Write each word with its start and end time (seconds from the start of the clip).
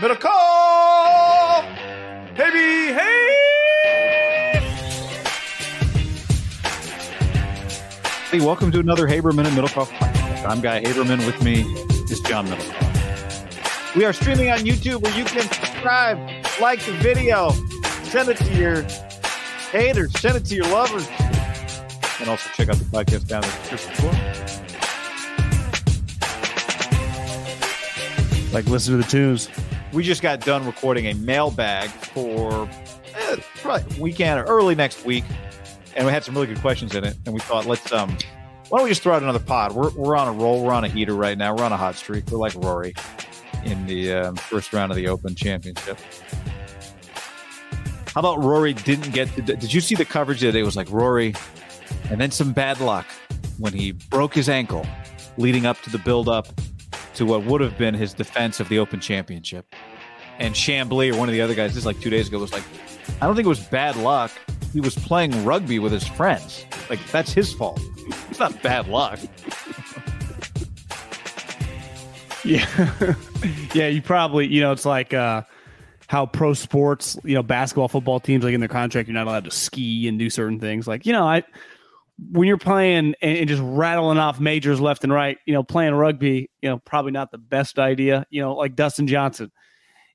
Middle 0.00 0.16
call! 0.16 1.62
Baby, 2.34 2.94
hey! 2.94 3.36
Hey, 8.30 8.40
welcome 8.40 8.72
to 8.72 8.78
another 8.78 9.06
Haberman 9.06 9.46
and 9.46 9.54
Middlekauff 9.54 9.88
podcast. 9.88 10.48
I'm 10.48 10.62
Guy 10.62 10.80
Haberman. 10.80 11.26
With 11.26 11.42
me 11.42 11.64
is 12.10 12.20
John 12.20 12.46
Middlekauff. 12.46 13.94
We 13.94 14.06
are 14.06 14.14
streaming 14.14 14.48
on 14.48 14.60
YouTube 14.60 15.02
where 15.02 15.14
you 15.18 15.24
can 15.26 15.42
subscribe, 15.42 16.16
like 16.62 16.80
the 16.86 16.92
video, 16.92 17.50
send 18.04 18.30
it 18.30 18.38
to 18.38 18.54
your 18.54 18.84
haters, 19.70 20.18
send 20.18 20.38
it 20.38 20.46
to 20.46 20.54
your 20.54 20.68
lovers, 20.68 21.06
and 22.20 22.30
also 22.30 22.48
check 22.54 22.70
out 22.70 22.76
the 22.76 22.86
podcast 22.86 23.26
down 23.26 23.44
in 23.44 23.50
the 23.50 23.56
description 23.68 23.92
below. 23.96 24.12
Like 28.54 28.64
listen 28.64 28.96
to 28.96 29.02
the 29.04 29.10
tunes. 29.10 29.50
We 29.92 30.02
just 30.02 30.22
got 30.22 30.40
done 30.40 30.66
recording 30.66 31.06
a 31.06 31.14
mailbag 31.14 31.88
for 31.90 32.68
eh, 33.14 33.36
probably 33.56 34.00
weekend 34.00 34.40
or 34.40 34.44
early 34.44 34.74
next 34.74 35.04
week, 35.04 35.24
and 35.96 36.06
we 36.06 36.12
had 36.12 36.24
some 36.24 36.34
really 36.34 36.46
good 36.46 36.60
questions 36.60 36.94
in 36.94 37.04
it. 37.04 37.16
And 37.24 37.34
we 37.34 37.40
thought, 37.40 37.66
let's 37.66 37.92
um, 37.92 38.16
why 38.68 38.78
don't 38.78 38.84
we 38.84 38.90
just 38.90 39.02
throw 39.02 39.14
out 39.14 39.22
another 39.22 39.40
pod? 39.40 39.72
We're 39.72 39.90
we're 39.90 40.16
on 40.16 40.28
a 40.28 40.32
roll. 40.32 40.62
We're 40.62 40.72
on 40.72 40.84
a 40.84 40.88
heater 40.88 41.14
right 41.14 41.36
now. 41.36 41.54
We're 41.54 41.64
on 41.64 41.72
a 41.72 41.76
hot 41.76 41.96
streak. 41.96 42.30
We're 42.30 42.38
like 42.38 42.54
Rory 42.54 42.94
in 43.64 43.86
the 43.86 44.12
um, 44.12 44.36
first 44.36 44.72
round 44.72 44.92
of 44.92 44.96
the 44.96 45.08
Open 45.08 45.34
Championship. 45.34 45.98
How 48.14 48.20
about 48.20 48.42
Rory 48.42 48.72
didn't 48.72 49.12
get? 49.12 49.34
The, 49.34 49.42
did 49.42 49.72
you 49.72 49.80
see 49.80 49.94
the 49.94 50.04
coverage 50.04 50.40
that 50.40 50.54
it 50.54 50.62
was 50.62 50.76
like 50.76 50.90
Rory, 50.90 51.34
and 52.10 52.20
then 52.20 52.30
some 52.30 52.52
bad 52.52 52.80
luck 52.80 53.06
when 53.58 53.72
he 53.72 53.92
broke 53.92 54.34
his 54.34 54.48
ankle, 54.48 54.86
leading 55.36 55.66
up 55.66 55.80
to 55.82 55.90
the 55.90 55.98
build 55.98 56.28
up 56.28 56.48
to 57.20 57.26
what 57.26 57.44
would 57.44 57.60
have 57.60 57.76
been 57.76 57.92
his 57.92 58.14
defense 58.14 58.60
of 58.60 58.70
the 58.70 58.78
Open 58.78 58.98
Championship. 58.98 59.74
And 60.38 60.54
Chamblee 60.54 61.12
or 61.12 61.18
one 61.18 61.28
of 61.28 61.34
the 61.34 61.42
other 61.42 61.54
guys, 61.54 61.72
this 61.72 61.80
is 61.80 61.86
like 61.86 62.00
two 62.00 62.08
days 62.08 62.28
ago, 62.28 62.38
was 62.38 62.50
like, 62.50 62.62
I 63.20 63.26
don't 63.26 63.36
think 63.36 63.44
it 63.44 63.50
was 63.50 63.60
bad 63.60 63.94
luck. 63.96 64.32
He 64.72 64.80
was 64.80 64.94
playing 64.94 65.44
rugby 65.44 65.78
with 65.78 65.92
his 65.92 66.08
friends. 66.08 66.64
Like 66.88 66.98
that's 67.12 67.30
his 67.30 67.52
fault. 67.52 67.78
It's 68.30 68.38
not 68.38 68.60
bad 68.62 68.88
luck. 68.88 69.20
Yeah. 72.42 73.14
yeah, 73.74 73.88
you 73.88 74.00
probably, 74.00 74.46
you 74.46 74.62
know, 74.62 74.72
it's 74.72 74.86
like 74.86 75.12
uh 75.12 75.42
how 76.06 76.24
pro 76.24 76.54
sports, 76.54 77.18
you 77.22 77.34
know, 77.34 77.42
basketball, 77.42 77.86
football 77.88 78.18
teams, 78.18 78.44
like 78.44 78.54
in 78.54 78.60
their 78.60 78.68
contract, 78.68 79.08
you're 79.08 79.14
not 79.14 79.26
allowed 79.26 79.44
to 79.44 79.50
ski 79.50 80.08
and 80.08 80.18
do 80.18 80.30
certain 80.30 80.58
things. 80.58 80.88
Like, 80.88 81.04
you 81.04 81.12
know, 81.12 81.26
I 81.26 81.42
when 82.30 82.46
you're 82.46 82.58
playing 82.58 83.14
and, 83.22 83.48
just 83.48 83.62
rattling 83.64 84.18
off 84.18 84.40
majors 84.40 84.80
left 84.80 85.04
and 85.04 85.12
right, 85.12 85.38
you 85.46 85.54
know, 85.54 85.62
playing 85.62 85.94
rugby, 85.94 86.50
you 86.60 86.68
know, 86.68 86.78
probably 86.78 87.12
not 87.12 87.30
the 87.30 87.38
best 87.38 87.78
idea. 87.78 88.26
You 88.30 88.42
know, 88.42 88.54
like 88.54 88.76
Dustin 88.76 89.06
Johnson, 89.06 89.50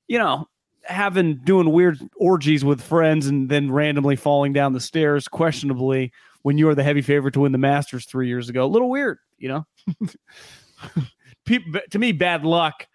you 0.08 0.18
know, 0.18 0.46
having 0.84 1.40
doing 1.44 1.72
weird 1.72 1.98
orgies 2.16 2.64
with 2.64 2.80
friends 2.80 3.26
and 3.26 3.48
then 3.48 3.70
randomly 3.70 4.16
falling 4.16 4.52
down 4.52 4.72
the 4.72 4.80
stairs, 4.80 5.28
questionably, 5.28 6.12
when 6.42 6.58
you 6.58 6.66
were 6.66 6.74
the 6.74 6.84
heavy 6.84 7.02
favorite 7.02 7.34
to 7.34 7.40
win 7.40 7.52
the 7.52 7.58
Masters 7.58 8.06
three 8.06 8.28
years 8.28 8.48
ago. 8.48 8.64
A 8.64 8.68
little 8.68 8.90
weird, 8.90 9.18
you 9.38 9.48
know. 9.48 9.66
People, 11.44 11.80
to 11.90 11.98
me, 11.98 12.12
bad 12.12 12.44
luck. 12.44 12.86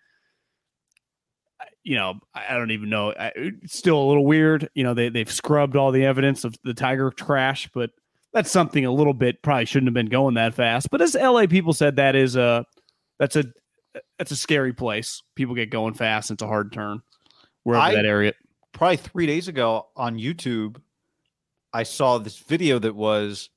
You 1.84 1.96
know, 1.96 2.20
I 2.34 2.56
don't 2.58 2.72
even 2.72 2.90
know. 2.90 3.14
It's 3.18 3.78
still 3.78 3.98
a 3.98 4.08
little 4.08 4.26
weird. 4.26 4.70
You 4.76 4.84
know, 4.84 4.94
they 4.94 5.10
they've 5.10 5.32
scrubbed 5.32 5.76
all 5.76 5.92
the 5.92 6.06
evidence 6.06 6.44
of 6.44 6.56
the 6.64 6.76
Tiger 6.76 7.10
crash, 7.12 7.70
but 7.74 7.90
that's 8.34 8.52
something 8.52 8.86
a 8.86 8.92
little 8.92 9.14
bit 9.14 9.42
probably 9.42 9.66
shouldn't 9.66 9.88
have 9.88 9.94
been 9.94 10.08
going 10.08 10.36
that 10.36 10.54
fast. 10.54 10.90
But 10.90 11.02
as 11.02 11.16
LA 11.16 11.48
people 11.48 11.74
said, 11.74 11.98
that 11.98 12.16
is 12.16 12.36
a 12.36 12.66
that's 13.20 13.36
a 13.36 13.46
that's 14.18 14.32
a 14.32 14.36
scary 14.36 14.74
place. 14.74 15.22
People 15.36 15.56
get 15.56 15.70
going 15.70 15.94
fast. 15.94 16.32
It's 16.32 16.42
a 16.42 16.48
hard 16.48 16.72
turn 16.72 17.02
wherever 17.64 17.84
I- 17.86 17.96
that 17.96 18.06
area. 18.06 18.34
Probably 18.74 18.98
three 18.98 19.26
days 19.26 19.50
ago 19.50 19.88
on 19.98 20.18
YouTube, 20.18 20.78
I 21.74 21.84
saw 21.84 22.18
this 22.18 22.38
video 22.40 22.80
that 22.80 22.96
was 22.96 23.50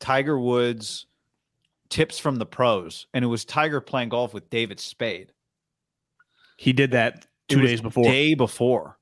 Tiger 0.00 0.38
Woods 0.38 1.06
tips 1.90 2.18
from 2.18 2.36
the 2.36 2.46
pros, 2.46 3.06
and 3.12 3.22
it 3.24 3.28
was 3.28 3.44
Tiger 3.44 3.80
playing 3.80 4.08
golf 4.08 4.32
with 4.32 4.48
David 4.48 4.80
Spade. 4.80 5.32
He 6.56 6.72
did 6.72 6.92
that 6.92 7.26
two 7.48 7.60
days 7.60 7.82
before. 7.82 8.04
Day 8.04 8.34
before. 8.34 8.98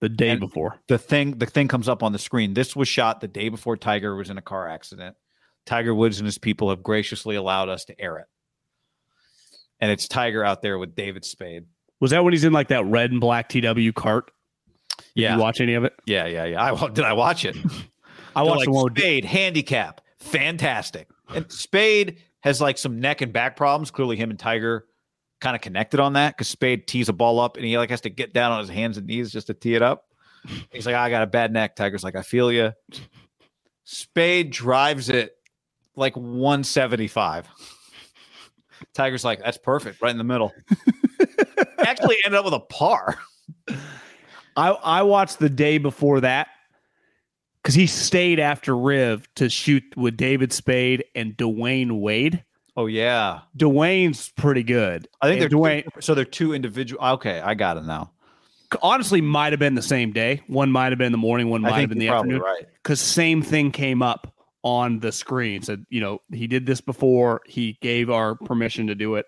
The 0.00 0.08
day 0.08 0.30
and- 0.30 0.40
before. 0.40 0.80
the 0.88 0.98
thing 0.98 1.38
the 1.38 1.46
thing 1.46 1.68
comes 1.68 1.88
up 1.88 2.02
on 2.02 2.12
the 2.12 2.18
screen. 2.18 2.54
This 2.54 2.74
was 2.76 2.88
shot 2.88 3.20
the 3.20 3.28
day 3.28 3.48
before 3.48 3.76
Tiger 3.76 4.14
was 4.16 4.30
in 4.30 4.38
a 4.38 4.42
car 4.42 4.68
accident. 4.68 5.16
Tiger 5.66 5.94
Woods 5.94 6.18
and 6.18 6.26
his 6.26 6.36
people 6.38 6.68
have 6.70 6.82
graciously 6.82 7.36
allowed 7.36 7.68
us 7.70 7.84
to 7.86 7.98
air 8.00 8.18
it. 8.18 8.26
And 9.80 9.90
it's 9.90 10.06
Tiger 10.08 10.44
out 10.44 10.62
there 10.62 10.78
with 10.78 10.94
David 10.94 11.24
Spade. 11.24 11.64
Was 12.00 12.10
that 12.10 12.22
when 12.22 12.32
he's 12.32 12.44
in 12.44 12.52
like 12.52 12.68
that 12.68 12.84
red 12.86 13.10
and 13.12 13.20
black 13.20 13.48
TW 13.48 13.92
cart? 13.94 14.30
Did 14.98 15.04
Yeah. 15.14 15.34
you 15.36 15.40
watch 15.40 15.60
any 15.60 15.74
of 15.74 15.84
it? 15.84 15.94
Yeah, 16.06 16.26
yeah, 16.26 16.44
yeah. 16.44 16.62
I 16.74 16.88
did 16.88 17.04
I 17.04 17.12
watch 17.14 17.44
it? 17.44 17.56
I 18.36 18.42
watched 18.42 18.58
like, 18.58 18.64
the 18.66 18.72
one 18.72 18.94
Spade 18.96 19.24
handicap, 19.24 20.00
fantastic. 20.18 21.08
And 21.34 21.50
Spade 21.50 22.18
has 22.40 22.60
like 22.60 22.76
some 22.78 23.00
neck 23.00 23.20
and 23.22 23.32
back 23.32 23.56
problems. 23.56 23.90
Clearly, 23.90 24.16
him 24.16 24.30
and 24.30 24.38
Tiger 24.38 24.86
kind 25.44 25.54
of 25.54 25.60
connected 25.60 26.00
on 26.00 26.14
that 26.14 26.34
because 26.34 26.48
Spade 26.48 26.86
tees 26.86 27.10
a 27.10 27.12
ball 27.12 27.38
up 27.38 27.58
and 27.58 27.66
he 27.66 27.76
like 27.76 27.90
has 27.90 28.00
to 28.00 28.08
get 28.08 28.32
down 28.32 28.50
on 28.50 28.60
his 28.60 28.70
hands 28.70 28.96
and 28.96 29.06
knees 29.06 29.30
just 29.30 29.48
to 29.48 29.54
tee 29.54 29.74
it 29.74 29.82
up. 29.82 30.06
He's 30.72 30.86
like, 30.86 30.94
I 30.94 31.10
got 31.10 31.22
a 31.22 31.26
bad 31.26 31.52
neck. 31.52 31.76
Tiger's 31.76 32.02
like, 32.02 32.16
I 32.16 32.22
feel 32.22 32.50
you. 32.50 32.72
Spade 33.84 34.50
drives 34.50 35.10
it 35.10 35.36
like 35.96 36.16
175. 36.16 37.46
Tiger's 38.94 39.24
like, 39.24 39.40
that's 39.40 39.58
perfect, 39.58 40.00
right 40.00 40.10
in 40.10 40.18
the 40.18 40.24
middle. 40.24 40.50
Actually, 41.78 42.16
ended 42.24 42.38
up 42.38 42.46
with 42.46 42.54
a 42.54 42.60
par. 42.60 43.18
I 44.56 44.70
I 44.70 45.02
watched 45.02 45.38
the 45.38 45.50
day 45.50 45.76
before 45.76 46.20
that 46.20 46.48
because 47.62 47.74
he 47.74 47.86
stayed 47.86 48.40
after 48.40 48.74
Riv 48.76 49.28
to 49.34 49.50
shoot 49.50 49.82
with 49.94 50.16
David 50.16 50.54
Spade 50.54 51.04
and 51.14 51.36
Dwyane 51.36 52.00
Wade. 52.00 52.44
Oh 52.76 52.86
yeah, 52.86 53.40
Dwyane's 53.56 54.30
pretty 54.30 54.62
good. 54.62 55.08
I 55.20 55.28
think 55.28 55.42
And 55.42 55.52
they're 55.52 55.58
Dwyane. 55.58 55.84
two, 55.84 56.00
so 56.00 56.14
they're 56.14 56.24
two 56.24 56.54
individual. 56.54 57.02
Okay, 57.04 57.40
I 57.40 57.54
got 57.54 57.76
it 57.76 57.84
now. 57.84 58.10
Honestly, 58.82 59.20
might 59.20 59.52
have 59.52 59.60
been 59.60 59.74
the 59.76 59.82
same 59.82 60.12
day. 60.12 60.42
One 60.48 60.72
might 60.72 60.90
have 60.90 60.98
been 60.98 61.12
the 61.12 61.18
morning. 61.18 61.48
One 61.48 61.62
might 61.62 61.78
have 61.80 61.88
been 61.88 61.98
the 61.98 62.08
afternoon. 62.08 62.40
right. 62.40 62.66
Because 62.82 63.00
same 63.00 63.40
thing 63.42 63.70
came 63.70 64.02
up 64.02 64.34
on 64.64 64.98
the 64.98 65.12
screen. 65.12 65.62
Said, 65.62 65.86
you 65.90 66.00
know, 66.00 66.20
he 66.32 66.48
did 66.48 66.66
this 66.66 66.80
before. 66.80 67.42
He 67.46 67.78
gave 67.80 68.10
our 68.10 68.34
permission 68.34 68.88
to 68.88 68.96
do 68.96 69.14
it. 69.14 69.26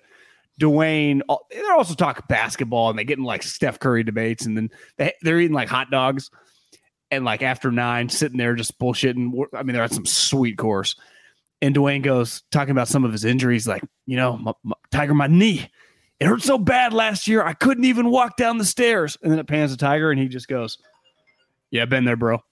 Dwyane, 0.61 1.21
they're 1.51 1.75
also 1.75 1.95
talking 1.95 2.25
basketball 2.29 2.91
and 2.91 2.99
they 2.99 3.05
get 3.05 3.19
in 3.19 3.25
like 3.25 3.43
Steph 3.45 3.79
Curry 3.79 4.03
debates, 4.03 4.47
and 4.47 4.57
then 4.57 4.71
they, 4.97 5.13
they're 5.23 5.39
eating 5.39 5.55
like 5.55 5.69
hot 5.69 5.91
dogs. 5.91 6.31
And 7.13 7.25
like 7.25 7.43
after 7.43 7.71
nine, 7.71 8.09
sitting 8.09 8.39
there 8.39 8.57
just 8.57 8.81
bullshitting. 8.81 9.47
I 9.53 9.63
mean, 9.63 9.75
they're 9.75 9.85
at 9.85 9.93
some 9.93 10.07
sweet 10.07 10.59
course. 10.59 10.97
And 11.63 11.75
Dwyane 11.75 12.03
goes 12.03 12.43
talking 12.51 12.73
about 12.73 12.89
some 12.89 13.05
of 13.05 13.13
his 13.13 13.25
injuries, 13.25 13.67
like, 13.67 13.83
you 14.07 14.17
know, 14.17 14.37
my, 14.37 14.53
my, 14.63 14.75
Tiger, 14.91 15.15
my 15.15 15.27
knee, 15.27 15.71
it 16.21 16.27
hurt 16.27 16.43
so 16.43 16.59
bad 16.59 16.93
last 16.93 17.29
year, 17.29 17.43
I 17.43 17.53
couldn't 17.55 17.85
even 17.85 18.11
walk 18.11 18.37
down 18.37 18.59
the 18.59 18.65
stairs. 18.65 19.17
And 19.23 19.31
then 19.31 19.39
it 19.39 19.47
pans 19.47 19.73
to 19.73 19.77
Tiger, 19.77 20.11
and 20.11 20.21
he 20.21 20.29
just 20.29 20.49
goes, 20.49 20.79
Yeah, 21.71 21.85
been 21.85 22.05
there, 22.05 22.17
bro. 22.17 22.43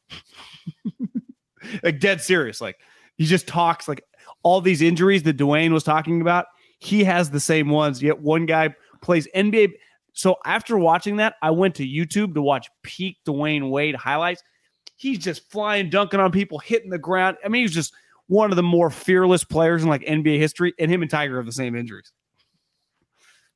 like 1.82 2.00
dead 2.00 2.20
serious. 2.20 2.60
Like 2.60 2.76
he 3.16 3.24
just 3.24 3.46
talks 3.46 3.88
like 3.88 4.04
all 4.42 4.60
these 4.60 4.82
injuries 4.82 5.22
that 5.24 5.36
Dwyane 5.36 5.72
was 5.72 5.84
talking 5.84 6.20
about. 6.20 6.46
He 6.78 7.04
has 7.04 7.30
the 7.30 7.40
same 7.40 7.68
ones. 7.68 8.02
Yet 8.02 8.20
one 8.20 8.46
guy 8.46 8.74
plays 9.00 9.28
NBA. 9.34 9.72
So 10.12 10.36
after 10.44 10.78
watching 10.78 11.16
that, 11.16 11.34
I 11.42 11.50
went 11.50 11.74
to 11.76 11.86
YouTube 11.86 12.34
to 12.34 12.42
watch 12.42 12.68
peak 12.82 13.18
Dwyane 13.26 13.70
Wade 13.70 13.96
highlights. 13.96 14.42
He's 14.96 15.18
just 15.18 15.50
flying, 15.50 15.90
dunking 15.90 16.20
on 16.20 16.30
people, 16.30 16.58
hitting 16.58 16.90
the 16.90 16.98
ground. 16.98 17.36
I 17.44 17.48
mean, 17.48 17.62
he's 17.62 17.74
just 17.74 17.94
one 18.26 18.50
of 18.50 18.56
the 18.56 18.62
more 18.62 18.90
fearless 18.90 19.44
players 19.44 19.82
in 19.82 19.88
like 19.88 20.02
NBA 20.02 20.38
history. 20.38 20.74
And 20.78 20.90
him 20.90 21.02
and 21.02 21.10
Tiger 21.10 21.36
have 21.36 21.46
the 21.46 21.52
same 21.52 21.74
injuries. 21.74 22.12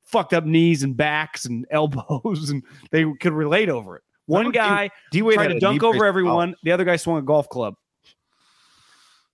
Fucked 0.04 0.32
up 0.32 0.44
knees 0.44 0.82
and 0.82 0.96
backs 0.96 1.44
and 1.44 1.66
elbows, 1.70 2.50
and 2.50 2.62
they 2.90 3.04
could 3.20 3.32
relate 3.32 3.68
over 3.68 3.96
it. 3.96 4.02
One 4.26 4.50
guy 4.50 4.90
D 5.10 5.22
Wade 5.22 5.36
tried 5.36 5.48
to 5.48 5.60
dunk 5.60 5.82
over 5.82 6.04
everyone. 6.04 6.54
The 6.62 6.72
other 6.72 6.84
guy 6.84 6.96
swung 6.96 7.18
a 7.18 7.22
golf 7.22 7.48
club. 7.48 7.74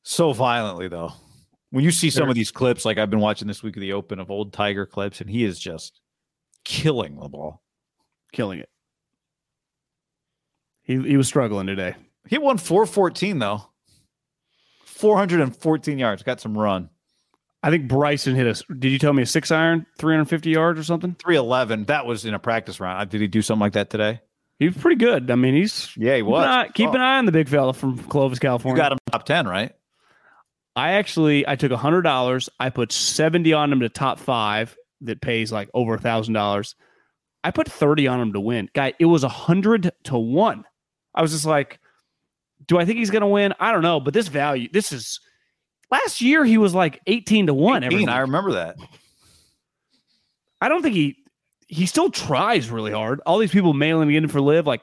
So 0.05 0.33
violently, 0.33 0.87
though. 0.87 1.13
When 1.71 1.83
you 1.83 1.91
see 1.91 2.11
some 2.11 2.29
of 2.29 2.37
these 2.37 2.53
clips, 2.53 2.85
like 2.85 2.99
I've 2.99 3.11
been 3.11 3.19
watching 3.19 3.49
this 3.49 3.65
week 3.65 3.77
of 3.77 3.81
the 3.81 3.93
Open 3.95 4.21
of 4.21 4.31
old 4.31 4.53
Tiger 4.53 4.87
clips, 4.87 5.21
and 5.21 5.29
he 5.29 5.43
is 5.43 5.59
just 5.59 6.01
killing 6.63 7.19
the 7.19 7.29
ball, 7.29 7.63
killing 8.33 8.61
it. 8.61 8.69
He 10.83 11.01
he 11.01 11.17
was 11.17 11.27
struggling 11.27 11.67
today. 11.67 11.97
He 12.29 12.39
won 12.39 12.59
414 12.59 13.39
though. 13.41 13.63
414 15.05 15.99
yards. 15.99 16.23
Got 16.23 16.41
some 16.41 16.57
run. 16.57 16.89
I 17.63 17.69
think 17.69 17.89
Bryson 17.89 18.35
hit 18.35 18.47
us. 18.47 18.63
Did 18.79 18.91
you 18.91 18.99
tell 18.99 19.13
me 19.13 19.23
a 19.23 19.27
six 19.27 19.51
iron, 19.51 19.85
350 19.99 20.49
yards 20.49 20.81
or 20.81 20.83
something? 20.83 21.15
311. 21.17 21.85
That 21.85 22.07
was 22.07 22.25
in 22.25 22.33
a 22.33 22.39
practice 22.39 22.81
round. 22.81 23.03
Uh, 23.03 23.05
did 23.05 23.21
he 23.21 23.27
do 23.27 23.43
something 23.43 23.61
like 23.61 23.75
that 23.75 23.91
today? 23.91 24.23
He 24.59 24.65
was 24.65 24.79
pretty 24.79 24.97
good. 24.97 25.31
I 25.31 25.35
mean, 25.35 25.55
he's 25.55 25.95
yeah, 25.99 26.17
he 26.17 26.23
was. 26.23 26.43
Keep, 26.43 26.47
an 26.47 26.53
eye, 26.53 26.69
keep 26.69 26.89
oh. 26.89 26.93
an 26.95 27.01
eye 27.03 27.19
on 27.19 27.27
the 27.27 27.33
big 27.33 27.51
fella 27.51 27.75
from 27.75 27.99
Clovis, 27.99 28.39
California. 28.39 28.83
You 28.83 28.83
got 28.83 28.93
him 28.93 28.99
top 29.11 29.27
10, 29.27 29.47
right? 29.47 29.75
I 30.75 30.93
actually 30.93 31.47
I 31.47 31.57
took 31.57 31.71
a 31.71 31.77
hundred 31.77 32.03
dollars. 32.03 32.49
I 32.59 32.71
put 32.71 32.93
seventy 32.93 33.53
on 33.53 33.71
him 33.71 33.81
to 33.81 33.91
top 33.91 34.19
five 34.19 34.75
that 35.03 35.21
pays 35.21 35.53
like 35.53 35.69
over 35.75 35.95
a 35.95 36.01
thousand 36.01 36.33
dollars. 36.33 36.77
I 37.45 37.51
put 37.51 37.71
thirty 37.71 38.07
on 38.07 38.21
him 38.21 38.33
to 38.33 38.41
win. 38.41 38.71
Guy, 38.75 38.95
it 38.99 39.05
was 39.05 39.23
a 39.23 39.29
hundred 39.29 39.93
to 40.05 40.17
one. 40.17 40.65
I 41.15 41.21
was 41.21 41.33
just 41.33 41.45
like, 41.45 41.79
do 42.67 42.79
I 42.79 42.85
think 42.85 42.99
he's 42.99 43.11
gonna 43.11 43.29
win? 43.29 43.55
I 43.59 43.73
don't 43.73 43.83
know, 43.83 44.01
but 44.01 44.15
this 44.15 44.29
value, 44.29 44.69
this 44.73 44.93
is 44.93 45.21
last 45.91 46.21
year 46.21 46.45
he 46.45 46.59
was 46.59 46.75
like 46.75 47.01
eighteen 47.07 47.47
to 47.47 47.55
one. 47.55 47.85
18, 47.85 48.09
I 48.09 48.21
remember 48.21 48.53
that. 48.53 48.77
I 50.61 50.69
don't 50.69 50.83
think 50.83 50.95
he 50.95 51.17
he 51.69 51.87
still 51.87 52.11
tries 52.11 52.71
really 52.71 52.93
hard. 52.93 53.21
All 53.27 53.39
these 53.39 53.51
people 53.51 53.73
mailing 53.73 54.13
in 54.13 54.29
for 54.29 54.41
LIV 54.41 54.67
like 54.67 54.83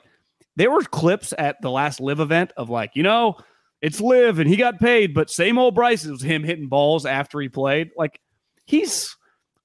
there 0.56 0.72
were 0.72 0.82
clips 0.82 1.34
at 1.38 1.62
the 1.62 1.72
last 1.72 2.00
LIV 2.00 2.20
event 2.20 2.54
of 2.58 2.70
like, 2.70 2.92
you 2.96 3.04
know, 3.04 3.38
it's 3.82 4.02
LIV 4.02 4.40
and 4.40 4.50
he 4.50 4.58
got 4.58 4.80
paid, 4.80 5.14
but 5.14 5.30
same 5.30 5.58
old 5.58 5.76
Bryce 5.76 6.06
it 6.06 6.12
was 6.12 6.22
him 6.22 6.44
hitting 6.44 6.68
balls 6.68 7.06
after 7.06 7.40
he 7.40 7.50
played. 7.50 7.92
Like 7.98 8.20
he's 8.66 9.16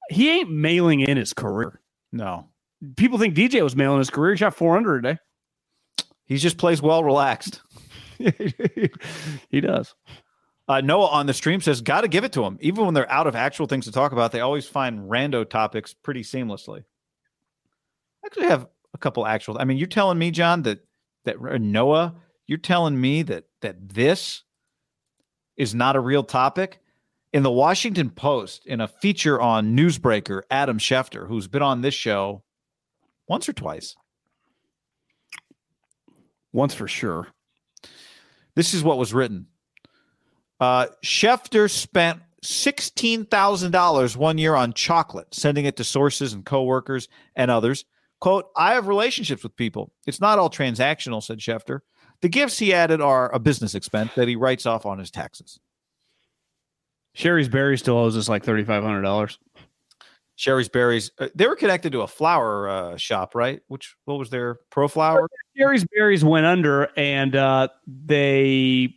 he 0.08 0.30
ain't 0.30 0.50
mailing 0.50 1.00
in 1.00 1.16
his 1.16 1.32
career. 1.32 1.80
No. 2.12 2.48
People 2.96 3.18
think 3.18 3.34
DJ 3.34 3.62
was 3.62 3.76
mailing 3.76 3.98
his 3.98 4.10
career. 4.10 4.32
He 4.32 4.38
shot 4.38 4.54
400 4.54 5.02
today. 5.02 5.18
He 6.26 6.36
just 6.38 6.58
plays 6.58 6.82
well 6.82 7.04
relaxed. 7.04 7.62
he 9.50 9.60
does. 9.60 9.94
Uh, 10.68 10.80
Noah 10.80 11.06
on 11.08 11.26
the 11.26 11.34
stream 11.34 11.60
says, 11.60 11.80
"Got 11.80 12.00
to 12.00 12.08
give 12.08 12.24
it 12.24 12.32
to 12.32 12.44
him. 12.44 12.58
Even 12.60 12.84
when 12.84 12.94
they're 12.94 13.10
out 13.10 13.26
of 13.26 13.36
actual 13.36 13.66
things 13.66 13.84
to 13.84 13.92
talk 13.92 14.12
about, 14.12 14.32
they 14.32 14.40
always 14.40 14.66
find 14.66 15.08
rando 15.08 15.48
topics 15.48 15.94
pretty 15.94 16.22
seamlessly." 16.22 16.84
I 18.24 18.26
actually 18.26 18.46
have 18.46 18.66
a 18.92 18.98
couple 18.98 19.26
actual. 19.26 19.58
I 19.58 19.64
mean, 19.64 19.78
you're 19.78 19.86
telling 19.86 20.18
me, 20.18 20.30
John, 20.32 20.62
that 20.62 20.80
that 21.24 21.40
Noah 21.40 22.16
you're 22.46 22.58
telling 22.58 23.00
me 23.00 23.22
that 23.22 23.44
that 23.60 23.88
this 23.88 24.42
is 25.56 25.74
not 25.74 25.96
a 25.96 26.00
real 26.00 26.22
topic? 26.22 26.80
In 27.32 27.42
the 27.42 27.50
Washington 27.50 28.10
Post, 28.10 28.66
in 28.66 28.80
a 28.80 28.88
feature 28.88 29.40
on 29.40 29.76
newsbreaker, 29.76 30.42
Adam 30.50 30.78
Schefter, 30.78 31.26
who's 31.26 31.48
been 31.48 31.62
on 31.62 31.80
this 31.80 31.94
show 31.94 32.42
once 33.28 33.48
or 33.48 33.52
twice. 33.52 33.96
Once 36.52 36.72
for 36.72 36.88
sure. 36.88 37.28
This 38.56 38.74
is 38.74 38.82
what 38.82 38.98
was 38.98 39.14
written. 39.14 39.46
Uh, 40.58 40.86
Schefter 41.04 41.70
spent 41.70 42.20
$16,000 42.42 44.16
one 44.16 44.38
year 44.38 44.54
on 44.54 44.72
chocolate, 44.72 45.34
sending 45.34 45.66
it 45.66 45.76
to 45.76 45.84
sources 45.84 46.32
and 46.32 46.44
coworkers 46.44 47.08
and 47.36 47.50
others. 47.50 47.84
Quote, 48.20 48.46
I 48.56 48.74
have 48.74 48.88
relationships 48.88 49.42
with 49.42 49.54
people. 49.56 49.92
It's 50.06 50.20
not 50.20 50.38
all 50.38 50.50
transactional, 50.50 51.22
said 51.22 51.38
Schefter. 51.38 51.80
The 52.22 52.28
gifts 52.30 52.58
he 52.58 52.72
added 52.72 53.00
are 53.00 53.32
a 53.34 53.38
business 53.38 53.74
expense 53.74 54.12
that 54.14 54.26
he 54.26 54.36
writes 54.36 54.64
off 54.64 54.86
on 54.86 54.98
his 54.98 55.10
taxes. 55.10 55.60
Shari's 57.14 57.48
Berry 57.48 57.76
still 57.78 57.96
owes 57.96 58.16
us 58.16 58.28
like 58.28 58.44
thirty 58.44 58.64
five 58.64 58.82
hundred 58.82 59.02
dollars. 59.02 59.38
Shari's 60.36 60.68
Berries, 60.68 61.10
uh, 61.18 61.28
they 61.34 61.46
were 61.46 61.56
connected 61.56 61.92
to 61.92 62.02
a 62.02 62.06
flower 62.06 62.68
uh, 62.68 62.96
shop, 62.98 63.34
right? 63.34 63.60
Which 63.68 63.96
what 64.04 64.18
was 64.18 64.28
their 64.28 64.58
Pro 64.70 64.86
Flower? 64.86 65.28
Shari's 65.56 65.84
Berries 65.84 66.24
went 66.24 66.46
under, 66.46 66.88
and 66.96 67.34
uh, 67.34 67.68
they 67.86 68.94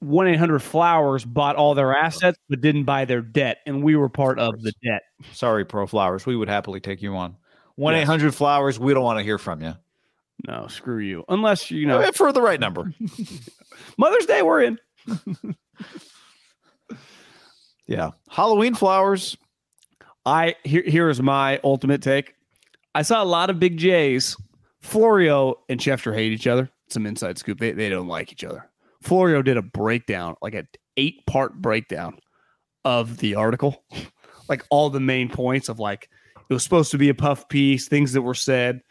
one 0.00 0.26
eight 0.26 0.38
hundred 0.38 0.60
Flowers 0.60 1.24
bought 1.24 1.56
all 1.56 1.74
their 1.74 1.96
assets, 1.96 2.38
but 2.48 2.60
didn't 2.60 2.84
buy 2.84 3.04
their 3.04 3.20
debt, 3.20 3.58
and 3.66 3.82
we 3.82 3.96
were 3.96 4.08
part 4.08 4.38
of 4.38 4.60
the 4.62 4.72
debt. 4.84 5.02
Sorry, 5.32 5.64
ProFlowers, 5.64 6.26
we 6.26 6.36
would 6.36 6.48
happily 6.48 6.80
take 6.80 7.02
you 7.02 7.16
on. 7.16 7.36
One 7.76 7.94
eight 7.94 8.04
hundred 8.04 8.34
Flowers, 8.34 8.78
we 8.78 8.92
don't 8.94 9.04
want 9.04 9.18
to 9.18 9.22
hear 9.22 9.38
from 9.38 9.62
you. 9.62 9.74
No, 10.46 10.66
screw 10.66 10.98
you. 10.98 11.24
Unless 11.28 11.70
you 11.70 11.86
know 11.86 12.10
for 12.12 12.32
the 12.32 12.42
right 12.42 12.58
number. 12.58 12.92
Mother's 13.98 14.26
Day, 14.26 14.42
we're 14.42 14.62
in. 14.62 14.78
yeah, 17.86 18.10
Halloween 18.28 18.74
flowers. 18.74 19.36
I 20.26 20.56
here 20.64 20.82
here 20.82 21.08
is 21.08 21.22
my 21.22 21.60
ultimate 21.62 22.02
take. 22.02 22.34
I 22.94 23.02
saw 23.02 23.22
a 23.22 23.24
lot 23.24 23.50
of 23.50 23.58
big 23.58 23.76
J's. 23.76 24.36
Florio 24.82 25.56
and 25.68 25.80
Schefter 25.80 26.14
hate 26.14 26.32
each 26.32 26.46
other. 26.46 26.68
Some 26.88 27.06
inside 27.06 27.38
scoop. 27.38 27.58
They 27.58 27.72
they 27.72 27.88
don't 27.88 28.08
like 28.08 28.32
each 28.32 28.44
other. 28.44 28.68
Florio 29.02 29.42
did 29.42 29.56
a 29.56 29.62
breakdown, 29.62 30.36
like 30.42 30.54
an 30.54 30.68
eight 30.96 31.24
part 31.26 31.60
breakdown 31.60 32.18
of 32.84 33.18
the 33.18 33.34
article, 33.34 33.82
like 34.48 34.64
all 34.70 34.90
the 34.90 35.00
main 35.00 35.28
points 35.28 35.68
of 35.68 35.78
like 35.78 36.08
it 36.48 36.52
was 36.52 36.62
supposed 36.62 36.90
to 36.90 36.98
be 36.98 37.08
a 37.08 37.14
puff 37.14 37.48
piece, 37.48 37.88
things 37.88 38.12
that 38.12 38.22
were 38.22 38.34
said 38.34 38.82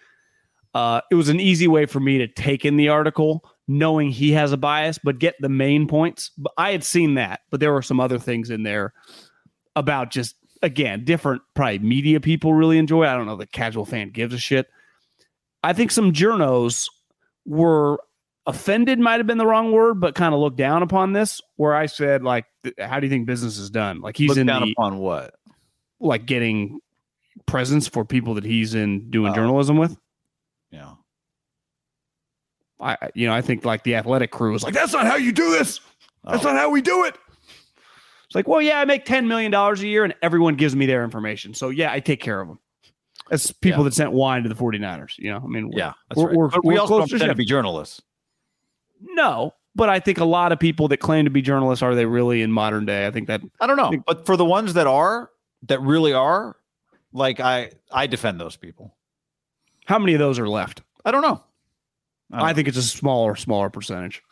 uh, 0.73 1.01
it 1.11 1.15
was 1.15 1.29
an 1.29 1.39
easy 1.39 1.67
way 1.67 1.85
for 1.85 1.99
me 1.99 2.17
to 2.17 2.27
take 2.27 2.65
in 2.65 2.77
the 2.77 2.89
article, 2.89 3.43
knowing 3.67 4.09
he 4.09 4.31
has 4.31 4.51
a 4.51 4.57
bias, 4.57 4.99
but 5.03 5.19
get 5.19 5.35
the 5.39 5.49
main 5.49 5.87
points. 5.87 6.31
But 6.37 6.53
I 6.57 6.71
had 6.71 6.83
seen 6.83 7.15
that, 7.15 7.41
but 7.49 7.59
there 7.59 7.73
were 7.73 7.81
some 7.81 7.99
other 7.99 8.19
things 8.19 8.49
in 8.49 8.63
there 8.63 8.93
about 9.75 10.11
just 10.11 10.35
again 10.61 11.03
different 11.05 11.41
probably 11.53 11.79
media 11.79 12.19
people 12.19 12.53
really 12.53 12.77
enjoy. 12.77 13.05
I 13.05 13.15
don't 13.15 13.25
know 13.25 13.35
the 13.35 13.47
casual 13.47 13.85
fan 13.85 14.11
gives 14.11 14.33
a 14.33 14.37
shit. 14.37 14.67
I 15.63 15.73
think 15.73 15.91
some 15.91 16.11
journos 16.13 16.89
were 17.45 17.99
offended 18.45 18.99
might 18.99 19.19
have 19.19 19.27
been 19.27 19.37
the 19.37 19.45
wrong 19.45 19.71
word, 19.71 19.99
but 19.99 20.15
kind 20.15 20.33
of 20.33 20.39
looked 20.39 20.57
down 20.57 20.83
upon 20.83 21.13
this. 21.13 21.41
Where 21.55 21.75
I 21.75 21.85
said, 21.85 22.23
like, 22.23 22.45
how 22.79 22.99
do 22.99 23.05
you 23.05 23.11
think 23.11 23.25
business 23.25 23.57
is 23.57 23.69
done? 23.69 24.01
Like 24.01 24.17
he's 24.17 24.29
Look 24.29 24.37
in 24.37 24.47
down 24.47 24.63
the, 24.63 24.71
upon 24.77 24.97
what? 24.97 25.35
Like 25.99 26.25
getting 26.25 26.79
presents 27.45 27.87
for 27.87 28.03
people 28.05 28.33
that 28.35 28.43
he's 28.43 28.75
in 28.75 29.09
doing 29.09 29.31
oh. 29.31 29.35
journalism 29.35 29.77
with. 29.77 29.97
Yeah. 30.71 30.93
I 32.79 32.97
you 33.13 33.27
know, 33.27 33.33
I 33.33 33.41
think 33.41 33.63
like 33.63 33.83
the 33.83 33.95
athletic 33.95 34.31
crew 34.31 34.53
was 34.53 34.63
like, 34.63 34.73
that's 34.73 34.93
not 34.93 35.05
how 35.05 35.15
you 35.15 35.31
do 35.31 35.51
this. 35.51 35.79
That's 36.23 36.43
oh. 36.43 36.49
not 36.49 36.57
how 36.57 36.69
we 36.69 36.81
do 36.81 37.03
it. 37.05 37.15
It's 38.25 38.35
like, 38.35 38.47
well, 38.47 38.61
yeah, 38.61 38.79
I 38.79 38.85
make 38.85 39.05
$10 39.05 39.27
million 39.27 39.53
a 39.53 39.75
year 39.75 40.05
and 40.05 40.15
everyone 40.21 40.55
gives 40.55 40.73
me 40.73 40.85
their 40.85 41.03
information. 41.03 41.53
So 41.53 41.69
yeah, 41.69 41.91
I 41.91 41.99
take 41.99 42.21
care 42.21 42.39
of 42.39 42.47
them. 42.47 42.59
As 43.31 43.51
people 43.51 43.79
yeah. 43.79 43.85
that 43.85 43.93
sent 43.93 44.11
wine 44.11 44.43
to 44.43 44.49
the 44.49 44.55
49ers, 44.55 45.17
you 45.17 45.31
know, 45.31 45.41
I 45.43 45.47
mean, 45.47 45.71
yeah, 45.73 45.93
we're, 46.15 46.27
right. 46.27 46.35
we're, 46.35 46.49
we 46.63 46.77
also 46.77 46.99
don't 46.99 47.09
to 47.09 47.35
be 47.35 47.45
journalists. 47.45 48.01
No, 49.01 49.53
but 49.73 49.89
I 49.89 49.99
think 49.99 50.19
a 50.19 50.25
lot 50.25 50.51
of 50.51 50.59
people 50.59 50.89
that 50.89 50.97
claim 50.97 51.25
to 51.25 51.31
be 51.31 51.41
journalists 51.41 51.81
are 51.81 51.95
they 51.95 52.05
really 52.05 52.41
in 52.41 52.51
modern 52.51 52.85
day? 52.85 53.07
I 53.07 53.11
think 53.11 53.27
that 53.27 53.41
I 53.59 53.67
don't 53.67 53.77
know, 53.77 53.89
think, 53.89 54.05
but 54.05 54.25
for 54.25 54.35
the 54.35 54.45
ones 54.45 54.73
that 54.73 54.85
are, 54.85 55.31
that 55.63 55.81
really 55.81 56.13
are, 56.13 56.57
like 57.13 57.39
I, 57.39 57.71
I 57.91 58.07
defend 58.07 58.39
those 58.39 58.57
people. 58.57 58.95
How 59.85 59.97
many 59.97 60.13
of 60.13 60.19
those 60.19 60.37
are 60.39 60.47
left? 60.47 60.81
I 61.05 61.11
don't 61.11 61.21
know. 61.21 61.41
I, 62.31 62.39
don't 62.39 62.47
I 62.47 62.53
think 62.53 62.67
it's 62.67 62.77
a 62.77 62.83
smaller, 62.83 63.35
smaller 63.35 63.69
percentage. 63.69 64.23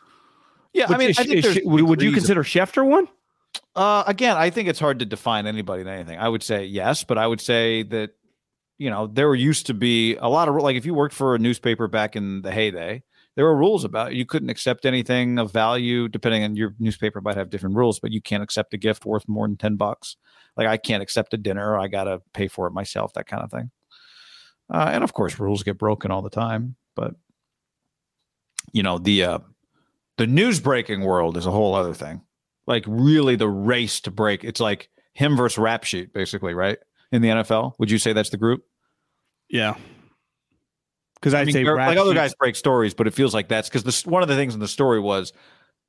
Yeah, 0.74 0.86
I 0.90 0.98
mean, 0.98 1.10
is- 1.10 1.20
I 1.20 1.24
think 1.24 1.38
is- 1.38 1.44
there's 1.56 1.66
would 1.66 1.82
would 1.84 2.02
you 2.02 2.12
consider 2.12 2.44
Schefter 2.44 2.86
one? 2.86 3.08
Uh, 3.76 4.04
again, 4.06 4.38
I 4.38 4.50
think 4.50 4.68
it's 4.68 4.80
hard 4.80 5.00
to 5.00 5.06
define 5.06 5.48
anybody 5.48 5.82
in 5.82 5.88
anything. 5.88 6.20
I 6.20 6.30
would 6.30 6.44
say 6.44 6.66
yes, 6.66 7.04
but 7.04 7.18
I 7.18 7.26
would 7.26 7.42
say 7.42 7.84
that 7.84 8.12
you 8.80 8.90
know 8.90 9.06
there 9.06 9.34
used 9.36 9.68
to 9.68 9.76
be 9.76 10.16
a 10.16 10.28
lot 10.28 10.50
of 10.50 10.56
like 10.56 10.76
if 10.76 10.86
you 10.86 10.96
worked 10.96 11.14
for 11.14 11.36
a 11.36 11.40
newspaper 11.40 11.88
back 11.88 12.16
in 12.16 12.42
the 12.42 12.52
heyday, 12.52 13.04
there 13.36 13.46
were 13.46 13.56
rules 13.56 13.84
about 13.84 14.12
it. 14.12 14.16
you 14.16 14.26
couldn't 14.26 14.50
accept 14.50 14.86
anything 14.86 15.38
of 15.38 15.52
value. 15.52 16.08
Depending 16.08 16.44
on 16.44 16.56
your 16.56 16.74
newspaper, 16.80 17.22
might 17.22 17.38
have 17.38 17.52
different 17.52 17.76
rules, 17.76 18.00
but 18.00 18.12
you 18.12 18.22
can't 18.22 18.42
accept 18.42 18.74
a 18.74 18.78
gift 18.78 19.06
worth 19.06 19.28
more 19.28 19.48
than 19.48 19.58
ten 19.58 19.76
bucks. 19.76 20.18
Like 20.58 20.68
I 20.68 20.78
can't 20.78 21.04
accept 21.04 21.34
a 21.36 21.38
dinner; 21.38 21.78
I 21.78 21.88
got 21.88 22.06
to 22.06 22.22
pay 22.34 22.48
for 22.48 22.66
it 22.66 22.74
myself. 22.74 23.14
That 23.14 23.28
kind 23.28 23.44
of 23.44 23.52
thing. 23.52 23.70
Uh, 24.74 24.90
and 24.94 25.04
of 25.04 25.14
course, 25.14 25.40
rules 25.40 25.64
get 25.64 25.78
broken 25.78 26.10
all 26.10 26.24
the 26.24 26.30
time. 26.32 26.76
But 26.96 27.14
you 28.74 28.82
know 28.82 28.98
the 28.98 29.24
uh, 29.24 29.40
the 30.18 30.26
news 30.28 30.60
breaking 30.60 31.02
world 31.02 31.38
is 31.38 31.46
a 31.46 31.52
whole 31.52 31.76
other 31.76 31.94
thing 31.94 32.22
like 32.70 32.86
really 32.88 33.36
the 33.36 33.50
race 33.50 34.00
to 34.02 34.12
break. 34.12 34.44
It's 34.46 34.60
like 34.62 34.90
him 35.14 35.36
versus 35.36 35.58
rap 35.58 35.84
sheet, 35.84 36.14
basically, 36.14 36.54
right? 36.54 36.78
In 37.12 37.22
the 37.22 37.30
NFL. 37.30 37.74
Would 37.80 37.90
you 37.90 37.98
say 37.98 38.14
that's 38.14 38.30
the 38.30 38.38
group? 38.38 38.64
Yeah. 39.50 39.76
Because 41.16 41.34
I 41.34 41.42
I'd 41.42 41.48
mean, 41.48 41.54
say 41.54 41.64
like 41.64 41.98
other 41.98 42.14
guys 42.14 42.34
break 42.36 42.56
stories, 42.56 42.94
but 42.94 43.08
it 43.08 43.14
feels 43.14 43.34
like 43.34 43.50
that's 43.50 43.68
because 43.68 43.84
this 43.84 44.06
one 44.06 44.22
of 44.22 44.30
the 44.30 44.36
things 44.36 44.54
in 44.54 44.60
the 44.60 44.68
story 44.68 45.00
was 45.00 45.34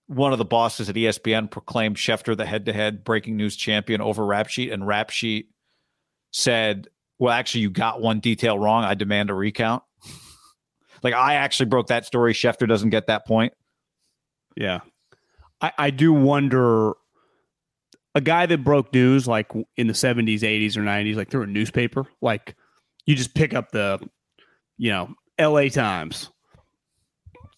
one 0.07 0.33
of 0.33 0.39
the 0.39 0.45
bosses 0.45 0.89
at 0.89 0.97
ESPN 0.97 1.49
proclaimed 1.49 1.97
Schefter 1.97 2.37
the 2.37 2.45
head-to-head 2.45 3.05
breaking 3.05 3.37
news 3.37 3.55
champion 3.55 4.01
over 4.01 4.27
Rap 4.27 4.49
Sheet, 4.49 4.73
and 4.73 4.85
Rap 4.85 5.11
Sheet 5.11 5.51
said, 6.33 6.89
"Well, 7.21 7.33
actually, 7.33 7.61
you 7.61 7.71
got 7.71 8.01
one 8.01 8.19
detail 8.19 8.59
wrong. 8.59 8.83
I 8.83 8.95
demand 8.95 9.31
a 9.31 9.35
recount." 9.35 9.85
like 11.05 11.15
I 11.15 11.35
actually 11.35 11.67
broke 11.67 11.89
that 11.89 12.07
story. 12.07 12.33
Schefter 12.33 12.67
doesn't 12.67 12.91
get 12.91 13.07
that 13.07 13.25
point. 13.25 13.53
Yeah. 14.57 14.81
I, 15.61 15.73
I 15.79 15.91
do 15.91 16.13
wonder 16.13 16.95
a 18.15 18.21
guy 18.21 18.47
that 18.47 18.65
broke 18.65 18.93
news 18.93 19.29
like 19.29 19.51
in 19.77 19.87
the 19.87 19.93
70s, 19.93 20.41
80s, 20.41 20.77
or 20.77 20.81
90s, 20.81 21.17
like 21.17 21.31
through 21.31 21.43
a 21.43 21.47
newspaper, 21.47 22.07
like 22.21 22.57
you 23.07 23.15
just 23.15 23.35
pick 23.35 23.55
up 23.55 23.71
the, 23.71 24.01
you 24.79 24.91
know, 24.91 25.15
LA 25.39 25.69
Times. 25.69 26.31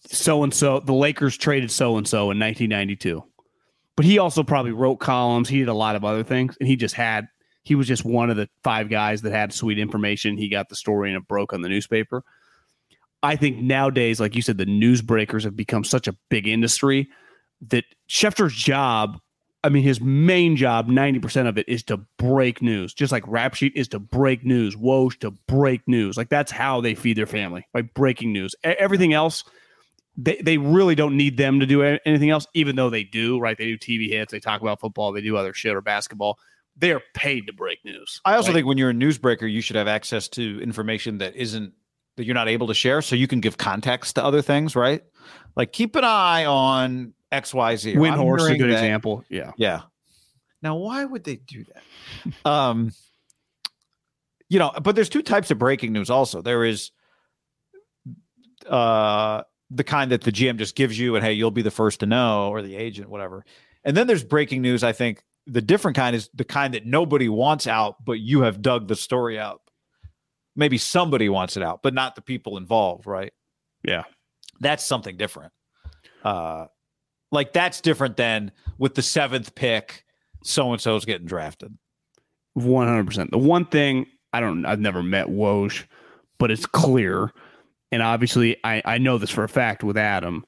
So 0.07 0.43
and 0.43 0.53
so, 0.53 0.79
the 0.79 0.93
Lakers 0.93 1.37
traded 1.37 1.71
so 1.71 1.97
and 1.97 2.07
so 2.07 2.31
in 2.31 2.39
1992. 2.39 3.23
But 3.95 4.05
he 4.05 4.19
also 4.19 4.43
probably 4.43 4.71
wrote 4.71 4.97
columns. 4.97 5.49
He 5.49 5.59
did 5.59 5.69
a 5.69 5.73
lot 5.73 5.95
of 5.95 6.03
other 6.03 6.23
things. 6.23 6.57
And 6.59 6.67
he 6.67 6.75
just 6.75 6.95
had, 6.95 7.27
he 7.63 7.75
was 7.75 7.87
just 7.87 8.03
one 8.03 8.29
of 8.29 8.37
the 8.37 8.49
five 8.63 8.89
guys 8.89 9.21
that 9.21 9.31
had 9.31 9.53
sweet 9.53 9.79
information. 9.79 10.37
He 10.37 10.49
got 10.49 10.69
the 10.69 10.75
story 10.75 11.09
and 11.09 11.17
it 11.17 11.27
broke 11.27 11.53
on 11.53 11.61
the 11.61 11.69
newspaper. 11.69 12.23
I 13.21 13.37
think 13.37 13.57
nowadays, 13.57 14.19
like 14.19 14.35
you 14.35 14.41
said, 14.41 14.57
the 14.57 14.65
newsbreakers 14.65 15.43
have 15.43 15.55
become 15.55 15.83
such 15.83 16.07
a 16.07 16.15
big 16.29 16.47
industry 16.47 17.07
that 17.69 17.85
Schefter's 18.09 18.53
job, 18.53 19.19
I 19.63 19.69
mean, 19.69 19.83
his 19.83 20.01
main 20.01 20.57
job, 20.57 20.89
90% 20.89 21.47
of 21.47 21.57
it 21.57 21.69
is 21.69 21.83
to 21.83 21.97
break 22.17 22.61
news, 22.61 22.93
just 22.93 23.13
like 23.13 23.23
Rap 23.25 23.53
Sheet 23.53 23.73
is 23.75 23.87
to 23.89 23.99
break 23.99 24.45
news, 24.45 24.75
Woj 24.75 25.17
to 25.19 25.31
break 25.47 25.87
news. 25.87 26.17
Like 26.17 26.29
that's 26.29 26.51
how 26.51 26.81
they 26.81 26.95
feed 26.95 27.17
their 27.17 27.25
family 27.25 27.65
by 27.71 27.83
breaking 27.83 28.33
news. 28.33 28.55
E- 28.65 28.69
Everything 28.77 29.13
else, 29.13 29.45
they, 30.17 30.35
they 30.43 30.57
really 30.57 30.95
don't 30.95 31.15
need 31.15 31.37
them 31.37 31.61
to 31.61 31.65
do 31.65 31.81
anything 31.81 32.29
else, 32.29 32.45
even 32.53 32.75
though 32.75 32.89
they 32.89 33.05
do, 33.05 33.39
right? 33.39 33.57
They 33.57 33.65
do 33.65 33.77
TV 33.77 34.09
hits, 34.09 34.33
they 34.33 34.39
talk 34.41 34.61
about 34.61 34.81
football, 34.81 35.13
they 35.13 35.21
do 35.21 35.37
other 35.37 35.53
shit 35.53 35.75
or 35.75 35.81
basketball. 35.81 36.37
They 36.75 36.91
are 36.91 37.01
paid 37.13 37.47
to 37.47 37.53
break 37.53 37.85
news. 37.85 38.19
I 38.25 38.35
also 38.35 38.49
right? 38.49 38.55
think 38.55 38.67
when 38.67 38.77
you're 38.77 38.89
a 38.89 38.93
newsbreaker, 38.93 39.49
you 39.49 39.61
should 39.61 39.75
have 39.75 39.87
access 39.87 40.27
to 40.29 40.59
information 40.61 41.19
that 41.19 41.35
isn't 41.35 41.73
that 42.17 42.25
you're 42.25 42.35
not 42.35 42.47
able 42.47 42.67
to 42.67 42.73
share, 42.73 43.01
so 43.01 43.15
you 43.15 43.27
can 43.27 43.39
give 43.39 43.57
context 43.57 44.15
to 44.15 44.23
other 44.23 44.41
things, 44.41 44.75
right? 44.75 45.03
Like 45.55 45.71
keep 45.71 45.95
an 45.95 46.03
eye 46.03 46.45
on 46.45 47.13
X, 47.33 47.53
Y, 47.53 47.75
Z. 47.75 47.95
Windhorst 47.95 48.39
is 48.41 48.45
a 48.47 48.57
good 48.57 48.69
that- 48.69 48.73
example. 48.75 49.25
Yeah. 49.29 49.51
Yeah. 49.57 49.81
Now, 50.61 50.77
why 50.77 51.03
would 51.03 51.23
they 51.25 51.35
do 51.35 51.65
that? 51.65 52.49
um, 52.49 52.93
you 54.49 54.59
know, 54.59 54.71
but 54.81 54.95
there's 54.95 55.09
two 55.09 55.21
types 55.23 55.51
of 55.51 55.57
breaking 55.59 55.91
news. 55.91 56.09
Also, 56.09 56.41
there 56.41 56.63
is 56.63 56.91
uh 58.69 59.43
the 59.69 59.83
kind 59.83 60.11
that 60.11 60.21
the 60.21 60.31
GM 60.31 60.57
just 60.57 60.75
gives 60.75 60.97
you, 60.97 61.15
and 61.15 61.25
hey, 61.25 61.33
you'll 61.33 61.51
be 61.51 61.63
the 61.63 61.71
first 61.71 62.01
to 62.01 62.05
know, 62.05 62.49
or 62.49 62.61
the 62.61 62.75
agent, 62.75 63.09
whatever. 63.09 63.43
And 63.83 63.97
then 63.97 64.05
there's 64.07 64.23
breaking 64.23 64.61
news. 64.61 64.83
I 64.83 64.91
think 64.93 65.23
the 65.47 65.61
different 65.61 65.97
kind 65.97 66.15
is 66.15 66.29
the 66.33 66.45
kind 66.45 66.75
that 66.75 66.85
nobody 66.85 67.27
wants 67.27 67.65
out, 67.65 68.03
but 68.05 68.19
you 68.19 68.41
have 68.41 68.61
dug 68.61 68.87
the 68.87 68.95
story 68.95 69.39
out. 69.39 69.61
Maybe 70.55 70.77
somebody 70.77 71.27
wants 71.27 71.57
it 71.57 71.63
out, 71.63 71.81
but 71.81 71.95
not 71.95 72.15
the 72.15 72.21
people 72.21 72.57
involved, 72.57 73.07
right? 73.07 73.33
Yeah. 73.83 74.03
That's 74.59 74.85
something 74.85 75.17
different. 75.17 75.51
Uh, 76.23 76.67
like 77.33 77.51
that's 77.51 77.81
different 77.81 78.15
than 78.15 78.51
with 78.77 78.95
the 78.95 79.01
seventh 79.01 79.55
pick, 79.55 80.05
so 80.43 80.71
and 80.71 80.79
so's 80.79 81.03
getting 81.03 81.27
drafted. 81.27 81.77
One 82.53 82.87
hundred 82.87 83.07
percent. 83.07 83.31
The 83.31 83.37
one 83.39 83.65
thing 83.65 84.05
I 84.31 84.39
don't, 84.39 84.65
I've 84.65 84.79
never 84.79 85.03
met 85.03 85.27
Woj, 85.27 85.83
but 86.37 86.51
it's 86.51 86.65
clear, 86.65 87.31
and 87.91 88.01
obviously 88.01 88.57
I 88.63 88.81
I 88.85 88.97
know 88.99 89.17
this 89.17 89.31
for 89.31 89.43
a 89.43 89.49
fact 89.49 89.83
with 89.83 89.97
Adam, 89.97 90.45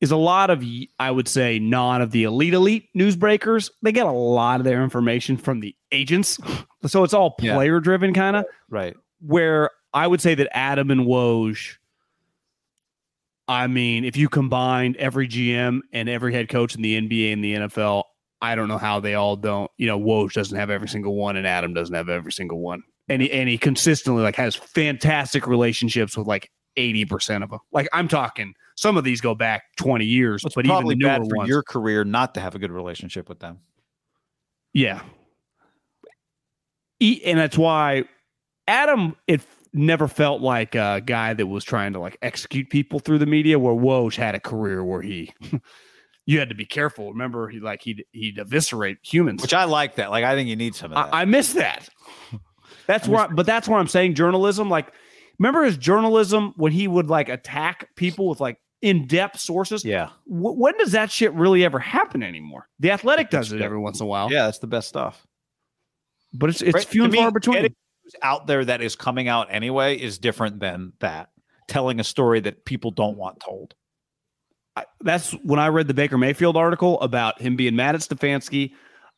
is 0.00 0.10
a 0.10 0.16
lot 0.16 0.50
of 0.50 0.64
I 0.98 1.10
would 1.10 1.28
say 1.28 1.58
non 1.58 2.02
of 2.02 2.10
the 2.10 2.24
elite 2.24 2.54
elite 2.54 2.88
newsbreakers. 2.96 3.70
They 3.82 3.92
get 3.92 4.06
a 4.06 4.12
lot 4.12 4.60
of 4.60 4.64
their 4.64 4.82
information 4.82 5.36
from 5.36 5.60
the 5.60 5.74
agents, 5.92 6.38
so 6.84 7.04
it's 7.04 7.14
all 7.14 7.30
player 7.30 7.78
driven 7.80 8.12
kind 8.12 8.36
of. 8.36 8.44
Right. 8.68 8.96
Where 9.20 9.70
I 9.94 10.06
would 10.06 10.20
say 10.20 10.34
that 10.34 10.48
Adam 10.52 10.90
and 10.90 11.02
Woj. 11.02 11.76
I 13.48 13.66
mean, 13.68 14.04
if 14.04 14.16
you 14.16 14.28
combined 14.28 14.96
every 14.96 15.28
GM 15.28 15.80
and 15.92 16.08
every 16.08 16.32
head 16.32 16.48
coach 16.48 16.74
in 16.74 16.82
the 16.82 17.00
NBA 17.00 17.32
and 17.32 17.44
the 17.44 17.54
NFL, 17.54 18.02
I 18.42 18.54
don't 18.54 18.68
know 18.68 18.78
how 18.78 19.00
they 19.00 19.14
all 19.14 19.36
don't. 19.36 19.70
You 19.78 19.86
know, 19.86 19.98
Woj 19.98 20.32
doesn't 20.32 20.56
have 20.56 20.68
every 20.70 20.88
single 20.88 21.14
one, 21.14 21.36
and 21.36 21.46
Adam 21.46 21.72
doesn't 21.72 21.94
have 21.94 22.08
every 22.08 22.32
single 22.32 22.58
one. 22.58 22.82
And 23.08 23.22
he 23.22 23.30
and 23.30 23.48
he 23.48 23.56
consistently 23.56 24.22
like 24.22 24.36
has 24.36 24.56
fantastic 24.56 25.46
relationships 25.46 26.16
with 26.16 26.26
like 26.26 26.50
eighty 26.76 27.04
percent 27.04 27.44
of 27.44 27.50
them. 27.50 27.60
Like 27.70 27.88
I'm 27.92 28.08
talking, 28.08 28.52
some 28.76 28.96
of 28.96 29.04
these 29.04 29.20
go 29.20 29.34
back 29.34 29.62
twenty 29.76 30.06
years, 30.06 30.42
It's 30.44 30.54
but 30.54 30.66
even 30.66 30.70
probably 30.74 30.96
the 30.96 31.04
bad 31.04 31.22
for 31.28 31.36
ones, 31.36 31.48
your 31.48 31.62
career 31.62 32.04
not 32.04 32.34
to 32.34 32.40
have 32.40 32.54
a 32.56 32.58
good 32.58 32.72
relationship 32.72 33.28
with 33.28 33.38
them. 33.38 33.60
yeah. 34.74 35.02
And 37.00 37.38
that's 37.38 37.58
why 37.58 38.04
Adam 38.66 39.16
it 39.26 39.40
never 39.76 40.08
felt 40.08 40.40
like 40.40 40.74
a 40.74 41.02
guy 41.04 41.34
that 41.34 41.46
was 41.46 41.62
trying 41.64 41.92
to 41.92 41.98
like 42.00 42.16
execute 42.22 42.70
people 42.70 42.98
through 42.98 43.18
the 43.18 43.26
media. 43.26 43.58
Where 43.58 43.74
Woj 43.74 44.16
had 44.16 44.34
a 44.34 44.40
career 44.40 44.84
where 44.84 45.02
he. 45.02 45.32
You 46.28 46.40
had 46.40 46.48
to 46.48 46.56
be 46.56 46.64
careful. 46.66 47.12
Remember, 47.12 47.48
he 47.48 47.60
like 47.60 47.82
he'd 47.82 48.04
he'd 48.10 48.36
eviscerate 48.40 48.98
humans. 49.00 49.42
Which 49.42 49.54
I 49.54 49.62
like 49.62 49.94
that. 49.94 50.10
Like 50.10 50.24
I 50.24 50.34
think 50.34 50.48
you 50.48 50.56
need 50.56 50.74
some 50.74 50.90
of 50.90 50.96
that. 50.96 51.14
I, 51.14 51.20
I 51.20 51.24
miss 51.24 51.52
that. 51.52 51.88
That's 52.88 53.06
where, 53.06 53.20
I, 53.20 53.26
but 53.28 53.46
that's 53.46 53.68
where 53.68 53.78
I'm 53.78 53.86
saying 53.86 54.14
journalism. 54.14 54.68
Like, 54.68 54.92
remember 55.38 55.62
his 55.62 55.76
journalism 55.76 56.52
when 56.56 56.72
he 56.72 56.88
would 56.88 57.06
like 57.08 57.28
attack 57.28 57.94
people 57.94 58.28
with 58.28 58.40
like 58.40 58.58
in 58.82 59.06
depth 59.06 59.38
sources. 59.38 59.84
yeah. 59.84 60.08
W- 60.28 60.58
when 60.60 60.76
does 60.78 60.90
that 60.92 61.12
shit 61.12 61.32
really 61.32 61.64
ever 61.64 61.78
happen 61.78 62.24
anymore? 62.24 62.68
The 62.80 62.90
Athletic 62.90 63.30
does 63.30 63.52
it 63.52 63.62
every 63.62 63.78
once 63.78 64.00
in 64.00 64.04
a 64.04 64.08
while. 64.08 64.28
Yeah, 64.32 64.46
that's 64.46 64.58
the 64.58 64.66
best 64.66 64.88
stuff. 64.88 65.24
but 66.34 66.50
it's 66.50 66.60
it's 66.60 66.74
Right? 66.74 66.84
few 66.84 67.04
and 67.04 67.12
To 67.12 67.16
me, 67.18 67.22
far 67.22 67.30
between. 67.30 67.74
Out 68.22 68.46
there 68.46 68.64
that 68.64 68.82
is 68.82 68.96
coming 68.96 69.28
out 69.28 69.48
anyway 69.50 69.96
is 69.96 70.18
different 70.18 70.60
than 70.60 70.92
that. 71.00 71.30
Telling 71.68 71.98
a 71.98 72.04
story 72.04 72.40
that 72.40 72.64
people 72.64 72.90
don't 72.92 73.16
want 73.16 73.40
told. 73.40 73.74
I, 74.76 74.84
that's 75.00 75.32
when 75.42 75.58
I 75.58 75.68
read 75.68 75.88
the 75.88 75.94
Baker 75.94 76.18
Mayfield 76.18 76.56
article 76.56 77.00
about 77.00 77.40
him 77.40 77.56
being 77.56 77.74
mad 77.76 77.94
at 77.94 78.02
Stefanski, 78.02 78.72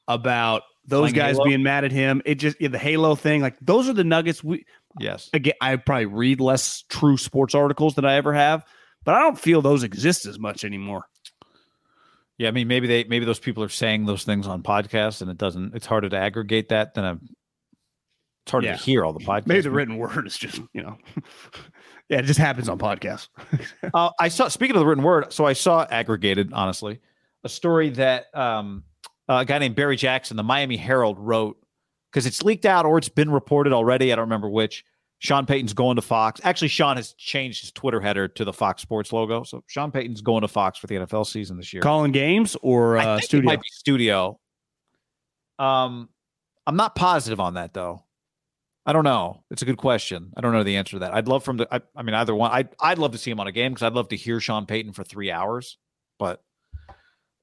about 0.07 0.63
those 0.87 1.11
Playing 1.13 1.15
guys 1.15 1.37
Halo? 1.37 1.45
being 1.45 1.63
mad 1.63 1.85
at 1.85 1.93
him. 1.93 2.23
It 2.25 2.37
just 2.37 2.57
yeah, 2.61 2.69
the 2.69 2.79
Halo 2.79 3.15
thing. 3.15 3.43
Like 3.43 3.57
those 3.61 3.89
are 3.89 3.93
the 3.93 4.05
nuggets. 4.05 4.43
We 4.43 4.65
Yes. 4.99 5.29
again, 5.35 5.55
I 5.61 5.77
probably 5.77 6.07
read 6.07 6.41
less 6.41 6.85
true 6.89 7.19
sports 7.19 7.55
articles 7.55 7.95
than 7.95 8.07
I 8.07 8.15
ever 8.15 8.33
have, 8.33 8.65
but 9.05 9.15
I 9.15 9.21
don't 9.21 9.39
feel 9.39 9.61
those 9.61 9.83
exist 9.83 10.25
as 10.25 10.39
much 10.39 10.65
anymore. 10.65 11.05
Yeah, 12.39 12.49
I 12.49 12.53
mean 12.53 12.69
maybe 12.69 12.87
they 12.87 13.05
maybe 13.05 13.27
those 13.27 13.41
people 13.41 13.63
are 13.63 13.69
saying 13.69 14.07
those 14.07 14.25
things 14.25 14.47
on 14.47 14.63
podcasts 14.63 15.21
and 15.21 15.31
it 15.31 15.37
doesn't 15.37 15.75
it's 15.75 15.87
harder 15.87 16.09
to 16.09 16.17
aggregate 16.17 16.71
that 16.71 16.95
than 16.95 17.05
a 17.05 17.19
it's 18.49 18.51
harder 18.53 18.69
Yeah. 18.69 18.77
to 18.77 18.83
hear 18.83 19.05
all 19.05 19.13
the 19.13 19.21
podcasts. 19.21 19.47
Maybe 19.47 19.61
the 19.61 19.71
written 19.71 19.99
word 19.99 20.27
is 20.27 20.37
just 20.39 20.59
you 20.73 20.83
know, 20.83 20.97
yeah, 22.09 22.19
it 22.19 22.23
just 22.23 22.41
happens 22.41 22.69
on 22.69 22.79
podcasts. 22.79 23.29
Uh, 23.95 24.11
I 24.19 24.29
saw. 24.29 24.49
Speaking 24.49 24.75
of 24.77 24.81
the 24.81 24.87
written 24.87 25.05
word, 25.05 25.33
so 25.33 25.45
I 25.47 25.53
saw 25.53 25.87
aggregated. 25.91 26.53
Honestly, 26.53 27.01
a 27.45 27.49
story 27.49 27.91
that 27.91 28.27
um, 28.35 28.85
a 29.29 29.45
guy 29.45 29.59
named 29.59 29.75
Barry 29.77 29.97
Jackson, 29.97 30.37
the 30.37 30.43
Miami 30.43 30.77
Herald, 30.77 31.19
wrote 31.19 31.59
because 32.11 32.27
it's 32.27 32.43
leaked 32.43 32.65
out 32.67 32.85
or 32.87 32.97
it's 32.99 33.09
been 33.11 33.31
reported 33.31 33.73
already. 33.73 34.13
I 34.13 34.17
don't 34.17 34.25
remember 34.25 34.49
which. 34.49 34.85
Sean 35.21 35.47
Payton's 35.47 35.73
going 35.73 35.97
to 35.97 36.03
Fox. 36.03 36.41
Actually, 36.45 36.69
Sean 36.69 36.97
has 36.97 37.13
changed 37.15 37.61
his 37.63 37.73
Twitter 37.73 38.01
header 38.01 38.29
to 38.29 38.45
the 38.45 38.53
Fox 38.53 38.83
Sports 38.83 39.13
logo. 39.13 39.43
So 39.43 39.65
Sean 39.67 39.91
Payton's 39.91 40.21
going 40.21 40.43
to 40.43 40.49
Fox 40.49 40.79
for 40.79 40.87
the 40.87 40.95
NFL 40.95 41.27
season 41.27 41.57
this 41.57 41.73
year. 41.73 41.83
Calling 41.83 42.13
games 42.13 42.57
or 42.63 42.99
I 42.99 43.05
uh, 43.05 43.19
studio. 43.21 43.47
might 43.47 43.61
be 43.61 43.67
studio. 43.73 44.39
Um, 45.59 46.09
I'm 46.67 46.77
not 46.77 46.95
positive 46.95 47.41
on 47.41 47.55
that 47.55 47.75
though. 47.75 48.05
I 48.89 48.93
don't 48.95 49.05
know. 49.05 49.45
It's 49.51 49.61
a 49.61 49.67
good 49.67 49.77
question. 49.77 50.33
I 50.35 50.41
don't 50.41 50.53
know 50.55 50.63
the 50.63 50.77
answer 50.77 50.93
to 50.93 51.01
that. 51.01 51.13
I'd 51.13 51.29
love 51.29 51.45
from 51.45 51.59
the. 51.59 51.69
I, 51.71 51.83
I 51.95 52.03
mean, 52.03 52.15
either 52.15 52.35
one. 52.35 52.51
I'd 52.51 52.71
I'd 52.81 52.97
love 52.99 53.13
to 53.13 53.19
see 53.19 53.31
him 53.31 53.39
on 53.39 53.47
a 53.47 53.53
game 53.53 53.73
because 53.73 53.83
I'd 53.83 53.93
love 53.93 54.09
to 54.09 54.17
hear 54.17 54.41
Sean 54.41 54.65
Payton 54.65 54.95
for 54.95 55.05
three 55.05 55.31
hours. 55.31 55.77
But 56.19 56.43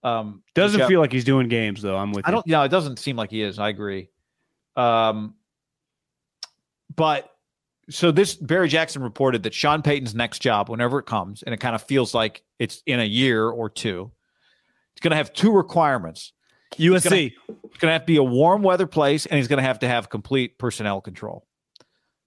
Um, 0.02 0.42
Doesn't 0.56 0.88
feel 0.88 1.00
like 1.00 1.12
he's 1.12 1.24
doing 1.24 1.48
games 1.48 1.84
though. 1.84 1.98
I'm 1.98 2.12
with 2.14 2.25
I 2.25 2.30
you. 2.30 2.36
don't. 2.38 2.48
No, 2.48 2.64
it 2.64 2.70
doesn't 2.70 2.98
seem 2.98 3.16
like 3.16 3.30
he 3.30 3.44
is. 3.44 3.60
I 3.60 3.70
agree. 3.70 4.10
Um, 4.75 5.36
but 6.96 7.30
so 7.92 8.12
this 8.12 8.34
Barry 8.34 8.68
Jackson 8.68 9.04
reported 9.04 9.44
that 9.44 9.54
Sean 9.54 9.84
Payton's 9.84 10.16
next 10.16 10.40
job, 10.40 10.70
whenever 10.70 10.98
it 10.98 11.06
comes, 11.06 11.44
and 11.44 11.54
it 11.54 11.60
kind 11.60 11.75
of 11.75 11.84
feels 11.84 12.14
like 12.16 12.44
it's 12.58 12.82
in 12.88 13.00
a 13.00 13.06
year 13.06 13.48
or 13.48 13.70
two, 13.70 14.12
it's 14.94 15.02
going 15.02 15.12
to 15.12 15.18
have 15.18 15.32
two 15.34 15.52
requirements. 15.52 16.34
USC. 16.77 17.34
It's 17.48 17.77
going 17.77 17.89
to 17.89 17.94
have 17.94 18.01
to 18.01 18.08
be 18.08 18.17
a 18.17 18.24
warm 18.24 18.62
weather 18.63 18.88
place, 18.88 19.25
and 19.25 19.38
he's 19.38 19.48
going 19.48 19.58
to 19.58 19.63
have 19.63 19.79
to 19.79 19.88
have 19.88 20.10
complete 20.10 20.58
personnel 20.58 21.01
control. 21.01 21.46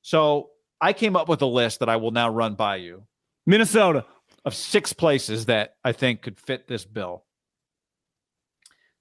So 0.02 0.50
I 0.80 0.92
came 0.92 1.16
up 1.16 1.28
with 1.28 1.42
a 1.42 1.46
list 1.46 1.80
that 1.80 1.88
I 1.88 1.96
will 1.96 2.10
now 2.10 2.28
run 2.28 2.54
by 2.54 2.76
you 2.76 3.04
Minnesota. 3.46 4.04
of 4.44 4.54
six 4.54 4.92
places 4.92 5.46
that 5.46 5.74
I 5.84 5.92
think 5.92 6.22
could 6.22 6.38
fit 6.38 6.66
this 6.66 6.84
bill. 6.84 7.24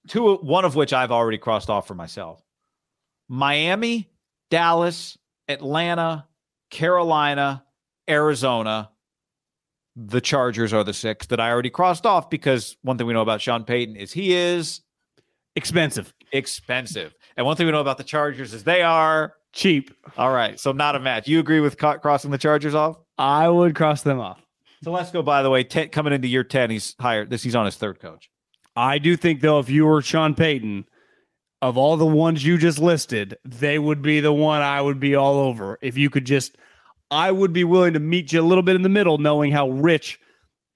Two, 0.07 0.35
one 0.37 0.65
of 0.65 0.75
which 0.75 0.93
I've 0.93 1.11
already 1.11 1.37
crossed 1.37 1.69
off 1.69 1.87
for 1.87 1.95
myself: 1.95 2.41
Miami, 3.29 4.09
Dallas, 4.49 5.17
Atlanta, 5.47 6.27
Carolina, 6.69 7.63
Arizona. 8.09 8.89
The 9.95 10.21
Chargers 10.21 10.73
are 10.73 10.83
the 10.83 10.93
six 10.93 11.25
that 11.27 11.39
I 11.39 11.49
already 11.49 11.71
crossed 11.71 12.05
off 12.05 12.29
because 12.29 12.77
one 12.83 12.97
thing 12.97 13.07
we 13.07 13.13
know 13.13 13.21
about 13.21 13.41
Sean 13.41 13.63
Payton 13.63 13.95
is 13.95 14.13
he 14.13 14.33
is 14.33 14.81
Expensive. 15.57 16.13
expensive, 16.31 17.13
and 17.35 17.45
one 17.45 17.55
thing 17.57 17.65
we 17.65 17.71
know 17.71 17.81
about 17.81 17.97
the 17.97 18.03
Chargers 18.03 18.53
is 18.53 18.63
they 18.63 18.81
are 18.81 19.33
Cheap. 19.53 19.91
all 20.17 20.31
right. 20.31 20.59
So 20.59 20.71
not 20.71 20.95
a 20.95 20.99
match. 20.99 21.27
You 21.27 21.39
agree 21.39 21.59
with 21.59 21.77
co- 21.77 21.97
crossing 21.97 22.31
the 22.31 22.37
Chargers 22.37 22.75
off? 22.75 22.97
I 23.17 23.49
would 23.49 23.75
cross 23.75 24.03
them 24.03 24.19
off. 24.19 24.39
So 24.83 24.91
let's 24.91 25.09
go. 25.11 25.23
By 25.23 25.41
the 25.41 25.49
way, 25.49 25.63
ten, 25.63 25.89
coming 25.89 26.13
into 26.13 26.27
year 26.27 26.43
ten, 26.43 26.69
he's 26.69 26.95
hired. 26.99 27.29
This 27.29 27.41
he's 27.43 27.55
on 27.55 27.65
his 27.65 27.75
third 27.75 27.99
coach. 27.99 28.29
I 28.75 28.99
do 28.99 29.17
think 29.17 29.41
though, 29.41 29.57
if 29.59 29.69
you 29.69 29.85
were 29.87 30.01
Sean 30.03 30.35
Payton, 30.35 30.85
of 31.63 31.75
all 31.77 31.97
the 31.97 32.05
ones 32.05 32.45
you 32.45 32.59
just 32.59 32.77
listed, 32.77 33.35
they 33.43 33.79
would 33.79 34.03
be 34.03 34.19
the 34.19 34.31
one 34.33 34.61
I 34.61 34.79
would 34.81 34.99
be 34.99 35.15
all 35.15 35.39
over. 35.39 35.79
If 35.81 35.97
you 35.97 36.11
could 36.11 36.25
just, 36.25 36.55
I 37.09 37.31
would 37.31 37.51
be 37.53 37.63
willing 37.63 37.93
to 37.93 37.99
meet 37.99 38.31
you 38.31 38.41
a 38.41 38.43
little 38.43 38.61
bit 38.61 38.75
in 38.75 38.83
the 38.83 38.89
middle, 38.89 39.17
knowing 39.17 39.51
how 39.51 39.69
rich. 39.71 40.19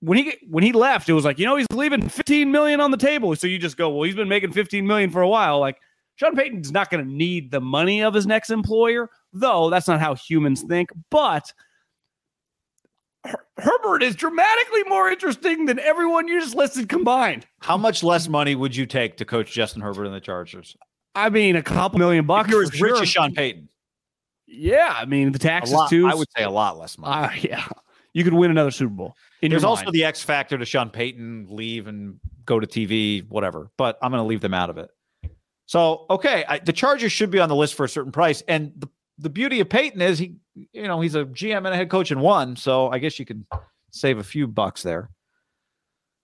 When 0.02 0.18
he 0.18 0.34
when 0.50 0.64
he 0.64 0.72
left, 0.72 1.10
it 1.10 1.14
was 1.14 1.26
like 1.26 1.40
you 1.40 1.46
know 1.46 1.56
he's 1.56 1.68
leaving 1.72 2.10
15 2.10 2.52
million 2.52 2.82
on 2.82 2.92
the 2.92 2.98
table. 2.98 3.36
So 3.36 3.48
you 3.48 3.58
just 3.60 3.78
go, 3.78 3.90
well, 3.90 4.04
he's 4.04 4.16
been 4.16 4.28
making 4.30 4.52
15 4.52 4.86
million 4.86 5.10
for 5.10 5.22
a 5.22 5.28
while. 5.30 5.60
Like 5.60 5.78
Sean 6.16 6.36
Payton's 6.36 6.72
not 6.72 6.90
going 6.90 7.04
to 7.04 7.12
need 7.12 7.52
the 7.52 7.62
money 7.62 8.04
of 8.04 8.14
his 8.14 8.26
next 8.28 8.50
employer, 8.50 9.10
though. 9.34 9.70
That's 9.70 9.88
not 9.88 10.00
how 10.00 10.16
humans 10.16 10.64
think. 10.64 10.90
But 11.10 11.54
Her- 13.24 13.46
Herbert 13.58 14.04
is 14.04 14.16
dramatically 14.16 14.84
more 14.88 15.10
interesting 15.10 15.66
than 15.66 15.80
everyone 15.80 16.28
you 16.28 16.40
just 16.42 16.56
listed 16.56 16.90
combined. 16.90 17.46
How 17.60 17.78
much 17.78 18.04
less 18.04 18.28
money 18.28 18.56
would 18.56 18.76
you 18.76 18.86
take 18.86 19.18
to 19.18 19.26
coach 19.26 19.52
Justin 19.52 19.82
Herbert 19.82 20.06
and 20.06 20.14
the 20.16 20.20
Chargers? 20.20 20.76
I 21.14 21.30
mean, 21.30 21.56
a 21.56 21.62
couple 21.64 22.00
million 22.00 22.26
bucks. 22.26 22.48
If 22.48 22.52
you're 22.52 22.64
as 22.64 22.82
rich 22.82 22.96
sure. 22.96 23.04
as 23.04 23.10
Sean 23.10 23.34
Payton, 23.34 23.68
Yeah, 24.48 24.96
I 24.96 25.06
mean 25.06 25.32
the 25.32 25.40
taxes 25.40 25.74
lot, 25.76 25.90
too. 25.90 26.08
I 26.08 26.16
would 26.16 26.28
say 26.36 26.44
a 26.44 26.50
lot 26.50 26.78
less 26.78 26.98
money. 26.98 27.28
Uh, 27.28 27.32
yeah, 27.42 27.68
you 28.14 28.24
could 28.24 28.34
win 28.34 28.52
another 28.52 28.72
Super 28.72 28.94
Bowl. 28.94 29.16
In 29.42 29.52
There's 29.52 29.64
also 29.64 29.90
the 29.92 30.04
X 30.04 30.22
factor 30.22 30.58
to 30.58 30.66
Sean 30.66 30.90
Payton 30.90 31.48
leave 31.50 31.88
and 31.88 32.20
go 32.46 32.60
to 32.60 32.68
TV, 32.68 33.28
whatever. 33.30 33.72
But 33.78 33.98
I'm 34.02 34.12
going 34.12 34.22
to 34.22 34.28
leave 34.28 34.42
them 34.42 34.54
out 34.54 34.70
of 34.70 34.78
it. 34.78 34.90
So 35.66 36.06
okay, 36.10 36.44
I, 36.48 36.60
the 36.60 36.74
Chargers 36.74 37.12
should 37.12 37.32
be 37.32 37.40
on 37.40 37.48
the 37.48 37.56
list 37.56 37.76
for 37.76 37.86
a 37.86 37.90
certain 37.90 38.12
price, 38.12 38.44
and 38.48 38.74
the 38.76 38.90
the 39.18 39.30
beauty 39.30 39.60
of 39.60 39.70
Payton 39.70 40.02
is 40.02 40.20
he, 40.20 40.36
you 40.74 40.84
know, 40.84 41.00
he's 41.00 41.16
a 41.16 41.26
GM 41.26 41.58
and 41.58 41.68
a 41.68 41.76
head 41.76 41.90
coach 41.90 42.12
in 42.12 42.20
one. 42.20 42.56
So 42.56 42.90
I 42.90 42.98
guess 42.98 43.20
you 43.20 43.26
can 43.26 43.46
save 43.92 44.18
a 44.18 44.24
few 44.24 44.48
bucks 44.48 44.84
there. 44.84 45.10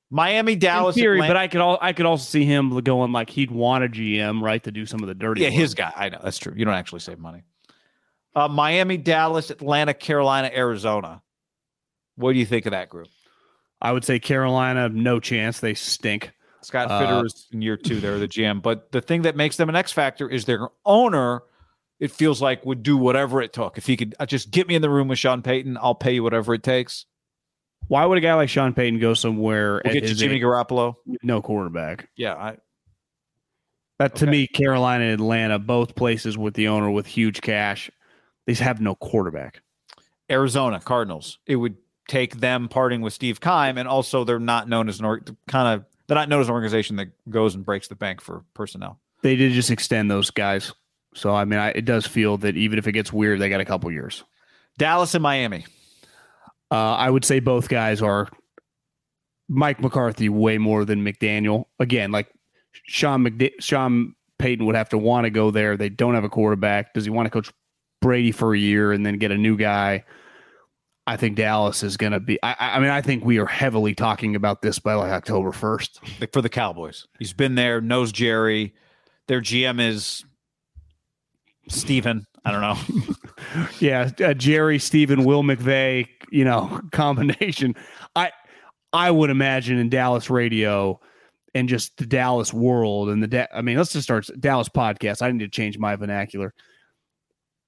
Miami, 0.10 0.54
in 0.54 0.60
Dallas, 0.60 0.96
theory, 0.96 1.18
Atlanta- 1.18 1.34
but 1.34 1.38
I 1.38 1.48
could 1.48 1.62
all 1.62 1.78
I 1.82 1.94
could 1.94 2.06
also 2.06 2.24
see 2.24 2.46
him 2.46 2.78
going 2.82 3.12
like 3.12 3.30
he'd 3.30 3.52
want 3.52 3.84
a 3.84 3.88
GM 3.88 4.42
right 4.42 4.64
to 4.64 4.72
do 4.72 4.86
some 4.86 5.02
of 5.02 5.08
the 5.08 5.16
dirty. 5.16 5.42
Yeah, 5.42 5.50
work. 5.50 5.56
his 5.56 5.74
guy. 5.74 5.92
I 5.96 6.10
know 6.10 6.20
that's 6.24 6.38
true. 6.38 6.54
You 6.56 6.66
don't 6.66 6.74
actually 6.74 7.00
save 7.00 7.20
money. 7.20 7.44
Uh, 8.36 8.48
Miami, 8.48 8.98
Dallas, 8.98 9.50
Atlanta, 9.50 9.94
Carolina, 9.94 10.52
Arizona. 10.54 11.22
What 12.18 12.34
do 12.34 12.40
you 12.40 12.46
think 12.46 12.66
of 12.66 12.72
that 12.72 12.90
group? 12.90 13.08
I 13.82 13.92
would 13.92 14.04
say 14.04 14.20
Carolina, 14.20 14.90
no 14.90 15.20
chance. 15.20 15.60
They 15.60 15.74
stink. 15.76 16.32
Scott 16.64 16.90
Uh, 16.92 17.00
Fitter 17.00 17.26
is 17.26 17.48
in 17.52 17.62
year 17.62 17.78
two. 17.78 18.02
They're 18.02 18.20
the 18.20 18.28
GM, 18.28 18.62
but 18.62 18.92
the 18.92 19.02
thing 19.02 19.22
that 19.22 19.36
makes 19.36 19.56
them 19.56 19.70
an 19.70 19.76
X 19.76 19.92
factor 19.92 20.28
is 20.28 20.46
their 20.46 20.68
owner. 20.86 21.44
It 22.00 22.12
feels 22.12 22.42
like 22.42 22.66
would 22.66 22.84
do 22.84 22.98
whatever 22.98 23.42
it 23.42 23.54
took. 23.54 23.78
If 23.78 23.86
he 23.88 23.96
could 23.98 24.16
uh, 24.20 24.26
just 24.26 24.52
get 24.52 24.68
me 24.68 24.76
in 24.76 24.82
the 24.82 24.90
room 24.90 25.08
with 25.08 25.18
Sean 25.20 25.42
Payton, 25.42 25.78
I'll 25.82 25.96
pay 25.96 26.14
you 26.14 26.24
whatever 26.24 26.54
it 26.54 26.64
takes. 26.64 27.06
Why 27.88 28.06
would 28.06 28.18
a 28.18 28.22
guy 28.22 28.34
like 28.34 28.50
Sean 28.50 28.74
Payton 28.74 29.00
go 29.00 29.14
somewhere 29.14 29.82
We'll 29.86 29.94
get 29.94 30.04
you 30.04 30.14
Jimmy 30.16 30.40
Garoppolo. 30.40 30.96
no 31.24 31.42
quarterback? 31.42 32.10
Yeah, 32.18 32.34
I, 32.36 32.58
That 34.00 34.16
to 34.16 34.26
Okay. 34.26 34.32
me, 34.32 34.48
Carolina 34.48 35.06
and 35.06 35.14
Atlanta, 35.14 35.58
both 35.58 35.96
places 35.96 36.38
with 36.38 36.54
the 36.56 36.68
owner 36.68 36.92
with 36.92 37.06
huge 37.08 37.42
cash, 37.42 37.90
they 38.46 38.52
just 38.54 38.62
have 38.62 38.82
no 38.82 38.94
quarterback. 38.96 39.62
Arizona 40.30 40.80
Cardinals. 40.80 41.40
It 41.48 41.56
would 41.56 41.78
take 42.08 42.38
them 42.38 42.68
parting 42.68 43.02
with 43.02 43.14
Steve 43.14 43.40
Keim, 43.40 43.78
and 43.78 43.88
also 43.88 44.24
they're 44.24 44.40
not 44.40 44.68
known 44.68 44.90
as 44.90 45.00
an 45.00 45.06
or, 45.06 45.22
kind 45.48 45.76
of 45.76 45.86
they're 46.08 46.16
not 46.16 46.30
known 46.30 46.42
as 46.42 46.48
an 46.48 46.54
organization 46.54 46.96
that 46.98 47.10
goes 47.30 47.56
and 47.56 47.66
breaks 47.66 47.88
the 47.88 47.96
bank 47.96 48.22
for 48.22 48.44
personnel. 48.54 49.00
They 49.22 49.36
did 49.36 49.54
just 49.54 49.72
extend 49.72 50.10
those 50.10 50.30
guys, 50.30 50.74
so 51.14 51.34
I 51.34 51.46
mean, 51.46 51.60
I, 51.60 51.70
it 51.70 51.86
does 51.86 52.06
feel 52.06 52.38
that 52.38 52.56
even 52.56 52.80
if 52.80 52.88
it 52.88 52.94
gets 52.94 53.12
weird, 53.12 53.40
they 53.40 53.50
got 53.50 53.62
a 53.62 53.66
couple 53.66 53.92
years. 53.92 54.24
Dallas 54.78 55.14
and 55.16 55.24
Miami. 55.24 55.66
Uh, 56.70 56.96
I 56.96 57.10
would 57.10 57.26
say 57.26 57.40
both 57.40 57.70
guys 57.70 58.02
are 58.02 58.28
Mike 59.48 59.82
McCarthy 59.82 60.30
way 60.30 60.58
more 60.58 60.86
than 60.86 61.04
McDaniel. 61.04 61.66
Again, 61.80 62.12
like 62.12 62.28
Sean 62.86 63.24
McD- 63.24 63.62
Sean 63.62 64.16
Payton 64.38 64.66
would 64.66 64.76
have 64.76 64.90
to 64.90 64.98
want 64.98 65.26
to 65.26 65.30
go 65.30 65.52
there. 65.52 65.78
They 65.78 65.90
don't 65.90 66.16
have 66.16 66.24
a 66.24 66.30
quarterback. 66.30 66.94
Does 66.94 67.06
he 67.06 67.10
want 67.10 67.26
to 67.26 67.30
coach 67.30 67.52
Brady 68.02 68.32
for 68.32 68.54
a 68.54 68.58
year 68.58 68.92
and 68.92 69.06
then 69.06 69.18
get 69.18 69.32
a 69.32 69.38
new 69.38 69.58
guy? 69.58 70.04
I 71.08 71.16
think 71.16 71.38
Dallas 71.38 71.84
is 71.84 71.96
going 71.96 72.12
to 72.12 72.20
be. 72.20 72.38
I, 72.44 72.56
I 72.60 72.80
mean, 72.80 72.90
I 72.90 73.02
think 73.02 73.24
we 73.24 73.40
are 73.40 73.46
heavily 73.46 73.96
talking 73.96 74.36
about 74.36 74.62
this 74.62 74.78
by 74.78 74.94
like 74.94 75.12
October 75.12 75.54
first. 75.54 76.02
like 76.20 76.34
for 76.34 76.42
the 76.42 76.50
Cowboys. 76.50 77.08
He's 77.18 77.32
been 77.32 77.56
there, 77.56 77.80
knows 77.80 78.12
Jerry. 78.12 78.76
Their 79.28 79.40
GM 79.40 79.80
is 79.80 80.26
Steven. 81.70 82.26
I 82.44 82.52
don't 82.52 82.62
know. 82.62 83.66
yeah, 83.80 84.10
uh, 84.24 84.34
Jerry, 84.34 84.80
Stephen, 84.80 85.24
Will 85.24 85.44
McClay, 85.44 86.08
you 86.30 86.44
know, 86.44 86.82
combination. 86.92 87.74
I 88.16 88.32
I 88.92 89.10
would 89.10 89.30
imagine 89.30 89.78
in 89.78 89.90
Dallas 89.90 90.30
radio 90.30 91.00
and 91.56 91.70
just 91.70 91.96
the 91.98 92.06
Dallas 92.06 92.54
world 92.54 93.10
and 93.10 93.24
the 93.24 93.28
da- 93.28 93.48
I 93.54 93.62
mean, 93.62 93.78
let's 93.78 93.94
just 93.94 94.04
start 94.04 94.28
Dallas 94.40 94.68
podcast. 94.68 95.22
I 95.22 95.32
need 95.32 95.40
to 95.40 95.48
change 95.48 95.78
my 95.78 95.96
vernacular. 95.96 96.54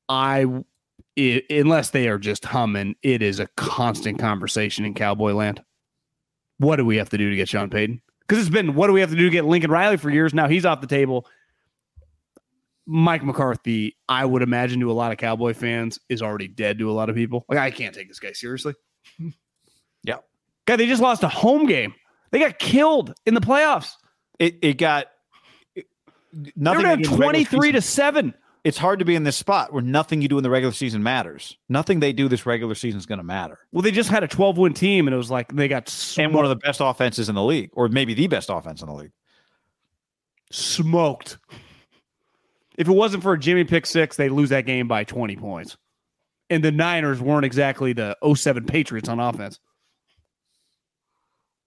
I 0.10 0.46
i 1.20 1.42
unless 1.50 1.90
they 1.90 2.08
are 2.08 2.18
just 2.18 2.46
humming, 2.46 2.96
it 3.04 3.22
is 3.22 3.40
a 3.40 3.48
constant 3.58 4.20
conversation 4.20 4.86
in 4.86 4.94
Cowboy 4.94 5.34
land. 5.34 5.62
What 6.58 6.78
do 6.78 6.86
we 6.86 6.98
have 6.98 7.10
to 7.10 7.18
do 7.18 7.30
to 7.30 7.36
get 7.36 7.50
Sean 7.50 7.70
Payton? 7.70 8.02
Because 8.22 8.40
it's 8.42 8.54
been 8.54 8.76
what 8.76 8.88
do 8.88 8.94
we 8.94 9.02
have 9.02 9.10
to 9.10 9.16
do 9.16 9.26
to 9.26 9.30
get 9.30 9.46
Lincoln 9.46 9.72
Riley 9.72 9.98
for 9.98 10.10
years 10.10 10.34
now? 10.34 10.48
He's 10.48 10.66
off 10.66 10.82
the 10.82 10.88
table. 10.88 11.26
Mike 12.86 13.24
McCarthy, 13.24 13.96
I 14.08 14.26
would 14.26 14.42
imagine 14.42 14.80
to 14.80 14.92
a 14.92 14.94
lot 14.94 15.12
of 15.12 15.20
Cowboy 15.20 15.54
fans, 15.54 16.00
is 16.10 16.24
already 16.24 16.48
dead 16.48 16.80
to 16.80 16.90
a 16.90 16.94
lot 16.94 17.08
of 17.10 17.16
people. 17.16 17.46
Like, 17.48 17.60
I 17.60 17.70
can't 17.70 17.94
take 17.94 18.08
this 18.08 18.20
guy 18.20 18.32
seriously. 18.34 18.74
Yeah. 20.04 20.20
Guy, 20.66 20.78
they 20.78 20.88
just 20.88 21.02
lost 21.02 21.24
a 21.24 21.28
home 21.28 21.66
game. 21.66 21.94
They 22.32 22.40
got 22.40 22.58
killed 22.58 23.14
in 23.26 23.34
the 23.34 23.42
playoffs. 23.42 23.92
It 24.40 24.56
it 24.62 24.78
got 24.78 25.08
it- 25.76 25.88
nothing. 26.56 26.84
were 26.84 26.84
they 26.84 26.90
down 26.90 27.02
do 27.02 27.10
in 27.10 27.20
the 27.20 27.26
regular 27.28 27.32
23 27.34 27.72
to 27.74 27.82
7. 27.82 28.34
It's 28.64 28.78
hard 28.78 29.00
to 29.00 29.06
be 29.06 29.16
in 29.16 29.24
this 29.24 29.38
spot 29.38 29.72
where 29.72 29.82
nothing 29.82 30.22
you 30.22 30.28
do 30.28 30.38
in 30.38 30.44
the 30.44 30.50
regular 30.50 30.74
season 30.74 31.02
matters. 31.02 31.58
Nothing 31.70 32.00
they 32.00 32.12
do 32.12 32.28
this 32.28 32.46
regular 32.46 32.76
season 32.76 33.00
is 33.00 33.06
going 33.06 33.20
to 33.20 33.24
matter. 33.24 33.60
Well, 33.72 33.82
they 33.82 33.92
just 33.92 34.10
had 34.10 34.24
a 34.24 34.28
12 34.28 34.58
win 34.58 34.74
team, 34.74 35.08
and 35.08 35.14
it 35.14 35.18
was 35.18 35.32
like 35.32 35.54
they 35.54 35.68
got 35.68 35.94
And 36.18 36.34
one 36.34 36.44
of 36.44 36.50
the 36.50 36.58
best 36.58 36.82
offenses 36.82 37.30
in 37.30 37.36
the 37.36 37.44
league, 37.44 37.70
or 37.74 37.88
maybe 37.88 38.14
the 38.14 38.28
best 38.28 38.50
offense 38.50 38.82
in 38.82 38.88
the 38.88 38.94
league. 38.94 39.12
smoked. 40.52 41.38
If 42.78 42.88
it 42.88 42.94
wasn't 42.94 43.24
for 43.24 43.34
a 43.34 43.40
Jimmy 43.40 43.64
pick 43.64 43.86
six, 43.86 44.18
they 44.18 44.30
lose 44.30 44.50
that 44.50 44.66
game 44.66 44.88
by 44.88 45.04
20 45.04 45.36
points. 45.36 45.78
And 46.50 46.64
the 46.64 46.72
Niners 46.72 47.22
weren't 47.22 47.46
exactly 47.46 47.94
the 47.94 48.18
07 48.34 48.66
Patriots 48.66 49.10
on 49.10 49.20
offense. 49.20 49.60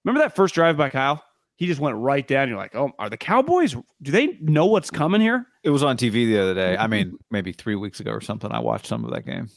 Remember 0.04 0.24
that 0.24 0.34
first 0.34 0.54
drive 0.54 0.76
by 0.76 0.90
Kyle? 0.90 1.22
He 1.56 1.66
just 1.66 1.80
went 1.80 1.96
right 1.96 2.26
down. 2.26 2.48
You're 2.48 2.56
like, 2.56 2.74
oh, 2.74 2.92
are 2.98 3.10
the 3.10 3.16
Cowboys? 3.16 3.76
Do 4.02 4.10
they 4.10 4.38
know 4.40 4.66
what's 4.66 4.90
coming 4.90 5.20
here? 5.20 5.46
It 5.62 5.70
was 5.70 5.82
on 5.82 5.96
TV 5.96 6.26
the 6.26 6.40
other 6.40 6.54
day. 6.54 6.76
I 6.76 6.86
mean, 6.86 7.16
maybe 7.30 7.52
three 7.52 7.76
weeks 7.76 8.00
ago 8.00 8.10
or 8.10 8.20
something. 8.20 8.50
I 8.50 8.58
watched 8.58 8.86
some 8.86 9.04
of 9.04 9.12
that 9.12 9.24
game. 9.24 9.48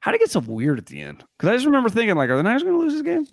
How 0.00 0.10
did 0.10 0.16
it 0.16 0.24
get 0.24 0.30
so 0.32 0.40
weird 0.40 0.78
at 0.78 0.86
the 0.86 1.00
end? 1.00 1.22
Because 1.38 1.50
I 1.50 1.54
just 1.54 1.66
remember 1.66 1.88
thinking, 1.88 2.16
like, 2.16 2.28
are 2.28 2.36
the 2.36 2.42
Niners 2.42 2.64
going 2.64 2.74
to 2.74 2.80
lose 2.80 2.94
this 2.94 3.02
game? 3.02 3.24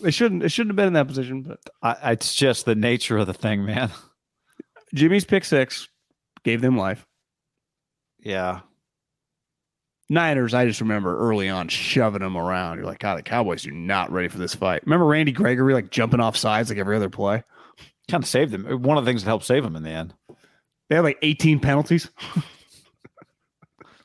They 0.00 0.12
shouldn't. 0.12 0.42
They 0.42 0.48
shouldn't 0.48 0.70
have 0.70 0.76
been 0.76 0.86
in 0.86 0.92
that 0.92 1.08
position. 1.08 1.42
But 1.42 1.58
I, 1.82 2.12
it's 2.12 2.32
just 2.32 2.64
the 2.64 2.76
nature 2.76 3.18
of 3.18 3.26
the 3.26 3.34
thing, 3.34 3.64
man. 3.64 3.90
Jimmy's 4.94 5.24
pick 5.24 5.44
six 5.44 5.88
gave 6.44 6.60
them 6.60 6.76
life. 6.76 7.04
Yeah. 8.20 8.60
Niners, 10.12 10.54
I 10.54 10.66
just 10.66 10.80
remember 10.80 11.18
early 11.18 11.48
on 11.48 11.68
shoving 11.68 12.20
them 12.20 12.36
around. 12.36 12.76
You're 12.78 12.86
like, 12.86 12.98
God, 12.98 13.18
the 13.18 13.22
Cowboys 13.22 13.66
are 13.66 13.70
not 13.70 14.12
ready 14.12 14.28
for 14.28 14.38
this 14.38 14.54
fight. 14.54 14.82
Remember 14.84 15.06
Randy 15.06 15.32
Gregory 15.32 15.74
like 15.74 15.90
jumping 15.90 16.20
off 16.20 16.36
sides 16.36 16.68
like 16.70 16.78
every 16.78 16.94
other 16.96 17.08
play? 17.10 17.42
Kind 18.10 18.22
of 18.22 18.28
saved 18.28 18.52
them. 18.52 18.82
One 18.82 18.98
of 18.98 19.04
the 19.04 19.10
things 19.10 19.22
that 19.24 19.30
helped 19.30 19.44
save 19.44 19.62
them 19.62 19.74
in 19.76 19.82
the 19.82 19.90
end. 19.90 20.14
They 20.88 20.96
had 20.96 21.04
like 21.04 21.18
18 21.22 21.60
penalties. 21.60 22.10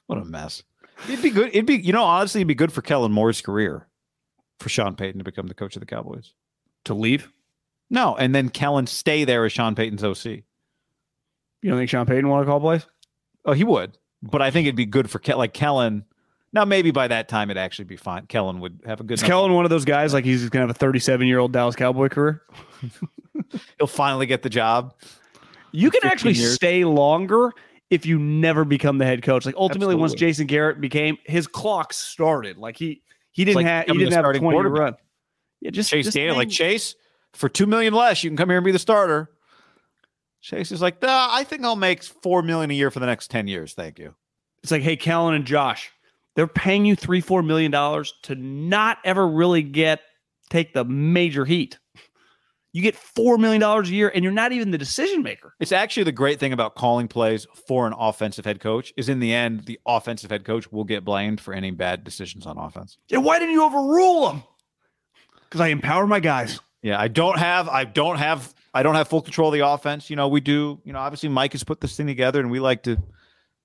What 0.08 0.20
a 0.20 0.24
mess. 0.24 0.64
It'd 1.10 1.22
be 1.22 1.30
good. 1.30 1.50
It'd 1.50 1.66
be, 1.66 1.76
you 1.76 1.92
know, 1.92 2.04
honestly, 2.04 2.40
it'd 2.40 2.48
be 2.48 2.56
good 2.56 2.72
for 2.72 2.82
Kellen 2.82 3.12
Moore's 3.12 3.42
career 3.42 3.88
for 4.60 4.70
Sean 4.70 4.96
Payton 4.96 5.20
to 5.20 5.26
become 5.26 5.48
the 5.48 5.54
coach 5.54 5.76
of 5.76 5.82
the 5.82 5.86
Cowboys. 5.86 6.34
to 6.86 6.94
leave. 6.94 7.30
No, 7.90 8.16
and 8.16 8.34
then 8.34 8.48
Kellen 8.48 8.88
stay 8.88 9.26
there 9.26 9.44
as 9.44 9.52
Sean 9.52 9.76
Payton's 9.76 10.04
OC. 10.06 10.26
You 10.26 10.44
don't 11.66 11.78
think 11.78 11.90
Sean 11.90 12.06
Payton 12.06 12.30
want 12.30 12.46
to 12.46 12.50
call 12.50 12.62
plays? 12.62 12.86
Oh, 13.44 13.52
he 13.52 13.66
would, 13.66 13.98
but 14.22 14.42
I 14.42 14.52
think 14.52 14.68
it'd 14.68 14.76
be 14.76 14.86
good 14.86 15.10
for 15.10 15.20
Ke- 15.20 15.38
like 15.38 15.54
Kellen. 15.54 16.06
Now, 16.54 16.66
maybe 16.66 16.92
by 16.92 17.08
that 17.08 17.28
time 17.28 17.50
it'd 17.50 17.62
actually 17.62 17.86
be 17.86 17.98
fine. 17.98 18.26
Kellen 18.26 18.60
would 18.62 18.82
have 18.86 19.00
a 19.00 19.04
good. 19.04 19.16
Is 19.16 19.24
Kellen 19.24 19.54
one 19.54 19.66
of 19.66 19.70
those 19.70 19.86
guys 19.86 20.14
like 20.14 20.26
he's 20.26 20.50
gonna 20.50 20.64
have 20.64 20.76
a 20.76 20.80
37 20.80 21.28
year 21.28 21.40
old 21.40 21.52
Dallas 21.52 21.76
Cowboy 21.76 22.10
career? 22.10 22.42
He'll 23.78 23.88
finally 23.88 24.26
get 24.26 24.42
the 24.44 24.50
job. 24.50 24.94
You 25.72 25.92
can 25.92 26.06
actually 26.06 26.34
years. 26.34 26.56
stay 26.56 26.86
longer 26.86 27.52
if 27.90 28.06
you 28.06 28.18
never 28.18 28.66
become 28.66 28.98
the 28.98 29.06
head 29.06 29.22
coach. 29.22 29.46
Like 29.46 29.56
ultimately, 29.56 29.96
once 29.96 30.14
Jason 30.14 30.48
Garrett 30.48 30.82
became 30.82 31.18
his 31.26 31.48
clock 31.48 31.94
started. 31.94 32.58
Like 32.58 32.78
he 32.78 33.02
he 33.32 33.46
didn't 33.46 33.58
like 33.58 33.66
have 33.66 33.86
he 33.86 33.94
didn't 33.94 34.14
have 34.14 34.20
a 34.20 34.24
starting 34.24 34.42
20 34.42 34.58
year 34.58 34.68
run. 34.70 34.96
Yeah, 35.62 35.72
just 35.72 35.90
Chase 35.90 36.06
just 36.06 36.16
Daniel, 36.16 36.36
like 36.36 36.50
Chase, 36.50 36.96
for 37.34 37.50
two 37.50 37.66
million 37.66 37.94
less, 37.94 38.24
you 38.24 38.30
can 38.30 38.38
come 38.38 38.50
here 38.50 38.58
and 38.58 38.66
be 38.66 38.72
the 38.72 38.80
starter. 38.80 39.30
Chase 40.42 40.72
is 40.72 40.82
like, 40.82 41.02
nah, 41.02 41.30
I 41.32 41.44
think 41.44 41.64
I'll 41.64 41.76
make 41.76 42.04
four 42.04 42.42
million 42.42 42.72
a 42.72 42.74
year 42.74 42.92
for 42.92 43.00
the 43.00 43.06
next 43.06 43.30
ten 43.30 43.48
years. 43.48 43.74
Thank 43.74 44.00
you. 44.00 44.16
It's 44.64 44.72
like, 44.72 44.82
hey, 44.82 44.96
Kellen 44.96 45.34
and 45.34 45.46
Josh, 45.46 45.92
they're 46.36 46.48
paying 46.48 46.86
you 46.86 46.96
three, 46.96 47.22
four 47.22 47.44
million 47.44 47.72
dollars 47.72 48.14
to 48.24 48.36
not 48.36 48.98
ever 49.04 49.28
really 49.28 49.64
get 49.64 50.02
take 50.50 50.74
the 50.74 50.86
major 50.86 51.46
heat. 51.46 51.80
You 52.74 52.84
get 52.84 52.96
four 52.96 53.40
million 53.40 53.60
dollars 53.60 53.90
a 53.90 53.94
year, 53.94 54.12
and 54.14 54.24
you're 54.24 54.34
not 54.34 54.52
even 54.52 54.70
the 54.70 54.78
decision 54.78 55.24
maker. 55.24 55.56
It's 55.60 55.72
actually 55.72 56.04
the 56.04 56.12
great 56.12 56.40
thing 56.40 56.54
about 56.54 56.76
calling 56.76 57.08
plays 57.08 57.48
for 57.68 57.88
an 57.88 57.94
offensive 57.98 58.46
head 58.46 58.60
coach 58.60 58.94
is 58.96 59.10
in 59.10 59.20
the 59.20 59.34
end, 59.34 59.66
the 59.66 59.80
offensive 59.88 60.30
head 60.30 60.46
coach 60.46 60.72
will 60.72 60.84
get 60.84 61.04
blamed 61.04 61.42
for 61.42 61.56
any 61.56 61.72
bad 61.72 62.04
decisions 62.04 62.46
on 62.46 62.58
offense. 62.58 63.00
Yeah, 63.08 63.18
why 63.18 63.40
didn't 63.40 63.54
you 63.54 63.64
overrule 63.64 64.28
them? 64.28 64.44
Because 65.46 65.62
I 65.62 65.70
empower 65.70 66.06
my 66.06 66.20
guys. 66.20 66.60
Yeah, 66.84 67.00
I 67.00 67.08
don't 67.08 67.40
have, 67.40 67.68
I 67.68 67.84
don't 67.86 68.18
have, 68.18 68.54
I 68.78 68.84
don't 68.84 68.94
have 68.94 69.08
full 69.08 69.22
control 69.24 69.50
of 69.50 69.54
the 69.54 69.68
offense. 69.68 70.10
You 70.10 70.16
know, 70.16 70.28
we 70.28 70.40
do. 70.40 70.80
You 70.84 70.94
know, 70.94 71.00
obviously 71.00 71.30
Mike 71.30 71.54
has 71.54 71.64
put 71.64 71.82
this 71.82 71.98
thing 71.98 72.06
together, 72.06 72.40
and 72.40 72.52
we 72.52 72.60
like 72.60 72.84
to, 72.84 72.98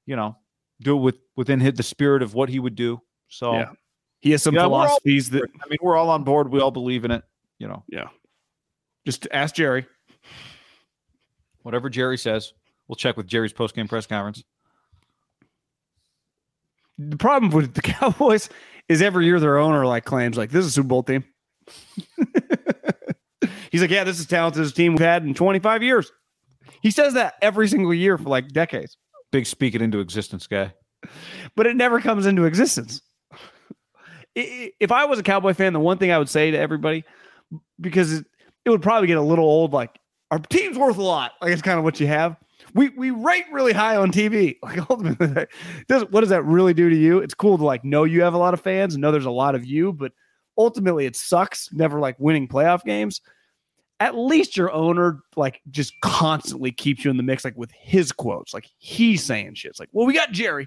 you 0.06 0.16
know, 0.16 0.36
do 0.80 0.96
it 0.96 1.00
with 1.00 1.16
within 1.36 1.60
his, 1.60 1.74
the 1.74 1.82
spirit 1.82 2.22
of 2.22 2.32
what 2.34 2.48
he 2.48 2.58
would 2.58 2.74
do. 2.74 3.00
So, 3.28 3.52
Yeah. 3.52 3.72
He 4.20 4.30
has 4.30 4.42
some 4.42 4.54
Yeah, 4.54 4.62
philosophies 4.62 5.30
that 5.30 5.42
I 5.42 5.68
mean, 5.68 5.78
we're 5.82 5.96
all 5.96 6.08
on 6.08 6.24
board. 6.24 6.50
We 6.50 6.60
all 6.60 6.70
believe 6.70 7.04
in 7.04 7.10
it. 7.10 7.24
You 7.58 7.68
know, 7.68 7.84
Yeah. 7.88 8.08
just 9.04 9.26
ask 9.32 9.54
Jerry. 9.54 9.86
whatever 11.62 11.90
Jerry 11.90 12.16
says, 12.18 12.54
we'll 12.88 12.96
check 12.96 13.16
with 13.16 13.26
Jerry's 13.26 13.52
post 13.52 13.74
game 13.74 13.88
press 13.88 14.06
conference. 14.06 14.42
The 16.98 17.16
problem 17.16 17.50
with 17.52 17.74
the 17.74 17.82
Cowboys 17.92 18.48
is 18.88 19.02
every 19.02 19.26
year 19.26 19.38
their 19.40 19.58
owner 19.58 19.84
like 19.86 20.04
claims 20.04 20.36
like 20.38 20.50
this 20.50 20.64
is 20.64 20.70
a 20.70 20.72
Super 20.72 20.88
Bowl 20.88 21.02
team. 21.02 21.24
He's 23.72 23.80
like, 23.80 23.90
yeah, 23.90 24.04
this 24.04 24.20
is 24.20 24.26
talented 24.26 24.62
as 24.62 24.72
team 24.72 24.92
we've 24.92 25.00
had 25.00 25.24
in 25.24 25.32
25 25.32 25.82
years. 25.82 26.12
He 26.82 26.90
says 26.90 27.14
that 27.14 27.34
every 27.40 27.66
single 27.68 27.94
year 27.94 28.18
for 28.18 28.28
like 28.28 28.48
decades, 28.48 28.98
Big 29.32 29.46
speak 29.46 29.74
it 29.74 29.80
into 29.80 29.98
existence 29.98 30.46
guy. 30.46 30.74
but 31.56 31.66
it 31.66 31.74
never 31.74 31.98
comes 32.00 32.26
into 32.26 32.44
existence. 32.44 33.00
If 34.34 34.92
I 34.92 35.06
was 35.06 35.18
a 35.18 35.22
Cowboy 35.22 35.54
fan, 35.54 35.72
the 35.72 35.80
one 35.80 35.96
thing 35.96 36.12
I 36.12 36.18
would 36.18 36.28
say 36.28 36.50
to 36.50 36.58
everybody, 36.58 37.04
because 37.80 38.12
it, 38.12 38.26
it 38.64 38.70
would 38.70 38.82
probably 38.82 39.06
get 39.06 39.16
a 39.16 39.22
little 39.22 39.44
old, 39.44 39.72
like 39.72 39.98
our 40.30 40.38
team's 40.38 40.76
worth 40.78 40.98
a 40.98 41.02
lot. 41.02 41.32
Like 41.40 41.52
it's 41.52 41.62
kind 41.62 41.78
of 41.78 41.84
what 41.84 41.98
you 41.98 42.06
have. 42.06 42.36
We 42.74 42.90
we 42.90 43.10
rate 43.10 43.44
really 43.50 43.72
high 43.72 43.96
on 43.96 44.12
TV. 44.12 44.56
Like 44.62 44.88
ultimately, 44.90 45.46
does 45.88 46.04
what 46.10 46.20
does 46.20 46.30
that 46.30 46.44
really 46.44 46.74
do 46.74 46.88
to 46.90 46.96
you? 46.96 47.18
It's 47.18 47.34
cool 47.34 47.56
to 47.58 47.64
like 47.64 47.84
know 47.84 48.04
you 48.04 48.22
have 48.22 48.34
a 48.34 48.38
lot 48.38 48.54
of 48.54 48.60
fans 48.60 48.94
and 48.94 49.00
know 49.00 49.12
there's 49.12 49.24
a 49.24 49.30
lot 49.30 49.54
of 49.54 49.64
you, 49.64 49.92
but 49.92 50.12
ultimately 50.56 51.06
it 51.06 51.16
sucks. 51.16 51.72
Never 51.72 52.00
like 52.00 52.16
winning 52.18 52.48
playoff 52.48 52.84
games. 52.84 53.20
At 54.02 54.16
least 54.16 54.56
your 54.56 54.72
owner 54.72 55.20
like 55.36 55.60
just 55.70 56.00
constantly 56.00 56.72
keeps 56.72 57.04
you 57.04 57.10
in 57.12 57.16
the 57.16 57.22
mix, 57.22 57.44
like 57.44 57.56
with 57.56 57.70
his 57.70 58.10
quotes. 58.10 58.52
Like 58.52 58.68
he's 58.78 59.22
saying 59.22 59.54
shit. 59.54 59.70
It's 59.70 59.78
like, 59.78 59.90
well, 59.92 60.06
we 60.06 60.12
got 60.12 60.32
Jerry. 60.32 60.66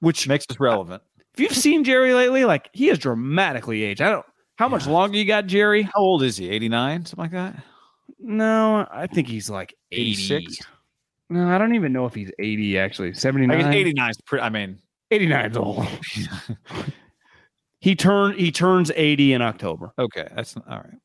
Which 0.00 0.26
Makes 0.26 0.46
us 0.50 0.58
relevant. 0.58 1.00
if 1.32 1.38
you've 1.38 1.54
seen 1.54 1.84
Jerry 1.84 2.12
lately, 2.12 2.44
like 2.44 2.68
he 2.72 2.88
has 2.88 2.98
dramatically 2.98 3.84
aged. 3.84 4.00
I 4.00 4.10
don't 4.10 4.26
how 4.56 4.68
much 4.68 4.88
longer 4.88 5.16
you 5.16 5.24
got, 5.24 5.46
Jerry? 5.46 5.82
How 5.82 5.92
old 5.98 6.24
is 6.24 6.36
he? 6.36 6.50
89, 6.50 7.06
something 7.06 7.22
like 7.22 7.30
that? 7.30 7.62
No, 8.18 8.84
I 8.90 9.06
think 9.06 9.28
he's 9.28 9.48
like 9.48 9.76
86? 9.92 10.42
86. 10.42 10.66
No, 11.30 11.48
I 11.48 11.56
don't 11.56 11.76
even 11.76 11.92
know 11.92 12.04
if 12.06 12.14
he's 12.14 12.32
80 12.40 12.78
actually. 12.80 13.08
I 13.10 13.12
79. 13.12 13.58
guess 13.58 13.72
89 13.72 14.10
is 14.10 14.20
pretty, 14.26 14.42
I 14.42 14.48
mean, 14.48 14.78
89 15.12 15.50
is 15.52 15.56
old. 15.56 15.86
he 17.80 17.94
turned 17.94 18.34
he 18.40 18.50
turns 18.50 18.90
80 18.96 19.34
in 19.34 19.42
October. 19.42 19.94
okay. 20.00 20.26
That's 20.34 20.56
all 20.56 20.78
right. 20.78 20.98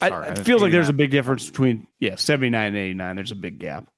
I, 0.00 0.08
Sorry, 0.08 0.26
I 0.26 0.32
it 0.32 0.38
feels 0.38 0.62
like 0.62 0.72
there's 0.72 0.88
a 0.88 0.94
big 0.94 1.10
difference 1.10 1.48
between 1.48 1.86
yeah, 2.00 2.16
79 2.16 2.66
and 2.66 2.76
89. 2.76 3.16
There's 3.16 3.30
a 3.30 3.36
big 3.36 3.58
gap. 3.58 3.88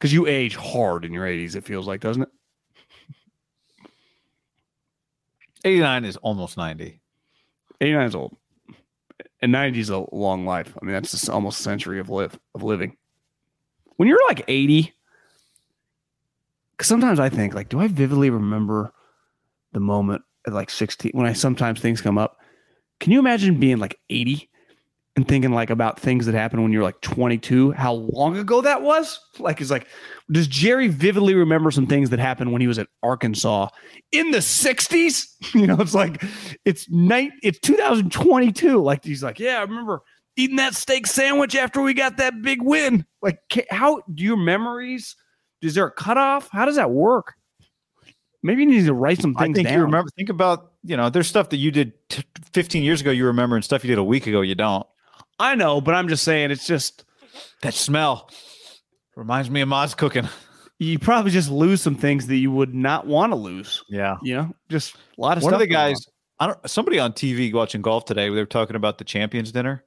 Cuz 0.00 0.12
you 0.12 0.26
age 0.26 0.56
hard 0.56 1.04
in 1.04 1.12
your 1.12 1.24
80s 1.26 1.56
it 1.56 1.64
feels 1.64 1.86
like, 1.86 2.00
doesn't 2.00 2.22
it? 2.22 2.28
89 5.64 6.04
is 6.04 6.16
almost 6.18 6.56
90. 6.56 7.00
89 7.80 8.06
is 8.06 8.14
old. 8.14 8.36
And 9.42 9.52
90 9.52 9.80
is 9.80 9.90
a 9.90 10.06
long 10.12 10.46
life. 10.46 10.76
I 10.80 10.84
mean, 10.84 10.94
that's 10.94 11.10
just 11.10 11.28
almost 11.28 11.60
a 11.60 11.62
century 11.62 11.98
of 11.98 12.08
live 12.08 12.38
of 12.54 12.62
living. 12.62 12.96
When 13.96 14.08
you're 14.08 14.26
like 14.28 14.44
80, 14.48 14.94
because 16.76 16.86
sometimes 16.86 17.18
I 17.18 17.28
think, 17.28 17.54
like, 17.54 17.68
do 17.68 17.80
I 17.80 17.88
vividly 17.88 18.30
remember 18.30 18.92
the 19.72 19.80
moment 19.80 20.22
at 20.46 20.52
like 20.52 20.70
16 20.70 21.12
when 21.14 21.26
I 21.26 21.32
sometimes 21.32 21.80
things 21.80 22.00
come 22.00 22.18
up? 22.18 22.38
Can 23.00 23.12
you 23.12 23.18
imagine 23.18 23.60
being 23.60 23.78
like 23.78 23.98
80 24.10 24.48
and 25.16 25.26
thinking 25.26 25.52
like 25.52 25.70
about 25.70 25.98
things 25.98 26.26
that 26.26 26.34
happened 26.34 26.62
when 26.62 26.72
you're 26.72 26.82
like 26.82 27.00
22, 27.00 27.72
how 27.72 27.92
long 27.94 28.36
ago 28.36 28.60
that 28.60 28.82
was? 28.82 29.18
Like, 29.38 29.60
it's 29.60 29.70
like, 29.70 29.86
does 30.30 30.46
Jerry 30.46 30.88
vividly 30.88 31.34
remember 31.34 31.70
some 31.70 31.86
things 31.86 32.10
that 32.10 32.18
happened 32.18 32.52
when 32.52 32.60
he 32.60 32.66
was 32.66 32.78
at 32.78 32.88
Arkansas 33.02 33.68
in 34.12 34.30
the 34.30 34.38
60s? 34.38 35.26
You 35.54 35.66
know, 35.66 35.76
it's 35.80 35.94
like, 35.94 36.22
it's 36.64 36.90
night, 36.90 37.32
it's 37.42 37.58
2022. 37.60 38.82
Like, 38.82 39.04
he's 39.04 39.22
like, 39.22 39.38
yeah, 39.38 39.58
I 39.58 39.62
remember 39.62 40.02
eating 40.36 40.56
that 40.56 40.74
steak 40.74 41.06
sandwich 41.06 41.54
after 41.56 41.80
we 41.80 41.94
got 41.94 42.18
that 42.18 42.42
big 42.42 42.60
win. 42.60 43.06
Like, 43.22 43.38
how 43.70 44.02
do 44.12 44.22
your 44.22 44.36
memories, 44.36 45.16
is 45.62 45.74
there 45.74 45.86
a 45.86 45.90
cutoff? 45.90 46.48
How 46.50 46.66
does 46.66 46.76
that 46.76 46.90
work? 46.90 47.34
Maybe 48.46 48.62
you 48.62 48.68
need 48.68 48.86
to 48.86 48.94
write 48.94 49.20
some 49.20 49.34
things 49.34 49.50
I 49.50 49.52
think 49.54 49.68
down. 49.68 49.76
you 49.78 49.82
remember, 49.84 50.10
think 50.16 50.28
about, 50.28 50.72
you 50.84 50.96
know, 50.96 51.10
there's 51.10 51.26
stuff 51.26 51.50
that 51.50 51.56
you 51.58 51.70
did 51.70 51.92
t- 52.08 52.22
15 52.52 52.82
years 52.82 53.00
ago 53.00 53.10
you 53.10 53.26
remember 53.26 53.56
and 53.56 53.64
stuff 53.64 53.84
you 53.84 53.88
did 53.88 53.98
a 53.98 54.04
week 54.04 54.26
ago 54.26 54.40
you 54.40 54.54
don't. 54.54 54.86
I 55.38 55.54
know, 55.54 55.80
but 55.80 55.94
I'm 55.94 56.08
just 56.08 56.24
saying, 56.24 56.50
it's 56.50 56.66
just, 56.66 57.04
That 57.62 57.74
smell 57.74 58.30
reminds 59.16 59.50
me 59.50 59.60
of 59.60 59.68
Ma's 59.68 59.94
cooking. 59.94 60.28
you 60.78 60.98
probably 60.98 61.30
just 61.30 61.50
lose 61.50 61.80
some 61.82 61.94
things 61.96 62.26
that 62.28 62.36
you 62.36 62.50
would 62.50 62.74
not 62.74 63.06
want 63.06 63.32
to 63.32 63.36
lose. 63.36 63.82
Yeah. 63.88 64.16
You 64.22 64.34
know, 64.36 64.54
just 64.68 64.94
a 64.94 64.98
lot 65.20 65.36
of 65.36 65.42
One 65.42 65.50
stuff. 65.50 65.62
of 65.62 65.68
the 65.68 65.72
going 65.74 65.84
on. 65.84 65.90
guys, 65.92 66.06
I 66.38 66.46
don't, 66.46 66.70
somebody 66.70 66.98
on 66.98 67.12
TV 67.12 67.52
watching 67.52 67.82
golf 67.82 68.04
today, 68.04 68.24
they 68.24 68.30
were 68.30 68.46
talking 68.46 68.76
about 68.76 68.98
the 68.98 69.04
champions 69.04 69.52
dinner. 69.52 69.82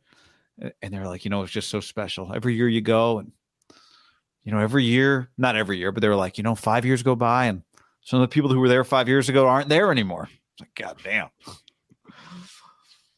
And 0.81 0.93
they're 0.93 1.07
like, 1.07 1.23
you 1.23 1.29
know, 1.31 1.43
it's 1.43 1.51
just 1.51 1.69
so 1.69 1.79
special. 1.79 2.33
Every 2.35 2.53
year 2.55 2.67
you 2.67 2.81
go 2.81 3.19
and, 3.19 3.31
you 4.43 4.51
know, 4.51 4.59
every 4.59 4.83
year, 4.83 5.29
not 5.37 5.55
every 5.55 5.77
year, 5.77 5.91
but 5.91 6.01
they 6.01 6.09
were 6.09 6.15
like, 6.15 6.37
you 6.37 6.43
know, 6.43 6.55
five 6.55 6.85
years 6.85 7.01
go 7.03 7.15
by 7.15 7.45
and 7.45 7.61
some 8.09 8.19
of 8.19 8.27
the 8.27 8.33
people 8.33 8.51
who 8.51 8.59
were 8.59 8.67
there 8.67 8.83
five 8.83 9.07
years 9.07 9.29
ago 9.29 9.47
aren't 9.47 9.69
there 9.69 9.91
anymore. 9.91 10.27
It's 10.53 10.61
like, 10.61 10.73
God 10.73 10.97
damn. 11.03 11.29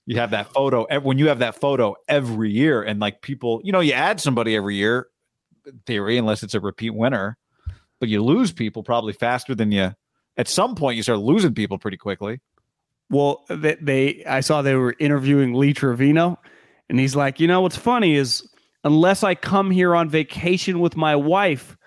You 0.05 0.17
have 0.17 0.31
that 0.31 0.51
photo 0.51 0.85
when 0.99 1.17
you 1.17 1.29
have 1.29 1.39
that 1.39 1.55
photo 1.55 1.95
every 2.09 2.51
year, 2.51 2.83
and 2.83 2.99
like 2.99 3.21
people, 3.21 3.61
you 3.63 3.71
know, 3.71 3.79
you 3.79 3.93
add 3.93 4.19
somebody 4.19 4.53
every 4.53 4.75
year, 4.75 5.07
theory, 5.85 6.17
unless 6.17 6.43
it's 6.43 6.55
a 6.55 6.59
repeat 6.59 6.89
winner, 6.89 7.37
but 8.01 8.09
you 8.09 8.21
lose 8.21 8.51
people 8.51 8.83
probably 8.83 9.13
faster 9.13 9.55
than 9.55 9.71
you. 9.71 9.95
At 10.35 10.49
some 10.49 10.75
point, 10.75 10.97
you 10.97 11.03
start 11.03 11.19
losing 11.19 11.53
people 11.53 11.77
pretty 11.77 11.95
quickly. 11.95 12.41
Well, 13.09 13.45
they, 13.47 13.77
they 13.79 14.25
I 14.25 14.41
saw 14.41 14.61
they 14.61 14.75
were 14.75 14.97
interviewing 14.99 15.53
Lee 15.53 15.73
Trevino, 15.73 16.37
and 16.89 16.99
he's 16.99 17.15
like, 17.15 17.39
you 17.39 17.47
know, 17.47 17.61
what's 17.61 17.77
funny 17.77 18.15
is 18.15 18.45
unless 18.83 19.23
I 19.23 19.35
come 19.35 19.71
here 19.71 19.95
on 19.95 20.09
vacation 20.09 20.81
with 20.81 20.97
my 20.97 21.15
wife, 21.15 21.77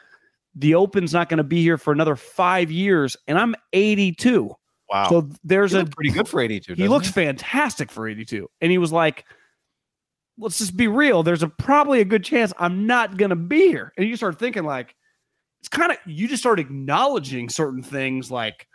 the 0.55 0.75
Open's 0.75 1.13
not 1.13 1.29
going 1.29 1.39
to 1.39 1.45
be 1.45 1.63
here 1.63 1.79
for 1.79 1.93
another 1.93 2.17
five 2.17 2.71
years, 2.71 3.17
and 3.27 3.39
I'm 3.39 3.55
82. 3.73 4.51
Wow. 4.91 5.09
So 5.09 5.29
there's 5.43 5.73
He 5.73 5.79
a 5.79 5.87
pretty 5.87 6.11
good 6.11 6.29
for 6.29 6.41
82. 6.41 6.75
he 6.75 6.89
looks 6.89 7.11
fantastic 7.11 7.91
for 7.91 8.09
82, 8.09 8.49
and 8.61 8.71
he 8.71 8.79
was 8.79 8.93
like, 8.93 9.25
let's 10.39 10.59
just 10.59 10.77
be 10.77 10.89
real. 10.89 11.23
There's 11.23 11.43
a 11.43 11.49
probably 11.49 12.01
a 12.01 12.05
good 12.05 12.25
chance 12.25 12.53
I'm 12.59 12.87
not 12.87 13.17
going 13.17 13.31
to 13.31 13.37
be 13.37 13.69
here, 13.69 13.93
and 13.97 14.09
you 14.09 14.17
start 14.17 14.39
thinking 14.39 14.65
like, 14.65 14.95
it's 15.61 15.69
kind 15.69 15.91
of 15.91 15.99
you 16.07 16.29
just 16.29 16.43
start 16.43 16.61
acknowledging 16.61 17.49
certain 17.49 17.83
things 17.83 18.31
like 18.31 18.69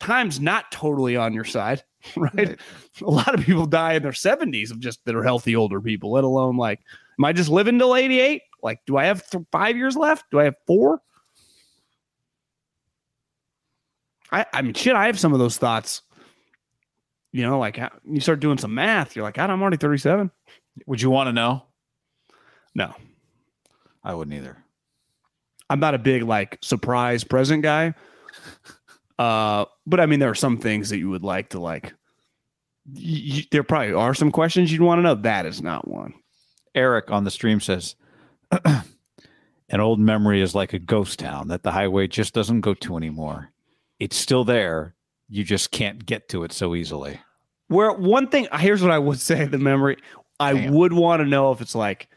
time's 0.00 0.40
not 0.40 0.70
totally 0.72 1.16
on 1.16 1.32
your 1.32 1.44
side. 1.44 1.82
right? 2.16 2.34
right? 2.34 2.60
A 3.00 3.10
lot 3.10 3.34
of 3.34 3.44
people 3.44 3.66
die 3.66 3.94
in 3.94 4.02
their 4.02 4.12
70s 4.12 4.70
of 4.70 4.80
just 4.80 5.02
that 5.04 5.14
are 5.14 5.22
healthy 5.22 5.56
older 5.56 5.80
people, 5.80 6.12
let 6.12 6.24
alone 6.24 6.56
like, 6.56 6.80
am 7.18 7.24
I 7.24 7.32
just 7.32 7.48
living 7.48 7.78
till 7.78 7.96
88? 7.96 8.42
Like, 8.62 8.80
do 8.86 8.96
I 8.96 9.04
have 9.04 9.28
th- 9.30 9.44
five 9.52 9.76
years 9.76 9.96
left? 9.96 10.24
Do 10.30 10.40
I 10.40 10.44
have 10.44 10.56
four? 10.66 11.00
I, 14.34 14.46
I 14.52 14.62
mean, 14.62 14.74
shit, 14.74 14.96
I 14.96 15.06
have 15.06 15.18
some 15.18 15.32
of 15.32 15.38
those 15.38 15.58
thoughts. 15.58 16.02
You 17.30 17.42
know, 17.42 17.58
like 17.58 17.80
you 18.04 18.20
start 18.20 18.40
doing 18.40 18.58
some 18.58 18.74
math, 18.74 19.14
you're 19.14 19.24
like, 19.24 19.34
God, 19.34 19.50
I'm 19.50 19.60
already 19.62 19.76
37. 19.76 20.30
Would 20.86 21.00
you 21.00 21.10
want 21.10 21.28
to 21.28 21.32
know? 21.32 21.64
No, 22.74 22.94
I 24.02 24.14
wouldn't 24.14 24.36
either. 24.36 24.56
I'm 25.70 25.80
not 25.80 25.94
a 25.94 25.98
big 25.98 26.24
like 26.24 26.58
surprise 26.62 27.24
present 27.24 27.62
guy. 27.62 27.94
Uh, 29.16 29.64
but 29.86 30.00
I 30.00 30.06
mean, 30.06 30.18
there 30.18 30.30
are 30.30 30.34
some 30.34 30.58
things 30.58 30.90
that 30.90 30.98
you 30.98 31.08
would 31.08 31.22
like 31.22 31.50
to 31.50 31.60
like. 31.60 31.94
You, 32.92 33.44
there 33.52 33.62
probably 33.62 33.92
are 33.92 34.12
some 34.12 34.32
questions 34.32 34.72
you'd 34.72 34.80
want 34.80 34.98
to 34.98 35.02
know. 35.04 35.14
That 35.14 35.46
is 35.46 35.62
not 35.62 35.86
one. 35.86 36.14
Eric 36.74 37.12
on 37.12 37.22
the 37.22 37.30
stream 37.30 37.60
says, 37.60 37.94
"An 38.64 38.82
old 39.78 40.00
memory 40.00 40.42
is 40.42 40.56
like 40.56 40.72
a 40.72 40.80
ghost 40.80 41.20
town 41.20 41.46
that 41.46 41.62
the 41.62 41.70
highway 41.70 42.08
just 42.08 42.34
doesn't 42.34 42.62
go 42.62 42.74
to 42.74 42.96
anymore. 42.96 43.52
It's 44.04 44.16
still 44.16 44.44
there. 44.44 44.94
You 45.28 45.44
just 45.44 45.70
can't 45.70 46.04
get 46.04 46.28
to 46.30 46.44
it 46.44 46.52
so 46.52 46.74
easily." 46.74 47.20
Where 47.68 47.92
one 47.92 48.28
thing, 48.28 48.46
here's 48.52 48.82
what 48.82 48.90
I 48.90 48.98
would 48.98 49.20
say: 49.20 49.46
the 49.46 49.58
memory. 49.58 49.96
I 50.38 50.52
Damn. 50.52 50.74
would 50.74 50.92
want 50.92 51.20
to 51.20 51.26
know 51.26 51.52
if 51.52 51.60
it's 51.60 51.74
like 51.74 52.08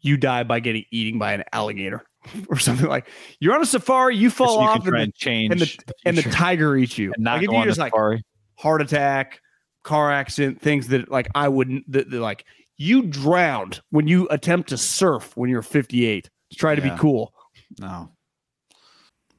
you 0.00 0.16
die 0.16 0.42
by 0.42 0.60
getting 0.60 0.84
eaten 0.90 1.18
by 1.18 1.32
an 1.32 1.44
alligator 1.52 2.04
or 2.48 2.58
something 2.58 2.86
like 2.86 3.08
you're 3.40 3.54
on 3.54 3.62
a 3.62 3.66
safari, 3.66 4.16
you 4.16 4.30
fall 4.30 4.56
so 4.56 4.62
you 4.62 4.68
off, 4.68 4.86
and, 4.86 4.96
and, 4.96 5.14
change 5.14 5.52
and 5.52 5.60
the, 5.60 5.78
the 5.86 5.94
and 6.04 6.18
the 6.18 6.22
tiger 6.22 6.76
eats 6.76 6.98
you. 6.98 7.12
And 7.14 7.24
not 7.24 7.38
like 7.38 7.44
if 7.44 7.50
you 7.50 7.64
just 7.64 7.78
like 7.78 7.92
safari. 7.92 8.22
heart 8.56 8.82
attack, 8.82 9.40
car 9.82 10.12
accident, 10.12 10.60
things 10.60 10.88
that 10.88 11.10
like 11.10 11.28
I 11.34 11.48
wouldn't 11.48 11.90
that, 11.90 12.10
that, 12.10 12.20
like 12.20 12.44
you 12.76 13.02
drowned 13.02 13.80
when 13.90 14.08
you 14.08 14.28
attempt 14.28 14.68
to 14.70 14.78
surf 14.78 15.36
when 15.36 15.50
you're 15.50 15.62
58 15.62 16.30
to 16.50 16.56
try 16.56 16.74
to 16.74 16.82
yeah. 16.82 16.94
be 16.94 16.98
cool. 16.98 17.32
No. 17.78 18.10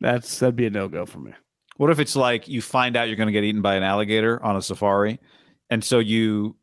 That's 0.00 0.38
that'd 0.38 0.56
be 0.56 0.66
a 0.66 0.70
no 0.70 0.88
go 0.88 1.06
for 1.06 1.18
me. 1.18 1.32
What 1.76 1.90
if 1.90 1.98
it's 1.98 2.16
like 2.16 2.48
you 2.48 2.60
find 2.60 2.96
out 2.96 3.08
you're 3.08 3.16
going 3.16 3.28
to 3.28 3.32
get 3.32 3.44
eaten 3.44 3.62
by 3.62 3.76
an 3.76 3.82
alligator 3.82 4.42
on 4.42 4.56
a 4.56 4.62
safari, 4.62 5.20
and 5.70 5.82
so 5.82 5.98
you 5.98 6.56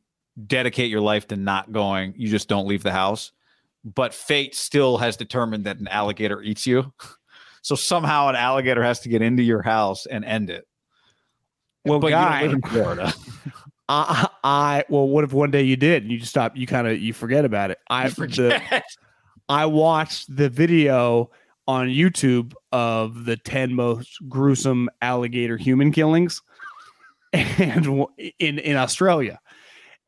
dedicate 0.45 0.89
your 0.89 1.01
life 1.01 1.27
to 1.27 1.35
not 1.35 1.71
going? 1.71 2.13
You 2.17 2.27
just 2.27 2.47
don't 2.47 2.67
leave 2.67 2.83
the 2.83 2.91
house, 2.91 3.31
but 3.83 4.13
fate 4.13 4.55
still 4.55 4.97
has 4.97 5.17
determined 5.17 5.65
that 5.65 5.79
an 5.79 5.87
alligator 5.87 6.41
eats 6.41 6.65
you. 6.67 6.93
So 7.61 7.73
somehow 7.73 8.27
an 8.27 8.35
alligator 8.35 8.83
has 8.83 8.99
to 8.99 9.09
get 9.09 9.23
into 9.23 9.41
your 9.41 9.63
house 9.63 10.05
and 10.05 10.23
end 10.23 10.51
it. 10.51 10.67
Well, 11.83 11.97
but 11.97 12.09
guy, 12.09 12.41
you 12.41 12.49
live 12.49 12.55
in 12.57 12.61
Florida. 12.61 13.13
I, 13.89 14.29
I 14.43 14.85
well, 14.89 15.07
what 15.07 15.23
if 15.23 15.33
one 15.33 15.49
day 15.49 15.63
you 15.63 15.75
did 15.75 16.03
and 16.03 16.11
you 16.11 16.19
just 16.19 16.29
stop? 16.29 16.55
You 16.55 16.67
kind 16.67 16.87
of 16.87 16.99
you 16.99 17.11
forget 17.11 17.43
about 17.43 17.71
it. 17.71 17.79
I 17.89 18.09
the, 18.09 18.83
I 19.49 19.65
watched 19.65 20.35
the 20.35 20.47
video 20.47 21.31
on 21.67 21.87
YouTube 21.87 22.53
of 22.71 23.25
the 23.25 23.37
ten 23.37 23.73
most 23.73 24.17
gruesome 24.29 24.89
alligator 25.01 25.57
human 25.57 25.91
killings, 25.91 26.41
and 27.33 28.05
in 28.39 28.59
in 28.59 28.75
Australia, 28.75 29.39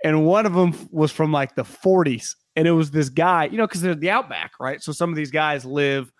and 0.04 0.26
one 0.26 0.46
of 0.46 0.54
them 0.54 0.74
was 0.92 1.12
from 1.12 1.32
like 1.32 1.56
the 1.56 1.64
40s, 1.64 2.36
and 2.56 2.68
it 2.68 2.72
was 2.72 2.92
this 2.92 3.10
guy, 3.10 3.46
you 3.46 3.58
know, 3.58 3.68
because 3.68 3.82
they're 3.82 3.96
the 3.96 4.12
outback, 4.12 4.52
right? 4.60 4.82
So 4.82 4.92
some 4.92 5.10
of 5.10 5.16
these 5.16 5.32
guys 5.32 5.66
live 5.66 6.12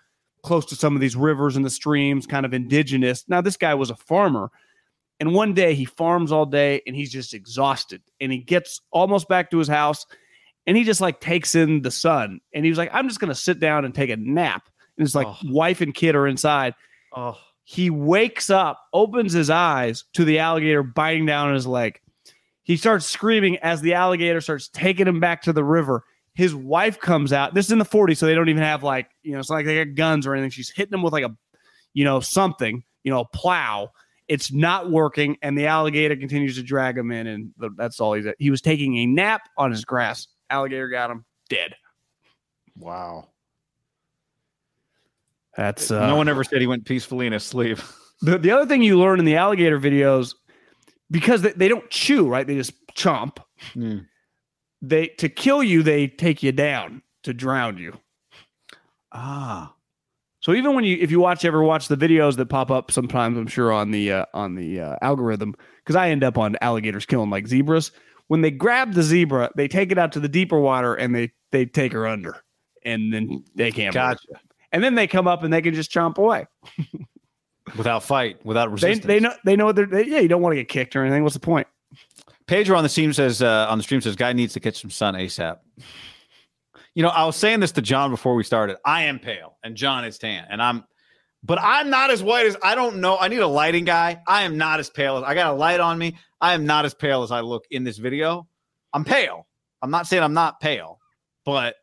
close 0.44 0.66
to 0.66 0.76
some 0.76 0.96
of 0.96 1.02
these 1.02 1.16
rivers 1.16 1.56
and 1.56 1.66
the 1.66 1.70
streams, 1.70 2.26
kind 2.26 2.46
of 2.46 2.54
indigenous. 2.54 3.26
Now 3.28 3.42
this 3.42 3.58
guy 3.58 3.74
was 3.74 3.90
a 3.90 3.96
farmer. 3.96 4.52
And 5.20 5.34
one 5.34 5.54
day 5.54 5.74
he 5.74 5.86
farms 5.86 6.32
all 6.32 6.46
day 6.46 6.82
and 6.86 6.96
he's 6.96 7.12
just 7.12 7.34
exhausted. 7.34 8.02
And 8.22 8.32
he 8.32 8.38
gets 8.38 8.82
almost 8.92 9.28
back 9.28 9.50
to 9.52 9.58
his 9.58 9.68
house 9.68 10.06
and 10.68 10.78
he 10.78 10.84
just 10.84 11.02
like 11.02 11.20
takes 11.20 11.56
in 11.56 11.82
the 11.82 11.92
sun. 11.92 12.40
And 12.54 12.64
he 12.64 12.70
was 12.70 12.78
like, 12.78 12.92
I'm 12.94 13.08
just 13.08 13.20
going 13.20 13.30
to 13.30 13.36
sit 13.36 13.60
down 13.60 13.84
and 13.84 13.96
take 13.96 14.12
a 14.12 14.18
nap. 14.18 14.70
And 14.98 15.06
his 15.06 15.16
like 15.16 15.28
Oh. 15.28 15.38
wife 15.46 15.82
and 15.82 15.94
kid 15.94 16.16
are 16.16 16.28
inside. 16.28 16.74
oh, 17.16 17.38
He 17.64 17.90
wakes 17.90 18.50
up, 18.50 18.80
opens 18.94 19.34
his 19.34 19.50
eyes 19.50 20.06
to 20.14 20.24
the 20.26 20.40
alligator 20.40 20.84
biting 20.84 21.26
down 21.26 21.50
on 21.50 21.54
his 21.54 21.68
leg. 21.68 22.00
He 22.64 22.78
starts 22.78 23.06
screaming 23.06 23.58
as 23.58 23.82
the 23.82 23.94
alligator 23.94 24.42
starts 24.42 24.70
taking 24.70 25.08
him 25.08 25.20
back 25.20 25.42
to 25.44 25.54
the 25.54 25.64
river. 25.64 26.04
His 26.34 26.54
wife 26.56 27.00
comes 27.00 27.34
out. 27.34 27.54
This 27.54 27.66
is 27.68 27.72
in 27.72 27.80
the 27.80 27.86
40s, 27.86 28.18
so 28.18 28.26
they 28.26 28.36
don't 28.36 28.50
even 28.50 28.62
have 28.64 28.84
like, 28.84 29.10
you 29.24 29.32
know, 29.34 29.40
it's 29.40 29.50
not 29.50 29.56
like 29.58 29.66
they 29.66 29.84
got 29.86 29.96
guns 29.96 30.28
or 30.28 30.34
anything. 30.34 30.50
She's 30.52 30.70
hitting 30.70 30.94
him 30.94 31.02
with 31.02 31.14
like 31.14 31.24
a, 31.26 31.36
you 31.94 32.04
know, 32.06 32.20
something, 32.20 32.84
you 33.04 33.12
know, 33.12 33.22
a 33.22 33.26
plow. 33.26 33.92
It's 34.28 34.52
not 34.52 34.92
working, 34.92 35.38
and 35.42 35.58
the 35.58 35.68
alligator 35.68 36.16
continues 36.18 36.56
to 36.58 36.64
drag 36.64 36.98
him 36.98 37.12
in, 37.12 37.28
and 37.28 37.52
th- 37.60 37.72
that's 37.78 38.00
all 38.02 38.14
he's 38.14 38.26
at. 38.26 38.36
He 38.40 38.50
was 38.52 38.62
taking 38.62 38.98
a 38.98 39.06
nap 39.06 39.42
on 39.58 39.72
his 39.72 39.84
grass. 39.86 40.28
Alligator 40.50 40.90
got 40.90 41.10
him 41.12 41.26
dead. 41.50 41.76
wow. 42.78 43.28
That's 45.58 45.90
uh, 45.90 46.06
no 46.06 46.16
one 46.16 46.30
ever 46.30 46.44
said 46.44 46.62
he 46.62 46.68
went 46.68 46.86
peacefully 46.86 47.28
in 47.28 47.34
his 47.34 47.44
sleep. 47.44 47.80
The, 48.20 48.40
the 48.40 48.50
other 48.50 48.66
thing 48.66 48.82
you 48.82 48.98
learn 48.98 49.20
in 49.20 49.26
the 49.26 49.36
alligator 49.36 49.80
videos, 49.80 50.34
because 51.12 51.44
they, 51.44 51.52
they 51.52 51.68
don't 51.68 51.88
chew, 51.92 52.28
right? 52.28 52.48
They 52.48 52.56
just 52.56 52.74
chomp. 52.96 53.38
Hmm. 53.76 54.00
They 54.82 55.10
to 55.20 55.30
kill 55.30 55.62
you, 55.62 55.84
they 55.84 56.08
take 56.08 56.42
you 56.42 56.52
down 56.52 57.04
to 57.22 57.34
drown 57.36 57.78
you. 57.78 57.94
Ah. 59.12 59.76
So 60.40 60.54
even 60.54 60.74
when 60.74 60.84
you 60.84 60.98
if 61.00 61.12
you 61.12 61.20
watch 61.20 61.46
ever 61.46 61.62
watch 61.62 61.90
the 61.90 61.96
videos 61.96 62.38
that 62.38 62.48
pop 62.48 62.72
up 62.72 62.90
sometimes, 62.90 63.38
I'm 63.38 63.46
sure 63.46 63.72
on 63.72 63.92
the 63.92 64.12
uh, 64.12 64.26
on 64.34 64.56
the 64.56 64.82
uh, 64.82 64.96
algorithm, 65.04 65.54
because 65.84 65.96
I 65.96 66.10
end 66.10 66.24
up 66.24 66.40
on 66.40 66.56
alligators 66.60 67.06
killing 67.06 67.30
like 67.30 67.46
zebras. 67.46 67.92
When 68.30 68.42
they 68.42 68.50
grab 68.50 68.94
the 68.94 69.04
zebra, 69.04 69.52
they 69.56 69.68
take 69.68 69.92
it 69.92 70.00
out 70.00 70.12
to 70.14 70.20
the 70.20 70.28
deeper 70.28 70.60
water 70.60 70.96
and 70.96 71.14
they 71.14 71.34
they 71.52 71.68
take 71.68 71.94
her 71.94 72.08
under, 72.08 72.36
and 72.84 73.14
then 73.14 73.44
they 73.54 73.72
can't. 73.72 73.94
Gotcha. 73.94 74.40
And 74.72 74.84
then 74.84 74.96
they 74.96 75.08
come 75.08 75.28
up 75.28 75.44
and 75.44 75.52
they 75.54 75.62
can 75.62 75.74
just 75.74 75.92
chomp 75.92 76.18
away. 76.18 76.46
Without 77.78 78.04
fight, 78.04 78.46
without 78.46 78.68
They 78.68 78.72
resistance. 78.74 79.06
they 79.06 79.20
know 79.20 79.34
they 79.44 79.56
know 79.58 79.72
they're 79.74 79.86
they, 79.86 80.06
yeah. 80.06 80.20
You 80.20 80.28
don't 80.30 80.42
want 80.42 80.54
to 80.54 80.58
get 80.58 80.70
kicked 80.70 80.96
or 80.96 81.04
anything. 81.04 81.24
What's 81.24 81.34
the 81.36 81.40
point? 81.42 81.68
Pedro 82.48 82.78
on 82.78 82.84
the 82.84 82.90
stream 82.90 83.12
says 83.12 83.42
uh, 83.42 83.68
on 83.70 83.78
the 83.78 83.84
stream 83.84 84.00
says 84.00 84.16
guy 84.16 84.32
needs 84.32 84.54
to 84.54 84.60
catch 84.62 84.80
some 84.82 84.90
sun 84.90 85.16
ASAP. 85.16 85.58
You 86.96 87.04
know, 87.04 87.10
I 87.10 87.26
was 87.26 87.36
saying 87.36 87.60
this 87.60 87.74
to 87.74 87.82
John 87.82 88.10
before 88.10 88.36
we 88.36 88.44
started. 88.44 88.78
I 88.86 89.04
am 89.04 89.20
pale 89.20 89.58
and 89.64 89.76
John 89.76 90.06
is 90.06 90.18
tan, 90.18 90.48
and 90.50 90.62
I'm, 90.62 90.86
but 91.44 91.60
I'm 91.62 91.90
not 91.90 92.10
as 92.10 92.24
white 92.24 92.46
as 92.48 92.56
I 92.64 92.74
don't 92.74 92.98
know. 92.98 93.18
I 93.18 93.28
need 93.28 93.40
a 93.40 93.48
lighting 93.48 93.84
guy. 93.84 94.22
I 94.26 94.44
am 94.44 94.58
not 94.58 94.80
as 94.80 94.90
pale 94.90 95.18
as 95.18 95.24
I 95.24 95.34
got 95.34 95.54
a 95.54 95.56
light 95.58 95.80
on 95.82 95.98
me. 95.98 96.18
I 96.40 96.54
am 96.54 96.66
not 96.66 96.86
as 96.86 96.94
pale 96.94 97.22
as 97.24 97.32
I 97.32 97.42
look 97.42 97.66
in 97.70 97.84
this 97.84 97.98
video. 97.98 98.48
I'm 98.94 99.04
pale. 99.04 99.46
I'm 99.82 99.92
not 99.92 100.08
saying 100.08 100.24
I'm 100.24 100.34
not 100.34 100.60
pale, 100.62 101.00
but 101.46 101.76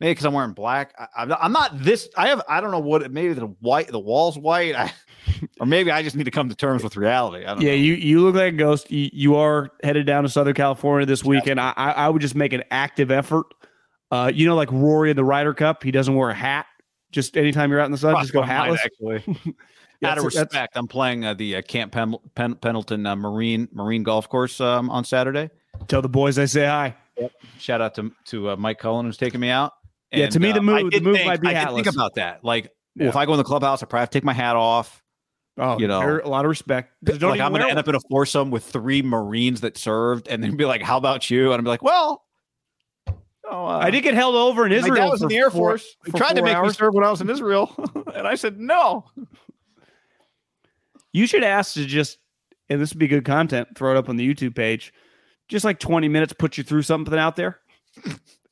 maybe 0.00 0.12
because 0.12 0.24
I'm 0.26 0.32
wearing 0.32 0.52
black. 0.52 0.94
I, 0.98 1.06
I'm, 1.22 1.28
not, 1.28 1.38
I'm 1.42 1.52
not 1.52 1.78
this. 1.82 2.08
I 2.16 2.28
have. 2.28 2.42
I 2.48 2.60
don't 2.60 2.70
know 2.70 2.78
what. 2.80 3.10
Maybe 3.10 3.32
the 3.34 3.46
white. 3.46 3.88
The 3.88 3.98
wall's 3.98 4.38
white. 4.38 4.74
I, 4.74 4.92
or 5.60 5.66
maybe 5.66 5.90
I 5.90 6.02
just 6.02 6.16
need 6.16 6.24
to 6.24 6.30
come 6.30 6.48
to 6.48 6.54
terms 6.54 6.82
with 6.82 6.96
reality. 6.96 7.44
I 7.44 7.54
don't 7.54 7.62
Yeah, 7.62 7.70
know. 7.70 7.76
you 7.76 7.94
you 7.94 8.20
look 8.20 8.34
like 8.34 8.54
a 8.54 8.56
ghost. 8.56 8.90
You, 8.90 9.10
you 9.12 9.36
are 9.36 9.70
headed 9.82 10.06
down 10.06 10.22
to 10.22 10.28
Southern 10.28 10.54
California 10.54 11.06
this 11.06 11.24
weekend. 11.24 11.60
I 11.60 11.70
I 11.76 12.08
would 12.08 12.22
just 12.22 12.34
make 12.34 12.52
an 12.52 12.62
active 12.70 13.10
effort. 13.10 13.46
Uh, 14.10 14.30
you 14.32 14.46
know, 14.46 14.54
like 14.54 14.70
Rory 14.70 15.10
in 15.10 15.16
the 15.16 15.24
Ryder 15.24 15.52
Cup, 15.54 15.82
he 15.82 15.90
doesn't 15.90 16.14
wear 16.14 16.30
a 16.30 16.34
hat. 16.34 16.66
Just 17.10 17.36
anytime 17.36 17.70
you're 17.70 17.80
out 17.80 17.86
in 17.86 17.92
the 17.92 17.98
sun, 17.98 18.14
just 18.20 18.32
go 18.32 18.42
Crossed 18.42 18.48
my 18.48 18.68
mind, 18.68 18.78
hatless. 18.78 19.24
Actually, 19.24 19.54
Yeah, 20.02 20.10
out 20.10 20.18
of 20.18 20.24
respect, 20.24 20.76
I'm 20.76 20.86
playing 20.86 21.24
uh, 21.24 21.32
the 21.32 21.56
uh, 21.56 21.62
Camp 21.62 21.90
Pen- 21.90 22.16
Pen- 22.34 22.56
Pendleton 22.56 23.06
uh, 23.06 23.16
Marine 23.16 23.66
Marine 23.72 24.02
Golf 24.02 24.28
Course 24.28 24.60
um, 24.60 24.90
on 24.90 25.04
Saturday. 25.04 25.48
Tell 25.88 26.02
the 26.02 26.08
boys 26.08 26.38
I 26.38 26.44
say 26.44 26.66
hi. 26.66 26.94
Shout 27.58 27.80
out 27.80 27.94
to 27.94 28.12
to 28.26 28.50
uh, 28.50 28.56
Mike 28.56 28.78
Cullen 28.78 29.06
who's 29.06 29.16
taking 29.16 29.40
me 29.40 29.48
out. 29.48 29.72
Yeah, 30.16 30.28
to 30.28 30.40
me, 30.40 30.52
the 30.52 30.58
uh, 30.58 30.62
move- 30.62 30.76
I 30.86 30.98
the 30.98 31.00
move 31.00 31.16
think- 31.16 31.26
might 31.26 31.40
be 31.40 31.48
I 31.48 31.64
did 31.64 31.74
think 31.74 31.86
about 31.94 32.14
that. 32.16 32.44
Like, 32.44 32.70
Yeah. 32.94 33.08
if 33.08 33.16
I 33.16 33.26
go 33.26 33.32
in 33.32 33.38
the 33.38 33.44
clubhouse, 33.44 33.82
I 33.82 33.86
probably 33.86 34.02
have 34.02 34.10
to 34.10 34.18
take 34.18 34.24
my 34.24 34.32
hat 34.32 34.56
off. 34.56 35.02
Oh, 35.58 35.78
You 35.78 35.88
know, 35.88 36.20
a 36.22 36.28
lot 36.28 36.44
of 36.44 36.50
respect. 36.50 36.92
Don't 37.02 37.22
like 37.22 37.40
I'm 37.40 37.50
going 37.50 37.62
to 37.62 37.68
end 37.70 37.78
up 37.78 37.88
in 37.88 37.94
a 37.94 38.00
foursome 38.10 38.50
with 38.50 38.62
three 38.64 39.00
Marines 39.00 39.62
that 39.62 39.78
served, 39.78 40.28
and 40.28 40.42
then 40.44 40.54
be 40.56 40.66
like, 40.66 40.82
"How 40.82 40.98
about 40.98 41.30
you?" 41.30 41.52
And 41.52 41.58
I'm 41.58 41.64
like, 41.64 41.82
"Well." 41.82 42.22
Oh, 43.48 43.64
uh, 43.64 43.78
I 43.78 43.90
did 43.90 44.02
get 44.02 44.12
held 44.14 44.34
over 44.34 44.66
in 44.66 44.72
Israel. 44.72 44.96
dad 44.96 45.08
was 45.08 45.22
in 45.22 45.28
the 45.28 45.36
Air 45.36 45.50
four- 45.50 45.70
Force. 45.78 45.96
He 46.04 46.10
tried 46.12 46.30
to 46.34 46.40
four 46.40 46.44
make 46.46 46.60
me 46.62 46.70
serve 46.72 46.92
when 46.94 47.04
I 47.04 47.10
was 47.10 47.20
in 47.20 47.30
Israel, 47.30 47.72
and 48.14 48.26
I 48.26 48.34
said 48.34 48.58
no. 48.58 49.04
You 51.12 51.26
should 51.26 51.42
ask 51.44 51.74
to 51.74 51.86
just, 51.86 52.18
and 52.68 52.80
this 52.80 52.90
would 52.92 52.98
be 52.98 53.08
good 53.08 53.24
content. 53.24 53.68
Throw 53.76 53.92
it 53.92 53.96
up 53.96 54.08
on 54.08 54.16
the 54.16 54.28
YouTube 54.34 54.54
page. 54.54 54.92
Just 55.48 55.64
like 55.64 55.78
20 55.78 56.08
minutes, 56.08 56.32
put 56.32 56.58
you 56.58 56.64
through 56.64 56.82
something 56.82 57.16
out 57.16 57.36
there, 57.36 57.60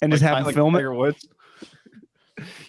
and 0.01 0.13
just 0.13 0.23
have 0.23 0.37
them 0.37 0.47
like 0.47 0.55
film 0.55 0.77
it. 0.77 0.89
Woods. 0.89 1.27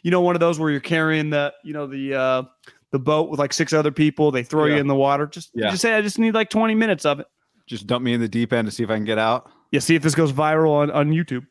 You 0.06 0.12
know 0.12 0.22
one 0.22 0.36
of 0.36 0.40
those 0.40 0.60
where 0.60 0.70
you're 0.70 0.80
carrying 0.80 1.32
the 1.32 1.52
you 1.64 1.74
know 1.74 1.88
the 1.88 2.14
uh 2.14 2.44
the 2.92 3.00
boat 3.00 3.28
with 3.30 3.40
like 3.40 3.52
six 3.52 3.74
other 3.74 3.92
people 3.92 4.30
they 4.30 4.44
throw 4.44 4.66
you 4.66 4.76
in 4.76 4.86
the 4.88 4.94
water 4.96 5.26
just 5.26 5.50
Yeah. 5.56 5.72
just 5.72 5.82
say 5.82 5.96
i 5.96 6.02
just 6.02 6.20
need 6.20 6.36
like 6.36 6.50
20 6.52 6.76
minutes 6.76 7.06
of 7.06 7.20
it 7.20 7.26
Just 7.66 7.88
dump 7.88 8.04
me 8.04 8.14
in 8.14 8.22
the 8.22 8.28
deep 8.30 8.54
end 8.54 8.68
to 8.68 8.72
see 8.72 8.84
if 8.84 8.90
I 8.92 8.96
can 8.96 9.04
get 9.06 9.18
out. 9.18 9.50
yeah 9.72 9.80
see 9.80 9.96
if 9.96 10.04
this 10.04 10.14
goes 10.14 10.32
viral 10.32 10.70
on 10.72 10.92
on 10.92 11.10
youtube 11.10 11.46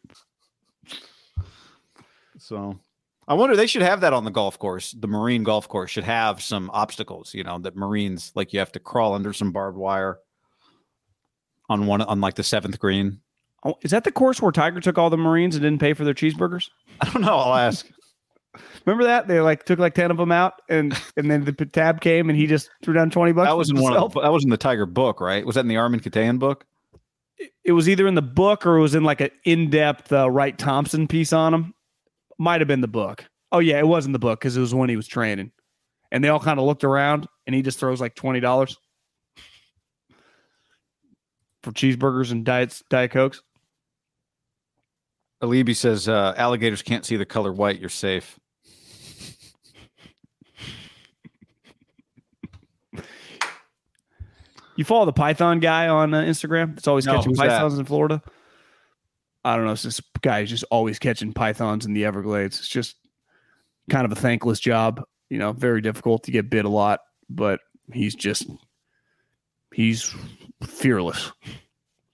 So 2.39 2.79
I 3.27 3.35
wonder 3.35 3.57
they 3.57 3.67
should 3.67 3.83
have 3.83 4.01
that 4.03 4.13
on 4.13 4.25
the 4.25 4.31
golf 4.31 4.59
course. 4.59 4.93
The 4.93 5.07
Marine 5.09 5.45
golf 5.45 5.67
course 5.69 5.91
should 5.91 6.05
have 6.05 6.43
some 6.43 6.71
obstacles, 6.75 7.33
you 7.33 7.43
know, 7.43 7.59
that 7.61 7.75
Marines 7.75 8.33
like 8.35 8.53
you 8.53 8.59
have 8.59 8.73
to 8.73 8.79
crawl 8.81 9.15
under 9.15 9.33
some 9.33 9.51
barbed 9.51 9.79
wire 9.79 10.19
on 11.71 11.87
one 11.87 12.03
on 12.03 12.21
like 12.21 12.35
the 12.35 12.43
seventh 12.43 12.79
green. 12.79 13.21
oh, 13.65 13.77
is 13.83 13.93
that 13.93 14.05
the 14.05 14.13
course 14.13 14.43
where 14.43 14.53
tiger 14.53 14.79
took 14.81 14.99
all 14.99 15.09
the 15.09 15.17
marines 15.17 15.55
and 15.57 15.63
didn't 15.63 15.81
pay 15.81 15.95
for 15.95 16.05
their 16.05 16.13
cheeseburgers 16.13 16.69
I 17.01 17.11
don't 17.11 17.23
know. 17.23 17.37
I'll 17.39 17.55
ask. 17.55 17.89
remember 18.85 19.05
that 19.05 19.27
they 19.27 19.41
like 19.41 19.65
took 19.65 19.79
like 19.79 19.95
10 19.95 20.11
of 20.11 20.17
them 20.17 20.33
out 20.33 20.63
and 20.69 20.97
and 21.17 21.31
then 21.31 21.45
the 21.45 21.53
tab 21.53 22.01
came 22.01 22.31
and 22.31 22.39
he 22.39 22.47
just 22.47 22.71
threw 22.83 22.95
down 22.95 23.11
20 23.11 23.33
bucks 23.33 23.49
that 23.49 23.57
was 23.57 23.71
in 23.71 23.81
one 23.81 23.97
of 23.97 24.13
the, 24.15 24.21
that 24.21 24.33
was 24.33 24.45
in 24.45 24.51
the 24.51 24.57
Tiger 24.57 24.87
book, 24.87 25.21
right? 25.21 25.45
Was 25.45 25.55
that 25.55 25.63
in 25.63 25.69
the 25.69 25.77
Armen 25.77 26.01
Keteyian 26.01 26.39
book? 26.39 26.67
it 27.65 27.73
was 27.73 27.89
either 27.89 28.07
in 28.07 28.15
the 28.15 28.23
book 28.23 28.67
or 28.67 28.77
it 28.77 28.81
was 28.81 28.95
in 28.95 29.05
like 29.05 29.21
an 29.21 29.31
in-depth 29.45 30.13
uh, 30.13 30.31
wright 30.31 30.57
thompson 30.59 31.09
piece 31.09 31.33
on 31.33 31.53
him 31.53 31.75
might 32.39 32.61
have 32.61 32.69
been 32.69 32.81
the 32.81 32.89
book 32.89 33.25
oh 33.53 33.59
yeah 33.59 33.79
it 33.79 33.87
was 33.87 34.07
in 34.07 34.13
the 34.13 34.19
book 34.19 34.41
because 34.41 34.57
it 34.57 34.61
was 34.61 34.75
when 34.75 34.89
he 34.89 34.97
was 34.97 35.07
training 35.07 35.51
and 36.13 36.23
they 36.23 36.29
all 36.29 36.41
kind 36.41 36.61
of 36.61 36.67
looked 36.67 36.85
around 36.85 37.27
and 37.47 37.55
he 37.55 37.63
just 37.63 37.79
throws 37.79 38.01
like 38.01 38.15
$20 38.15 38.77
for 41.63 41.73
cheeseburgers 41.73 42.31
and 42.31 42.45
diet 42.45 42.81
diet 42.89 43.11
cokes 43.11 43.43
Alibi 45.43 45.73
says 45.73 46.09
uh, 46.09 46.33
alligators 46.39 46.81
can't 46.81 47.05
see 47.05 47.17
the 47.17 47.27
color 47.27 47.53
white. 47.53 47.79
You're 47.79 47.91
safe. 47.91 48.39
You 54.77 54.85
follow 54.85 55.05
the 55.07 55.13
python 55.13 55.61
guy 55.61 55.89
on 55.89 56.13
uh, 56.15 56.23
instagram 56.23 56.75
that's 56.75 56.89
always 56.89 57.07
No, 57.07 57.17
catching 57.17 57.31
who's 57.31 57.39
that? 57.39 57.49
pythons 57.49 57.79
in 57.79 57.85
florida? 57.85 58.23
I 59.45 59.57
don't 59.57 59.67
know. 59.67 59.73
It's 59.73 59.83
this 59.83 60.01
guy 60.23 60.41
is 60.41 60.49
just 60.51 60.65
always 60.71 60.99
catching 60.99 61.33
pythons 61.35 61.85
in 61.85 61.93
the 61.93 62.07
everglades. 62.07 62.59
It's 62.59 62.69
just 62.69 62.97
kind 63.91 64.07
of 64.07 64.13
a 64.13 64.15
thankless 64.21 64.59
job 64.61 65.03
you 65.29 65.39
know 65.39 65.53
very 65.53 65.81
difficult 65.81 66.23
to 66.25 66.31
get 66.31 66.49
bit 66.49 66.65
a 66.65 66.69
lot 66.69 67.01
but 67.29 67.61
he's 67.93 68.15
just 68.15 68.47
he's 69.73 70.15
fearless. 70.63 71.33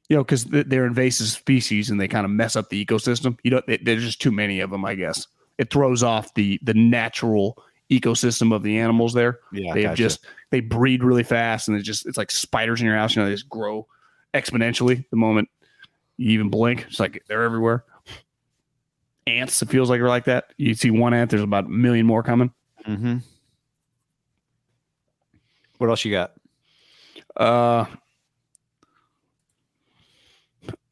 You 0.08 0.16
know 0.16 0.24
because 0.24 0.44
they're 0.44 0.86
invasive 0.86 1.28
species 1.28 1.90
and 1.90 2.00
they 2.00 2.08
kind 2.08 2.24
of 2.24 2.30
mess 2.32 2.56
up 2.56 2.68
the 2.68 2.84
ecosystem. 2.84 3.38
You 3.44 3.52
know 3.52 3.62
there's 3.82 4.04
just 4.04 4.20
too 4.20 4.32
many 4.32 4.60
of 4.60 4.70
them 4.70 4.84
i 4.84 4.94
guess. 4.94 5.26
It 5.58 5.70
throws 5.70 6.02
off 6.02 6.34
the 6.34 6.58
the 6.62 6.74
natural 6.74 7.62
ecosystem 7.90 8.54
of 8.54 8.62
the 8.62 8.78
animals 8.78 9.12
there 9.12 9.40
Yeah, 9.52 9.74
they 9.74 9.82
have 9.82 9.96
just 9.96 10.24
they 10.50 10.60
breed 10.60 11.02
really 11.02 11.24
fast 11.24 11.68
and 11.68 11.76
it 11.76 11.82
just 11.82 12.06
it's 12.06 12.16
like 12.16 12.30
spiders 12.30 12.80
in 12.80 12.86
your 12.86 12.96
house 12.96 13.16
you 13.16 13.22
know 13.22 13.28
they 13.28 13.34
just 13.34 13.48
grow 13.48 13.86
exponentially 14.32 15.04
the 15.10 15.16
moment 15.16 15.48
you 16.16 16.30
even 16.30 16.50
blink 16.50 16.86
it's 16.88 17.00
like 17.00 17.22
they're 17.26 17.42
everywhere 17.42 17.84
ants. 19.30 19.60
It 19.62 19.68
feels 19.68 19.88
like 19.88 20.00
are 20.00 20.08
like 20.08 20.24
that. 20.24 20.52
You 20.56 20.74
see 20.74 20.90
one 20.90 21.14
ant, 21.14 21.30
there's 21.30 21.42
about 21.42 21.66
a 21.66 21.68
million 21.68 22.06
more 22.06 22.22
coming. 22.22 22.52
Mm-hmm. 22.86 23.18
What 25.78 25.90
else 25.90 26.04
you 26.04 26.12
got? 26.12 26.32
Uh, 27.36 27.86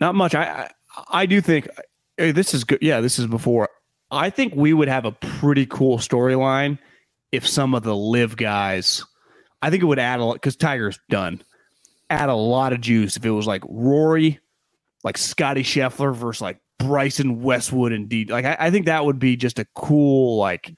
not 0.01 0.15
much. 0.15 0.35
I 0.35 0.71
I, 0.97 1.05
I 1.11 1.27
do 1.27 1.41
think 1.41 1.69
hey, 2.17 2.33
this 2.33 2.55
is 2.55 2.65
good. 2.65 2.79
Yeah, 2.81 3.01
this 3.01 3.19
is 3.19 3.27
before. 3.27 3.69
I 4.11 4.31
think 4.31 4.55
we 4.55 4.73
would 4.73 4.89
have 4.89 5.05
a 5.05 5.13
pretty 5.13 5.67
cool 5.67 5.99
storyline 5.99 6.79
if 7.33 7.47
some 7.47 7.75
of 7.75 7.83
the 7.83 7.95
live 7.95 8.37
guys. 8.37 9.05
I 9.61 9.71
think 9.71 9.83
it 9.83 9.87
would 9.87 9.99
add 9.99 10.21
a 10.21 10.25
lot 10.25 10.35
because 10.35 10.57
Tiger's 10.57 10.99
done. 11.11 11.43
Add 12.11 12.29
a 12.29 12.35
lot 12.35 12.73
of 12.73 12.81
juice 12.81 13.17
if 13.17 13.25
it 13.25 13.31
was 13.31 13.47
like 13.47 13.63
Rory, 13.69 14.41
like 15.05 15.19
Scotty 15.19 15.63
Scheffler 15.63 16.15
versus 16.15 16.41
like 16.41 16.59
Bryson 16.79 17.43
Westwood 17.43 17.93
and 17.93 18.09
D. 18.09 18.25
Like 18.25 18.45
I, 18.45 18.57
I 18.59 18.71
think 18.71 18.87
that 18.87 19.05
would 19.05 19.19
be 19.19 19.37
just 19.37 19.59
a 19.59 19.67
cool 19.75 20.39
like. 20.39 20.75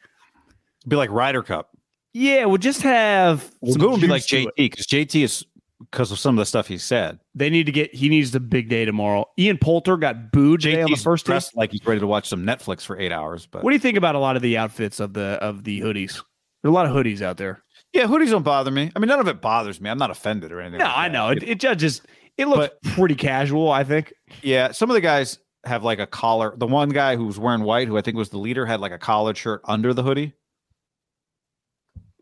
Be 0.89 0.97
like 0.97 1.11
Ryder 1.11 1.43
Cup. 1.43 1.71
Yeah, 2.13 2.47
would 2.47 2.63
just 2.63 2.83
have. 2.83 3.49
Well, 3.61 3.73
some 3.73 3.81
good 3.81 3.91
would 3.93 4.01
be 4.01 4.09
like 4.09 4.27
juice 4.27 4.45
to 4.45 4.51
JT 4.51 4.53
it. 4.57 4.71
because 4.71 4.87
JT 4.87 5.23
is 5.23 5.47
because 5.81 6.13
of 6.13 6.19
some 6.19 6.37
of 6.37 6.43
the 6.43 6.47
stuff 6.47 6.67
he 6.69 6.79
said. 6.79 7.19
They 7.35 7.51
need 7.51 7.67
to 7.67 7.73
get. 7.73 7.95
He 7.95 8.09
needs 8.09 8.31
the 8.31 8.41
big 8.41 8.69
day 8.69 8.85
tomorrow. 8.85 9.25
Ian 9.39 9.59
Poulter 9.59 9.97
got 9.97 10.31
booed 10.33 10.61
today 10.61 10.83
on 10.83 10.91
the 10.91 10.97
first 10.97 11.27
day. 11.27 11.33
dressed 11.33 11.57
like 11.57 11.73
he's 11.73 11.85
ready 11.85 12.01
to 12.01 12.07
watch 12.07 12.29
some 12.29 12.45
Netflix 12.45 12.83
for 12.85 12.99
eight 12.99 13.13
hours. 13.13 13.47
But 13.47 13.65
What 13.65 13.71
do 13.71 13.75
you 13.75 13.81
think 13.81 13.97
about 13.97 14.15
a 14.15 14.19
lot 14.19 14.37
of 14.37 14.43
the 14.43 14.59
outfits 14.59 15.01
of 15.01 15.13
the 15.15 15.39
of 15.43 15.65
the 15.65 15.81
hoodies? 15.81 16.23
There 16.63 16.69
are 16.69 16.73
a 16.73 16.75
lot 16.75 16.87
of 16.87 16.93
hoodies 16.93 17.23
out 17.23 17.39
there. 17.39 17.63
yeah, 17.95 18.05
hoodies 18.05 18.31
don't 18.31 18.43
bother 18.43 18.71
me. 18.71 18.93
I 18.95 18.99
mean, 18.99 19.09
none 19.09 19.21
of 19.21 19.29
it 19.29 19.41
bothers 19.41 19.81
me. 19.81 19.89
I'm 19.89 19.99
not 19.99 20.11
offended 20.11 20.53
or 20.53 20.61
anything. 20.61 20.79
No, 20.81 20.85
like 20.85 20.97
I 20.99 21.09
know 21.09 21.29
it. 21.31 21.43
It 21.43 21.59
judges. 21.61 22.03
It 22.37 22.47
looks 22.49 22.75
pretty 22.95 23.15
casual. 23.15 23.71
I 23.71 23.85
think. 23.85 24.13
Yeah, 24.43 24.73
some 24.73 24.91
of 24.91 24.95
the 24.95 25.01
guys 25.01 25.39
have 25.65 25.83
like 25.85 25.99
a 25.99 26.07
collar. 26.07 26.55
The 26.57 26.67
one 26.67 26.89
guy 26.91 27.17
who 27.17 27.27
was 27.27 27.39
wearing 27.39 27.63
white, 27.63 27.89
who 27.89 27.97
I 27.99 28.03
think 28.03 28.17
was 28.17 28.31
the 28.31 28.39
leader, 28.39 28.65
had 28.67 28.81
like 28.81 28.93
a 28.93 28.99
collared 28.99 29.37
shirt 29.37 29.61
under 29.65 29.93
the 29.95 30.03
hoodie. 30.03 30.35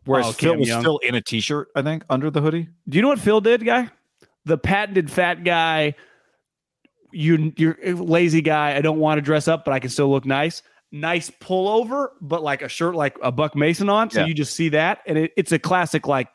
Whereas 0.05 0.27
Oh, 0.27 0.31
Phil 0.31 0.51
Cam 0.53 0.59
was 0.59 0.67
Young. 0.69 0.81
still 0.81 0.97
in 0.99 1.15
a 1.15 1.21
t-shirt, 1.21 1.69
I 1.75 1.81
think, 1.81 2.03
under 2.09 2.29
the 2.31 2.41
hoodie. 2.41 2.69
Do 2.87 2.97
you 2.97 3.01
know 3.01 3.09
what 3.09 3.19
Phil 3.19 3.41
did, 3.41 3.65
guy? 3.65 3.89
The 4.45 4.57
patented 4.57 5.11
fat 5.11 5.43
guy. 5.43 5.95
You, 7.11 7.53
you're 7.57 7.77
lazy 7.95 8.41
guy. 8.41 8.75
I 8.75 8.81
don't 8.81 8.99
want 8.99 9.17
to 9.17 9.21
dress 9.21 9.47
up, 9.47 9.65
but 9.65 9.73
I 9.73 9.79
can 9.79 9.89
still 9.89 10.09
look 10.11 10.25
nice. 10.25 10.61
Nice 10.91 11.29
pullover, 11.29 12.09
but 12.21 12.43
like 12.43 12.61
a 12.61 12.69
shirt 12.69 12.95
like 12.95 13.17
a 13.21 13.31
Buck 13.31 13.55
Mason 13.55 13.89
on. 13.89 14.09
So 14.09 14.21
Yeah. 14.21 14.27
you 14.27 14.33
just 14.33 14.55
see 14.55 14.69
that, 14.69 14.99
and 15.05 15.17
it, 15.17 15.31
it's 15.37 15.51
a 15.51 15.59
classic 15.59 16.07
like 16.07 16.29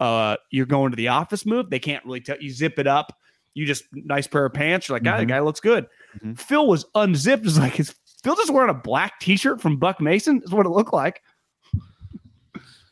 uh 0.00 0.36
you're 0.50 0.66
going 0.66 0.90
to 0.90 0.96
the 0.96 1.08
office 1.08 1.46
move. 1.46 1.70
They 1.70 1.78
can't 1.78 2.04
really 2.04 2.20
tell 2.20 2.36
you 2.38 2.50
zip 2.50 2.78
it 2.78 2.86
up. 2.86 3.16
You 3.54 3.64
just 3.64 3.84
nice 3.92 4.26
pair 4.26 4.44
of 4.44 4.52
pants. 4.52 4.88
You're 4.88 4.98
like, 4.98 5.06
ah, 5.08 5.16
the 5.18 5.24
Mhm. 5.24 5.28
guy 5.28 5.40
looks 5.40 5.60
good. 5.60 5.86
Mhm. 6.22 6.38
Phil 6.38 6.66
was 6.66 6.84
unzipped. 6.94 7.44
It's 7.46 7.58
like 7.58 7.80
is 7.80 7.94
Phil 8.22 8.36
just 8.36 8.50
wearing 8.52 8.68
a 8.70 8.74
black 8.74 9.18
t-shirt 9.20 9.62
from 9.62 9.78
Buck 9.78 9.98
Mason? 10.00 10.42
Is 10.44 10.50
what 10.50 10.66
it 10.66 10.70
looked 10.70 10.92
like. 10.92 11.22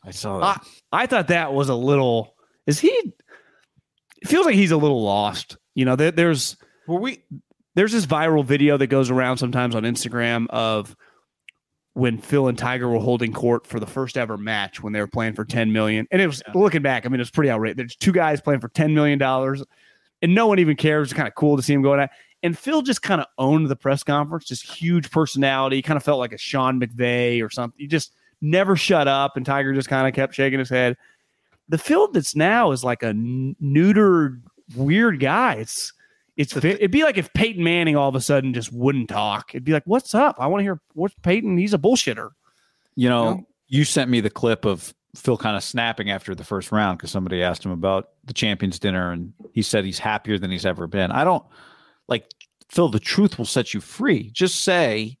I 0.05 0.11
saw 0.11 0.41
I, 0.41 0.59
I 0.91 1.05
thought 1.07 1.27
that 1.29 1.53
was 1.53 1.69
a 1.69 1.75
little. 1.75 2.35
Is 2.67 2.79
he? 2.79 2.89
It 2.89 4.27
feels 4.27 4.45
like 4.45 4.55
he's 4.55 4.71
a 4.71 4.77
little 4.77 5.03
lost. 5.03 5.57
You 5.73 5.85
know, 5.85 5.95
there, 5.95 6.11
there's 6.11 6.57
Were 6.87 6.99
we? 6.99 7.23
there's 7.75 7.91
this 7.91 8.05
viral 8.05 8.45
video 8.45 8.77
that 8.77 8.87
goes 8.87 9.09
around 9.09 9.37
sometimes 9.37 9.75
on 9.75 9.83
Instagram 9.83 10.47
of 10.49 10.95
when 11.93 12.17
Phil 12.17 12.47
and 12.47 12.57
Tiger 12.57 12.89
were 12.89 12.99
holding 12.99 13.31
court 13.31 13.65
for 13.65 13.79
the 13.79 13.85
first 13.85 14.17
ever 14.17 14.37
match 14.37 14.83
when 14.83 14.91
they 14.93 14.99
were 14.99 15.07
playing 15.07 15.33
for 15.33 15.45
10 15.45 15.71
million. 15.71 16.05
And 16.11 16.21
it 16.21 16.27
was 16.27 16.43
looking 16.53 16.81
back, 16.81 17.05
I 17.05 17.09
mean, 17.09 17.19
it 17.19 17.21
was 17.21 17.31
pretty 17.31 17.49
outrageous. 17.49 17.77
There's 17.77 17.95
two 17.95 18.11
guys 18.11 18.41
playing 18.41 18.59
for 18.59 18.67
10 18.67 18.93
million 18.93 19.17
dollars 19.17 19.63
and 20.21 20.35
no 20.35 20.47
one 20.47 20.59
even 20.59 20.75
cares. 20.75 21.07
It's 21.07 21.13
kind 21.13 21.27
of 21.27 21.35
cool 21.35 21.55
to 21.55 21.63
see 21.63 21.73
him 21.73 21.81
going 21.81 22.01
at. 22.01 22.11
And 22.43 22.57
Phil 22.57 22.81
just 22.81 23.01
kind 23.01 23.21
of 23.21 23.27
owned 23.37 23.67
the 23.67 23.75
press 23.75 24.03
conference, 24.03 24.45
just 24.45 24.63
huge 24.69 25.09
personality, 25.09 25.81
kind 25.81 25.97
of 25.97 26.03
felt 26.03 26.19
like 26.19 26.33
a 26.33 26.37
Sean 26.37 26.79
McVay 26.79 27.43
or 27.43 27.49
something. 27.49 27.77
He 27.79 27.87
just 27.87 28.13
never 28.45 28.75
shut 28.75 29.07
up, 29.07 29.35
and 29.37 29.45
Tiger 29.45 29.73
just 29.73 29.89
kind 29.89 30.07
of 30.07 30.13
kept 30.13 30.35
shaking 30.35 30.59
his 30.59 30.69
head. 30.69 30.95
The 31.67 31.77
Phil 31.77 32.11
that's 32.11 32.35
now 32.35 32.71
is 32.71 32.83
like 32.83 33.01
a 33.03 33.11
neutered, 33.11 34.41
weird 34.75 35.19
guy. 35.19 35.55
It's 35.55 35.91
it's 36.37 36.53
fi- 36.53 36.69
it'd 36.71 36.91
be 36.91 37.03
like 37.03 37.17
if 37.17 37.33
Peyton 37.33 37.63
Manning 37.63 37.95
all 37.95 38.09
of 38.09 38.15
a 38.15 38.21
sudden 38.21 38.53
just 38.53 38.71
wouldn't 38.71 39.09
talk. 39.09 39.51
It'd 39.55 39.63
be 39.63 39.71
like, 39.73 39.83
"What's 39.85 40.13
up? 40.13 40.35
I 40.39 40.47
want 40.47 40.59
to 40.59 40.63
hear 40.63 40.79
what's 40.93 41.15
Peyton. 41.23 41.57
He's 41.57 41.73
a 41.73 41.77
bullshitter." 41.77 42.31
You 42.95 43.09
know, 43.09 43.23
No. 43.35 43.47
you 43.67 43.83
sent 43.83 44.09
me 44.09 44.19
the 44.21 44.29
clip 44.29 44.65
of 44.65 44.93
Phil 45.15 45.37
kind 45.37 45.55
of 45.57 45.63
snapping 45.63 46.11
after 46.11 46.35
the 46.35 46.43
first 46.43 46.71
round 46.71 46.97
because 46.97 47.09
somebody 47.11 47.41
asked 47.41 47.65
him 47.65 47.71
about 47.71 48.09
the 48.25 48.33
champions 48.33 48.79
dinner, 48.79 49.11
and 49.11 49.33
he 49.53 49.61
said 49.61 49.85
he's 49.85 49.99
happier 49.99 50.37
than 50.37 50.51
he's 50.51 50.65
ever 50.65 50.87
been. 50.87 51.11
I 51.11 51.23
don't 51.23 51.43
like 52.07 52.27
Phil. 52.69 52.89
The 52.89 52.99
truth 52.99 53.37
will 53.37 53.45
set 53.45 53.73
you 53.73 53.79
free. 53.81 54.29
Just 54.31 54.63
say, 54.63 55.17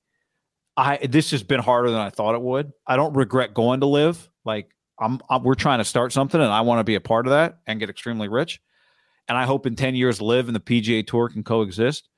"I 0.77 0.97
this 0.97 1.31
has 1.31 1.43
been 1.43 1.59
harder 1.59 1.89
than 1.91 1.99
I 1.99 2.09
thought 2.09 2.35
it 2.35 2.41
would. 2.41 2.71
I 2.85 2.95
don't 2.95 3.13
regret 3.13 3.53
going 3.53 3.79
to 3.81 3.85
LIV. 3.85 4.29
Like 4.43 4.69
I'm, 4.99 5.19
I'm 5.29 5.43
we're 5.43 5.55
trying 5.55 5.79
to 5.79 5.85
start 5.85 6.11
something, 6.11 6.39
and 6.39 6.51
I 6.51 6.61
want 6.61 6.79
to 6.79 6.83
be 6.83 6.95
a 6.95 7.01
part 7.01 7.27
of 7.27 7.31
that 7.31 7.59
and 7.67 7.79
get 7.79 7.89
extremely 7.89 8.27
rich. 8.27 8.59
And 9.27 9.37
I 9.37 9.45
hope 9.45 9.65
in 9.65 9.75
ten 9.75 9.95
years, 9.95 10.21
LIV 10.21 10.47
and 10.47 10.55
the 10.55 10.59
PGA 10.59 11.05
Tour 11.05 11.29
can 11.29 11.43
coexist. 11.43 12.09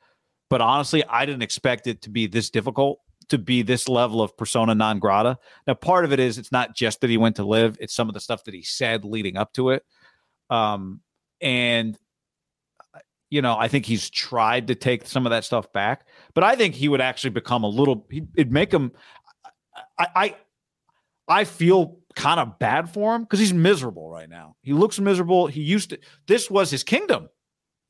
But 0.49 0.61
honestly, 0.61 1.03
I 1.05 1.25
didn't 1.25 1.43
expect 1.43 1.87
it 1.87 2.01
to 2.03 2.09
be 2.09 2.27
this 2.27 2.49
difficult." 2.49 2.99
to 3.29 3.37
be 3.37 3.61
this 3.61 3.89
level 3.89 4.21
of 4.21 4.37
persona 4.37 4.73
non 4.73 4.99
grata. 4.99 5.37
Now, 5.65 5.73
part 5.73 6.05
of 6.05 6.13
it 6.13 6.19
is 6.19 6.37
it's 6.37 6.51
not 6.51 6.75
just 6.75 7.01
that 7.01 7.09
he 7.09 7.17
went 7.17 7.35
to 7.37 7.43
LIV; 7.45 7.77
it's 7.79 7.93
some 7.93 8.07
of 8.07 8.13
the 8.13 8.19
stuff 8.19 8.43
that 8.45 8.53
he 8.53 8.61
said 8.61 9.03
leading 9.03 9.37
up 9.37 9.53
to 9.53 9.71
it. 9.71 9.83
Um, 10.49 11.01
and 11.41 11.97
you 13.29 13.41
know, 13.41 13.57
I 13.57 13.67
think 13.67 13.85
he's 13.85 14.09
tried 14.09 14.67
to 14.67 14.75
take 14.75 15.05
some 15.05 15.25
of 15.25 15.31
that 15.31 15.43
stuff 15.43 15.71
back, 15.73 16.07
but 16.37 16.43
I 16.43 16.55
think 16.55 16.75
he 16.75 16.87
would 16.87 17.01
actually 17.01 17.31
become 17.31 17.63
a 17.63 17.67
little. 17.67 18.05
It'd 18.35 18.51
make 18.51 18.71
him. 18.71 18.91
I 19.97 20.07
I, 20.15 20.35
I 21.27 21.43
feel 21.45 21.97
kind 22.15 22.39
of 22.39 22.59
bad 22.59 22.93
for 22.93 23.15
him 23.15 23.23
because 23.23 23.39
he's 23.39 23.55
miserable 23.55 24.07
right 24.11 24.29
now. 24.29 24.55
He 24.61 24.71
looks 24.73 24.99
miserable. 24.99 25.47
He 25.47 25.61
used 25.63 25.89
to. 25.89 25.99
This 26.27 26.47
was 26.47 26.69
his 26.69 26.83
kingdom. 26.83 27.29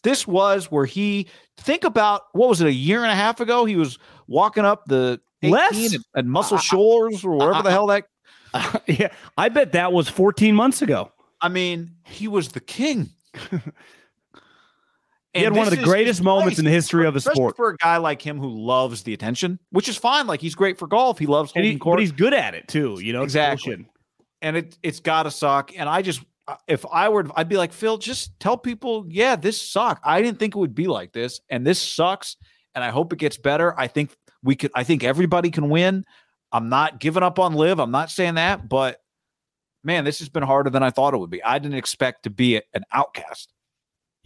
This 0.03 0.25
was 0.25 0.71
where 0.71 0.85
he 0.85 1.27
think 1.57 1.83
about 1.83 2.21
what 2.31 2.47
was 2.47 2.61
it 2.61 2.67
a 2.67 2.71
year 2.71 3.03
and 3.03 3.11
a 3.11 3.15
half 3.15 3.41
ago? 3.41 3.65
He 3.65 3.75
was 3.75 3.99
walking 4.27 4.63
up 4.63 4.85
the 4.85 5.19
18 5.43 5.51
Less. 5.51 5.93
at, 5.95 6.01
at 6.15 6.25
Muscle 6.25 6.55
I- 6.55 6.61
I- 6.61 6.63
Shores 6.63 7.25
or 7.25 7.31
wherever 7.35 7.55
uh, 7.55 7.61
the 7.63 7.69
I- 7.69 7.73
hell 7.73 7.87
that. 7.87 8.05
Uh, 8.53 8.79
yeah, 8.87 9.09
I 9.37 9.49
bet 9.49 9.73
that 9.73 9.91
was 9.91 10.07
14 10.07 10.55
months 10.55 10.81
ago. 10.81 11.11
I 11.41 11.49
mean, 11.49 11.95
he 12.05 12.29
was 12.29 12.47
the 12.47 12.61
king. 12.61 13.09
He 15.37 15.43
had 15.43 15.55
one 15.55 15.67
of 15.67 15.71
the 15.71 15.83
greatest 15.83 16.21
moments 16.21 16.59
in 16.59 16.65
the 16.65 16.71
history 16.71 17.05
of 17.05 17.13
the 17.13 17.21
sport. 17.21 17.55
for 17.55 17.69
a 17.69 17.77
guy 17.77 17.97
like 17.97 18.21
him 18.21 18.37
who 18.39 18.49
loves 18.49 19.03
the 19.03 19.13
attention, 19.13 19.59
which 19.71 19.87
is 19.87 19.97
fine. 19.97 20.27
Like 20.27 20.41
he's 20.41 20.55
great 20.55 20.77
for 20.77 20.87
golf. 20.87 21.19
He 21.19 21.25
loves 21.25 21.51
holding 21.51 21.71
he, 21.71 21.77
court. 21.77 21.97
but 21.97 22.01
he's 22.01 22.11
good 22.11 22.33
at 22.33 22.53
it 22.55 22.67
too. 22.67 22.99
You 23.01 23.13
know, 23.13 23.23
Exactly. 23.23 23.75
bullshit. 23.75 23.91
and 24.41 24.57
it 24.57 24.77
it's 24.83 24.99
got 24.99 25.23
to 25.23 25.31
suck. 25.31 25.71
And 25.77 25.87
I 25.87 26.01
just, 26.01 26.21
uh, 26.47 26.55
if 26.67 26.85
I 26.91 27.09
were, 27.09 27.25
I'd 27.35 27.49
be 27.49 27.57
like 27.57 27.73
Phil, 27.73 27.97
just 27.97 28.39
tell 28.39 28.57
people, 28.57 29.05
yeah, 29.09 29.35
this 29.35 29.61
sucked. 29.61 30.01
I 30.05 30.21
didn't 30.21 30.39
think 30.39 30.55
it 30.55 30.59
would 30.59 30.75
be 30.75 30.87
like 30.87 31.11
this, 31.13 31.41
and 31.49 31.65
this 31.65 31.81
sucks. 31.81 32.37
And 32.75 32.83
I 32.83 32.89
hope 32.89 33.11
it 33.13 33.19
gets 33.19 33.37
better. 33.37 33.77
I 33.79 33.87
think 33.87 34.15
we 34.43 34.55
could. 34.55 34.71
I 34.75 34.83
think 34.83 35.03
everybody 35.03 35.49
can 35.49 35.69
win. 35.69 36.05
I'm 36.51 36.69
not 36.69 36.99
giving 36.99 37.23
up 37.23 37.39
on 37.39 37.53
LIV. 37.55 37.79
I'm 37.79 37.91
not 37.91 38.09
saying 38.11 38.35
that, 38.35 38.69
but 38.69 39.01
man, 39.83 40.03
this 40.05 40.19
has 40.19 40.29
been 40.29 40.43
harder 40.43 40.69
than 40.69 40.83
I 40.83 40.91
thought 40.91 41.13
it 41.13 41.17
would 41.17 41.29
be. 41.29 41.43
I 41.43 41.59
didn't 41.59 41.77
expect 41.77 42.23
to 42.23 42.29
be 42.29 42.61
an 42.73 42.83
outcast. 42.93 43.51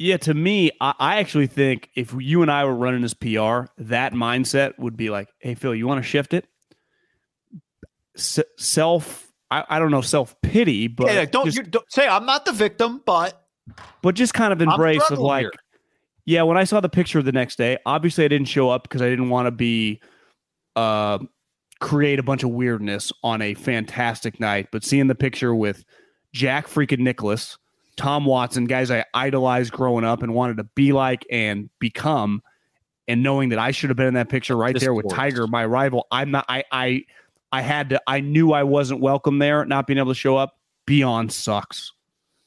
Yeah, 0.01 0.17
to 0.17 0.33
me, 0.33 0.71
I, 0.81 0.95
I 0.97 1.17
actually 1.17 1.45
think 1.45 1.91
if 1.95 2.11
you 2.17 2.41
and 2.41 2.49
I 2.49 2.65
were 2.65 2.73
running 2.73 3.01
this 3.01 3.13
PR, 3.13 3.69
that 3.77 4.13
mindset 4.13 4.79
would 4.79 4.97
be 4.97 5.11
like, 5.11 5.29
"Hey, 5.37 5.53
Phil, 5.53 5.75
you 5.75 5.87
want 5.87 6.03
to 6.03 6.09
shift 6.09 6.33
it? 6.33 6.47
S- 8.17 8.39
self, 8.57 9.31
I, 9.51 9.63
I 9.69 9.77
don't 9.77 9.91
know, 9.91 10.01
self 10.01 10.35
pity, 10.41 10.87
but 10.87 11.13
yeah, 11.13 11.25
don't, 11.25 11.45
just, 11.45 11.57
you, 11.57 11.63
don't 11.63 11.85
say 11.91 12.07
I'm 12.07 12.25
not 12.25 12.45
the 12.45 12.51
victim, 12.51 13.03
but 13.05 13.45
but 14.01 14.15
just 14.15 14.33
kind 14.33 14.51
of 14.51 14.59
embrace 14.59 15.07
of 15.11 15.19
like, 15.19 15.43
here. 15.43 15.51
yeah. 16.25 16.41
When 16.41 16.57
I 16.57 16.63
saw 16.63 16.79
the 16.79 16.89
picture 16.89 17.21
the 17.21 17.31
next 17.31 17.59
day, 17.59 17.77
obviously 17.85 18.25
I 18.25 18.27
didn't 18.27 18.47
show 18.47 18.71
up 18.71 18.81
because 18.81 19.03
I 19.03 19.09
didn't 19.09 19.29
want 19.29 19.45
to 19.45 19.51
be, 19.51 20.01
uh, 20.75 21.19
create 21.79 22.17
a 22.17 22.23
bunch 22.23 22.41
of 22.41 22.49
weirdness 22.49 23.13
on 23.23 23.43
a 23.43 23.53
fantastic 23.53 24.39
night. 24.39 24.69
But 24.71 24.83
seeing 24.83 25.05
the 25.05 25.15
picture 25.15 25.53
with 25.53 25.85
Jack 26.33 26.67
freaking 26.67 26.99
Nicklaus, 26.99 27.59
Tom 28.01 28.25
Watson, 28.25 28.65
guys 28.65 28.89
I 28.89 29.05
idolized 29.13 29.71
growing 29.71 30.03
up 30.03 30.23
and 30.23 30.33
wanted 30.33 30.57
to 30.57 30.63
be 30.63 30.91
like 30.91 31.23
and 31.29 31.69
become, 31.77 32.41
and 33.07 33.21
knowing 33.21 33.49
that 33.49 33.59
I 33.59 33.69
should 33.69 33.91
have 33.91 33.97
been 33.97 34.07
in 34.07 34.15
that 34.15 34.27
picture 34.27 34.57
right 34.57 34.77
there 34.79 34.91
with 34.91 35.05
Discourse. 35.05 35.19
Tiger, 35.19 35.45
my 35.45 35.63
rival. 35.63 36.07
I'm 36.09 36.31
not. 36.31 36.45
I 36.49 36.63
I 36.71 37.03
I 37.51 37.61
had 37.61 37.89
to. 37.89 38.01
I 38.07 38.21
knew 38.21 38.53
I 38.53 38.63
wasn't 38.63 39.01
welcome 39.01 39.37
there. 39.37 39.65
Not 39.65 39.85
being 39.85 39.99
able 39.99 40.09
to 40.09 40.19
show 40.19 40.35
up 40.35 40.57
beyond 40.87 41.31
sucks. 41.31 41.93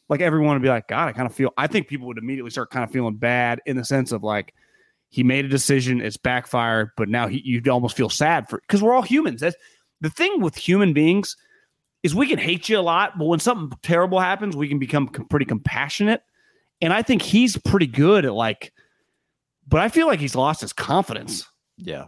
Like 0.08 0.20
everyone 0.20 0.56
would 0.56 0.62
be 0.62 0.68
like, 0.68 0.88
God, 0.88 1.08
I 1.08 1.12
kind 1.12 1.26
of 1.26 1.32
feel. 1.32 1.52
I 1.56 1.68
think 1.68 1.86
people 1.86 2.08
would 2.08 2.18
immediately 2.18 2.50
start 2.50 2.70
kind 2.70 2.82
of 2.82 2.90
feeling 2.90 3.14
bad 3.14 3.60
in 3.64 3.76
the 3.76 3.84
sense 3.84 4.10
of 4.10 4.24
like 4.24 4.54
he 5.10 5.22
made 5.22 5.44
a 5.44 5.48
decision, 5.48 6.00
it's 6.00 6.16
backfired, 6.16 6.90
but 6.96 7.08
now 7.08 7.28
he 7.28 7.40
you 7.44 7.62
almost 7.70 7.96
feel 7.96 8.10
sad 8.10 8.48
for 8.48 8.58
because 8.58 8.82
we're 8.82 8.92
all 8.92 9.02
humans. 9.02 9.40
That's 9.40 9.56
the 10.00 10.10
thing 10.10 10.40
with 10.40 10.56
human 10.56 10.94
beings 10.94 11.36
is 12.04 12.14
we 12.14 12.28
can 12.28 12.38
hate 12.38 12.68
you 12.68 12.78
a 12.78 12.80
lot, 12.80 13.18
but 13.18 13.24
when 13.24 13.40
something 13.40 13.76
terrible 13.82 14.20
happens, 14.20 14.54
we 14.54 14.68
can 14.68 14.78
become 14.78 15.08
com- 15.08 15.26
pretty 15.26 15.46
compassionate. 15.46 16.22
And 16.80 16.92
I 16.92 17.02
think 17.02 17.22
he's 17.22 17.56
pretty 17.56 17.86
good 17.88 18.24
at 18.24 18.34
like, 18.34 18.72
but 19.66 19.80
I 19.80 19.88
feel 19.88 20.06
like 20.06 20.20
he's 20.20 20.36
lost 20.36 20.60
his 20.60 20.72
confidence. 20.72 21.48
yeah, 21.78 22.04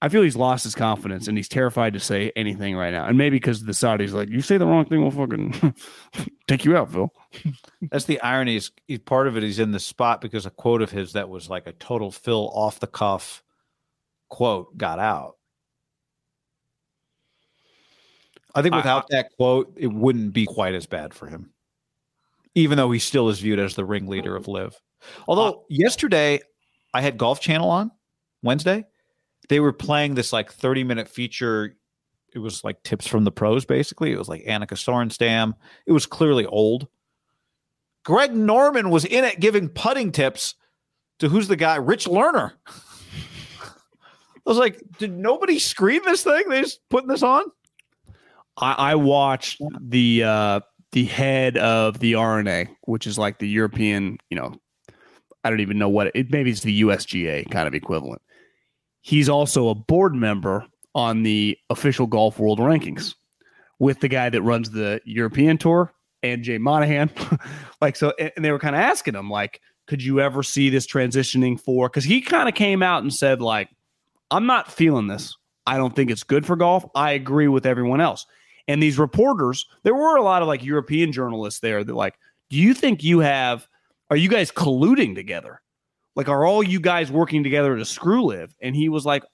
I 0.00 0.08
feel 0.08 0.22
he's 0.22 0.36
lost 0.36 0.64
his 0.64 0.74
confidence 0.74 1.28
and 1.28 1.36
he's 1.36 1.48
terrified 1.48 1.92
to 1.92 2.00
say 2.00 2.32
anything 2.36 2.76
right 2.76 2.92
now. 2.92 3.06
And 3.06 3.18
maybe 3.18 3.36
because 3.36 3.64
the 3.64 3.72
Saudis 3.72 4.12
like, 4.12 4.28
you 4.30 4.40
say 4.40 4.56
the 4.56 4.66
wrong 4.66 4.86
thing, 4.86 5.02
we'll 5.02 5.10
fucking 5.10 5.74
take 6.48 6.64
you 6.64 6.76
out, 6.76 6.92
Phil. 6.92 7.12
That's 7.90 8.04
the 8.04 8.20
irony. 8.20 8.56
Is 8.56 8.70
he's 8.86 9.00
part 9.00 9.26
of 9.26 9.36
it. 9.36 9.42
He's 9.42 9.58
in 9.58 9.72
the 9.72 9.80
spot 9.80 10.20
because 10.20 10.46
a 10.46 10.50
quote 10.50 10.80
of 10.80 10.90
his 10.90 11.12
that 11.14 11.28
was 11.28 11.50
like 11.50 11.66
a 11.66 11.72
total 11.72 12.10
Phil 12.10 12.48
off 12.54 12.80
the 12.80 12.86
cuff 12.86 13.42
quote 14.28 14.78
got 14.78 14.98
out. 15.00 15.36
I 18.54 18.62
think 18.62 18.74
without 18.74 19.04
I, 19.04 19.16
that 19.16 19.30
quote, 19.36 19.72
it 19.76 19.92
wouldn't 19.92 20.32
be 20.32 20.46
quite 20.46 20.74
as 20.74 20.86
bad 20.86 21.14
for 21.14 21.26
him, 21.26 21.50
even 22.54 22.76
though 22.76 22.90
he 22.90 22.98
still 22.98 23.28
is 23.28 23.40
viewed 23.40 23.58
as 23.58 23.74
the 23.74 23.84
ringleader 23.84 24.34
of 24.36 24.48
LIV. 24.48 24.74
Although 25.28 25.48
uh, 25.48 25.62
yesterday 25.68 26.40
I 26.92 27.00
had 27.00 27.18
Golf 27.18 27.40
Channel 27.40 27.70
on 27.70 27.90
Wednesday, 28.42 28.84
they 29.48 29.60
were 29.60 29.72
playing 29.72 30.14
this 30.14 30.32
like 30.32 30.52
30 30.52 30.84
minute 30.84 31.08
feature. 31.08 31.76
It 32.34 32.38
was 32.38 32.62
like 32.62 32.82
tips 32.82 33.06
from 33.06 33.24
the 33.24 33.32
pros, 33.32 33.64
basically. 33.64 34.12
It 34.12 34.18
was 34.18 34.28
like 34.28 34.44
Annika 34.44 34.74
Sorenstam. 34.74 35.54
It 35.86 35.92
was 35.92 36.06
clearly 36.06 36.46
old. 36.46 36.88
Greg 38.04 38.34
Norman 38.34 38.90
was 38.90 39.04
in 39.04 39.24
it 39.24 39.40
giving 39.40 39.68
putting 39.68 40.12
tips 40.12 40.54
to 41.18 41.28
who's 41.28 41.48
the 41.48 41.56
guy? 41.56 41.76
Rich 41.76 42.06
Lerner. 42.06 42.52
I 42.66 44.48
was 44.50 44.58
like, 44.58 44.80
did 44.98 45.16
nobody 45.16 45.58
screen 45.58 46.00
this 46.04 46.24
thing? 46.24 46.48
They 46.48 46.62
just 46.62 46.80
putting 46.88 47.08
this 47.08 47.22
on? 47.22 47.44
I, 48.60 48.72
I 48.72 48.94
watched 48.94 49.60
the 49.80 50.24
uh 50.24 50.60
the 50.92 51.04
head 51.04 51.56
of 51.56 52.00
the 52.00 52.16
R&A, 52.16 52.68
which 52.82 53.06
is 53.06 53.16
like 53.16 53.38
the 53.38 53.48
European, 53.48 54.18
you 54.28 54.36
know, 54.36 54.54
I 55.44 55.50
don't 55.50 55.60
even 55.60 55.78
know 55.78 55.88
what 55.88 56.10
it 56.14 56.30
maybe 56.30 56.50
it's 56.50 56.60
the 56.60 56.82
USGA 56.82 57.50
kind 57.50 57.66
of 57.66 57.74
equivalent. 57.74 58.22
He's 59.00 59.28
also 59.28 59.68
a 59.68 59.74
board 59.74 60.14
member 60.14 60.66
on 60.94 61.22
the 61.22 61.56
official 61.70 62.06
golf 62.06 62.38
world 62.38 62.58
rankings 62.58 63.14
with 63.78 64.00
the 64.00 64.08
guy 64.08 64.28
that 64.28 64.42
runs 64.42 64.70
the 64.70 65.00
European 65.04 65.56
tour 65.56 65.92
and 66.22 66.42
Jay 66.42 66.58
Monahan. 66.58 67.10
like 67.80 67.96
so 67.96 68.12
and 68.18 68.44
they 68.44 68.52
were 68.52 68.58
kind 68.58 68.76
of 68.76 68.82
asking 68.82 69.14
him 69.14 69.30
like 69.30 69.60
could 69.86 70.02
you 70.02 70.20
ever 70.20 70.42
see 70.42 70.68
this 70.68 70.86
transitioning 70.86 71.58
for 71.58 71.88
cuz 71.88 72.04
he 72.04 72.20
kind 72.20 72.48
of 72.48 72.54
came 72.54 72.82
out 72.82 73.02
and 73.02 73.14
said 73.14 73.40
like 73.40 73.70
I'm 74.30 74.46
not 74.46 74.70
feeling 74.70 75.08
this. 75.08 75.36
I 75.66 75.76
don't 75.76 75.94
think 75.94 76.10
it's 76.10 76.22
good 76.22 76.46
for 76.46 76.56
golf. 76.56 76.84
I 76.94 77.12
agree 77.12 77.48
with 77.48 77.66
everyone 77.66 78.00
else. 78.00 78.26
And 78.70 78.80
these 78.80 79.00
reporters, 79.00 79.66
there 79.82 79.96
were 79.96 80.16
a 80.16 80.22
lot 80.22 80.42
of 80.42 80.48
like 80.48 80.62
European 80.62 81.10
journalists 81.10 81.58
there 81.58 81.82
that 81.82 81.92
like, 81.92 82.14
do 82.50 82.56
you 82.56 82.72
think 82.72 83.02
you 83.02 83.18
have 83.18 83.66
are 84.10 84.16
you 84.16 84.28
guys 84.28 84.52
colluding 84.52 85.16
together? 85.16 85.60
Like, 86.14 86.28
are 86.28 86.46
all 86.46 86.62
you 86.62 86.78
guys 86.78 87.10
working 87.10 87.42
together 87.42 87.76
to 87.76 87.84
screw 87.84 88.26
LIV? 88.26 88.54
And 88.62 88.76
he 88.76 88.88
was 88.88 89.04
like, 89.04 89.24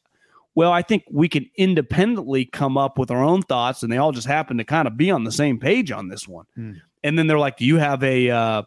well, 0.55 0.73
I 0.73 0.81
think 0.81 1.05
we 1.11 1.29
can 1.29 1.51
independently 1.59 2.47
come 2.47 2.79
up 2.79 2.99
with 2.99 3.11
our 3.11 3.23
own 3.23 3.43
thoughts, 3.43 3.83
and 3.83 3.93
they 3.93 3.99
all 3.99 4.13
just 4.13 4.27
happen 4.27 4.57
to 4.57 4.65
kind 4.65 4.89
of 4.89 4.97
be 4.97 5.11
on 5.11 5.25
the 5.25 5.33
same 5.33 5.59
page 5.59 5.91
on 5.93 6.09
this 6.09 6.27
one. 6.27 6.47
Hmm. 6.55 6.73
And 7.05 7.19
then 7.19 7.27
they're 7.27 7.39
like, 7.39 7.59
do 7.59 7.67
you 7.67 7.77
have 7.77 8.03
a, 8.03 8.31
uh, 8.31 8.63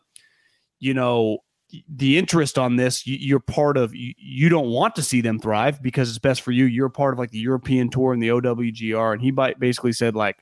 you 0.80 0.94
know, 0.94 1.40
the 1.88 2.20
interest 2.20 2.60
on 2.60 2.76
this? 2.76 3.08
You're 3.08 3.40
part 3.40 3.76
of. 3.76 3.92
You 3.96 4.50
don't 4.50 4.70
want 4.70 4.96
to 4.98 5.04
see 5.04 5.22
them 5.22 5.40
thrive 5.40 5.82
because 5.82 6.10
it's 6.10 6.20
best 6.20 6.42
for 6.42 6.52
you. 6.52 6.66
You're 6.66 6.90
part 6.90 7.14
of 7.14 7.20
like 7.20 7.32
the 7.32 7.40
European 7.40 7.90
tour 7.90 8.14
and 8.14 8.22
the 8.22 8.30
OWGR. 8.30 9.14
And 9.14 9.22
he 9.22 9.32
basically 9.32 9.94
said 9.94 10.16
like, 10.16 10.38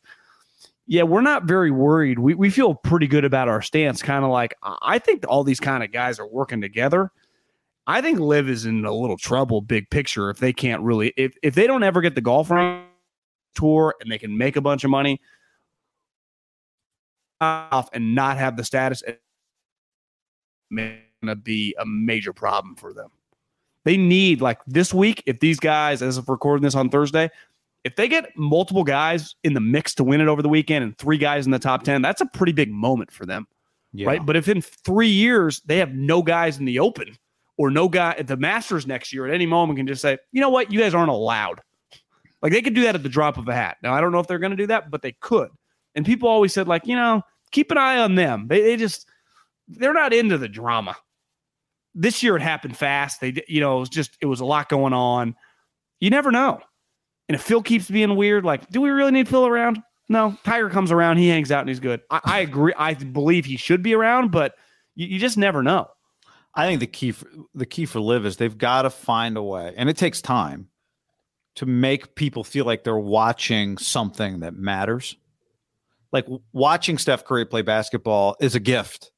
yeah, 0.87 1.03
we're 1.03 1.21
not 1.21 1.43
very 1.43 1.69
worried. 1.69 2.17
We, 2.17 2.33
we 2.33 2.49
feel 2.49 2.73
pretty 2.73 3.07
good 3.07 3.25
about 3.25 3.49
our 3.49 3.61
stance. 3.61 4.01
Kind 4.01 4.23
of 4.23 4.31
like, 4.31 4.55
I 4.63 4.99
think 4.99 5.25
all 5.27 5.43
these 5.43 5.59
kind 5.59 5.83
of 5.83 5.91
guys 5.91 6.17
are 6.17 6.27
working 6.27 6.61
together. 6.61 7.11
I 7.85 8.01
think 8.01 8.19
LIV 8.19 8.49
is 8.49 8.65
in 8.65 8.85
a 8.85 8.93
little 8.93 9.17
trouble, 9.17 9.61
big 9.61 9.89
picture, 9.89 10.29
if 10.29 10.39
they 10.39 10.53
can't 10.53 10.81
really, 10.81 11.13
if, 11.17 11.33
if 11.43 11.55
they 11.55 11.67
don't 11.67 11.83
ever 11.83 12.01
get 12.01 12.15
the 12.15 12.21
golf 12.21 12.49
tour 13.55 13.95
and 13.99 14.11
they 14.11 14.17
can 14.17 14.37
make 14.37 14.55
a 14.55 14.61
bunch 14.61 14.83
of 14.83 14.89
money 14.89 15.21
off 17.39 17.89
and 17.93 18.15
not 18.15 18.37
have 18.37 18.57
the 18.57 18.63
status, 18.63 19.03
it's 19.05 19.19
going 20.73 20.99
to 21.25 21.35
be 21.35 21.75
a 21.79 21.85
major 21.85 22.33
problem 22.33 22.75
for 22.75 22.93
them. 22.93 23.09
They 23.83 23.97
need, 23.97 24.41
like 24.41 24.59
this 24.67 24.93
week, 24.93 25.23
if 25.25 25.39
these 25.39 25.59
guys, 25.59 26.01
as 26.01 26.17
of 26.17 26.27
recording 26.27 26.63
this 26.63 26.75
on 26.75 26.89
Thursday, 26.89 27.29
if 27.87 27.95
they 27.95 28.09
get 28.09 28.35
multiple 28.35 28.83
guys 28.83 29.33
in 29.43 29.53
the 29.53 29.61
mix 29.61 29.95
to 29.95 30.03
win 30.03 30.19
it 30.19 30.27
over 30.27 30.41
the 30.41 30.49
weekend 30.49 30.83
and 30.83 30.97
three 30.97 31.17
guys 31.17 31.45
in 31.45 31.51
the 31.51 31.59
top 31.59 31.83
10, 31.83 32.01
that's 32.01 32.19
a 32.19 32.25
pretty 32.25 32.51
big 32.51 32.69
moment 32.69 33.11
for 33.11 33.25
them. 33.25 33.47
Yeah. 33.93 34.07
Right. 34.07 34.25
But 34.25 34.35
if 34.35 34.49
in 34.49 34.61
three 34.61 35.07
years 35.07 35.61
they 35.65 35.77
have 35.77 35.93
no 35.93 36.21
guys 36.21 36.59
in 36.59 36.65
the 36.65 36.79
open 36.79 37.15
or 37.57 37.71
no 37.71 37.87
guy 37.87 38.11
at 38.19 38.27
the 38.27 38.35
Masters 38.35 38.85
next 38.85 39.13
year 39.13 39.25
at 39.25 39.33
any 39.33 39.45
moment 39.45 39.77
can 39.77 39.87
just 39.87 40.01
say, 40.01 40.17
you 40.33 40.41
know 40.41 40.49
what, 40.49 40.71
you 40.71 40.79
guys 40.79 40.93
aren't 40.93 41.09
allowed. 41.09 41.61
Like 42.41 42.51
they 42.51 42.61
could 42.61 42.75
do 42.75 42.83
that 42.83 42.95
at 42.95 43.03
the 43.03 43.09
drop 43.09 43.37
of 43.37 43.47
a 43.47 43.53
hat. 43.53 43.77
Now, 43.81 43.93
I 43.93 44.01
don't 44.01 44.11
know 44.11 44.19
if 44.19 44.27
they're 44.27 44.37
going 44.37 44.51
to 44.51 44.57
do 44.57 44.67
that, 44.67 44.91
but 44.91 45.01
they 45.01 45.13
could. 45.21 45.49
And 45.95 46.05
people 46.05 46.27
always 46.27 46.53
said, 46.53 46.67
like, 46.67 46.85
you 46.85 46.95
know, 46.95 47.21
keep 47.51 47.71
an 47.71 47.77
eye 47.77 47.97
on 47.97 48.15
them. 48.15 48.47
They, 48.47 48.61
they 48.61 48.75
just, 48.75 49.07
they're 49.69 49.93
not 49.93 50.13
into 50.13 50.37
the 50.37 50.49
drama. 50.49 50.95
This 51.95 52.21
year 52.21 52.35
it 52.35 52.41
happened 52.41 52.75
fast. 52.77 53.21
They, 53.21 53.41
you 53.47 53.61
know, 53.61 53.77
it 53.77 53.79
was 53.79 53.89
just, 53.89 54.17
it 54.21 54.27
was 54.27 54.41
a 54.41 54.45
lot 54.45 54.69
going 54.69 54.93
on. 54.93 55.33
You 55.99 56.09
never 56.09 56.29
know. 56.29 56.59
And 57.29 57.35
if 57.35 57.41
Phil 57.41 57.61
keeps 57.61 57.89
being 57.89 58.15
weird, 58.15 58.45
like, 58.45 58.69
do 58.69 58.81
we 58.81 58.89
really 58.89 59.11
need 59.11 59.27
Phil 59.27 59.45
around? 59.45 59.81
No. 60.09 60.37
Tiger 60.43 60.69
comes 60.69 60.91
around, 60.91 61.17
he 61.17 61.27
hangs 61.27 61.51
out, 61.51 61.61
and 61.61 61.69
he's 61.69 61.79
good. 61.79 62.01
I, 62.09 62.21
I 62.23 62.39
agree. 62.39 62.73
I 62.77 62.93
believe 62.93 63.45
he 63.45 63.57
should 63.57 63.83
be 63.83 63.93
around, 63.93 64.31
but 64.31 64.55
you, 64.95 65.07
you 65.07 65.19
just 65.19 65.37
never 65.37 65.61
know. 65.61 65.87
I 66.55 66.65
think 66.65 66.79
the 66.79 66.87
key 66.87 67.11
for, 67.11 67.27
the 67.53 67.65
key 67.65 67.85
for 67.85 67.99
LIV 67.99 68.25
is 68.25 68.37
they've 68.37 68.57
got 68.57 68.83
to 68.83 68.89
find 68.89 69.37
a 69.37 69.43
way, 69.43 69.73
and 69.75 69.89
it 69.89 69.97
takes 69.97 70.21
time 70.21 70.69
to 71.55 71.65
make 71.65 72.15
people 72.15 72.43
feel 72.43 72.65
like 72.65 72.83
they're 72.83 72.97
watching 72.97 73.77
something 73.77 74.39
that 74.39 74.55
matters. 74.55 75.15
Like 76.11 76.25
watching 76.53 76.97
Steph 76.97 77.25
Curry 77.25 77.45
play 77.45 77.61
basketball 77.61 78.37
is 78.39 78.55
a 78.55 78.59
gift, 78.59 79.11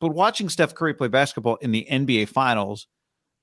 but 0.00 0.12
watching 0.12 0.48
Steph 0.48 0.74
Curry 0.74 0.94
play 0.94 1.08
basketball 1.08 1.56
in 1.56 1.70
the 1.70 1.86
NBA 1.90 2.28
Finals 2.28 2.88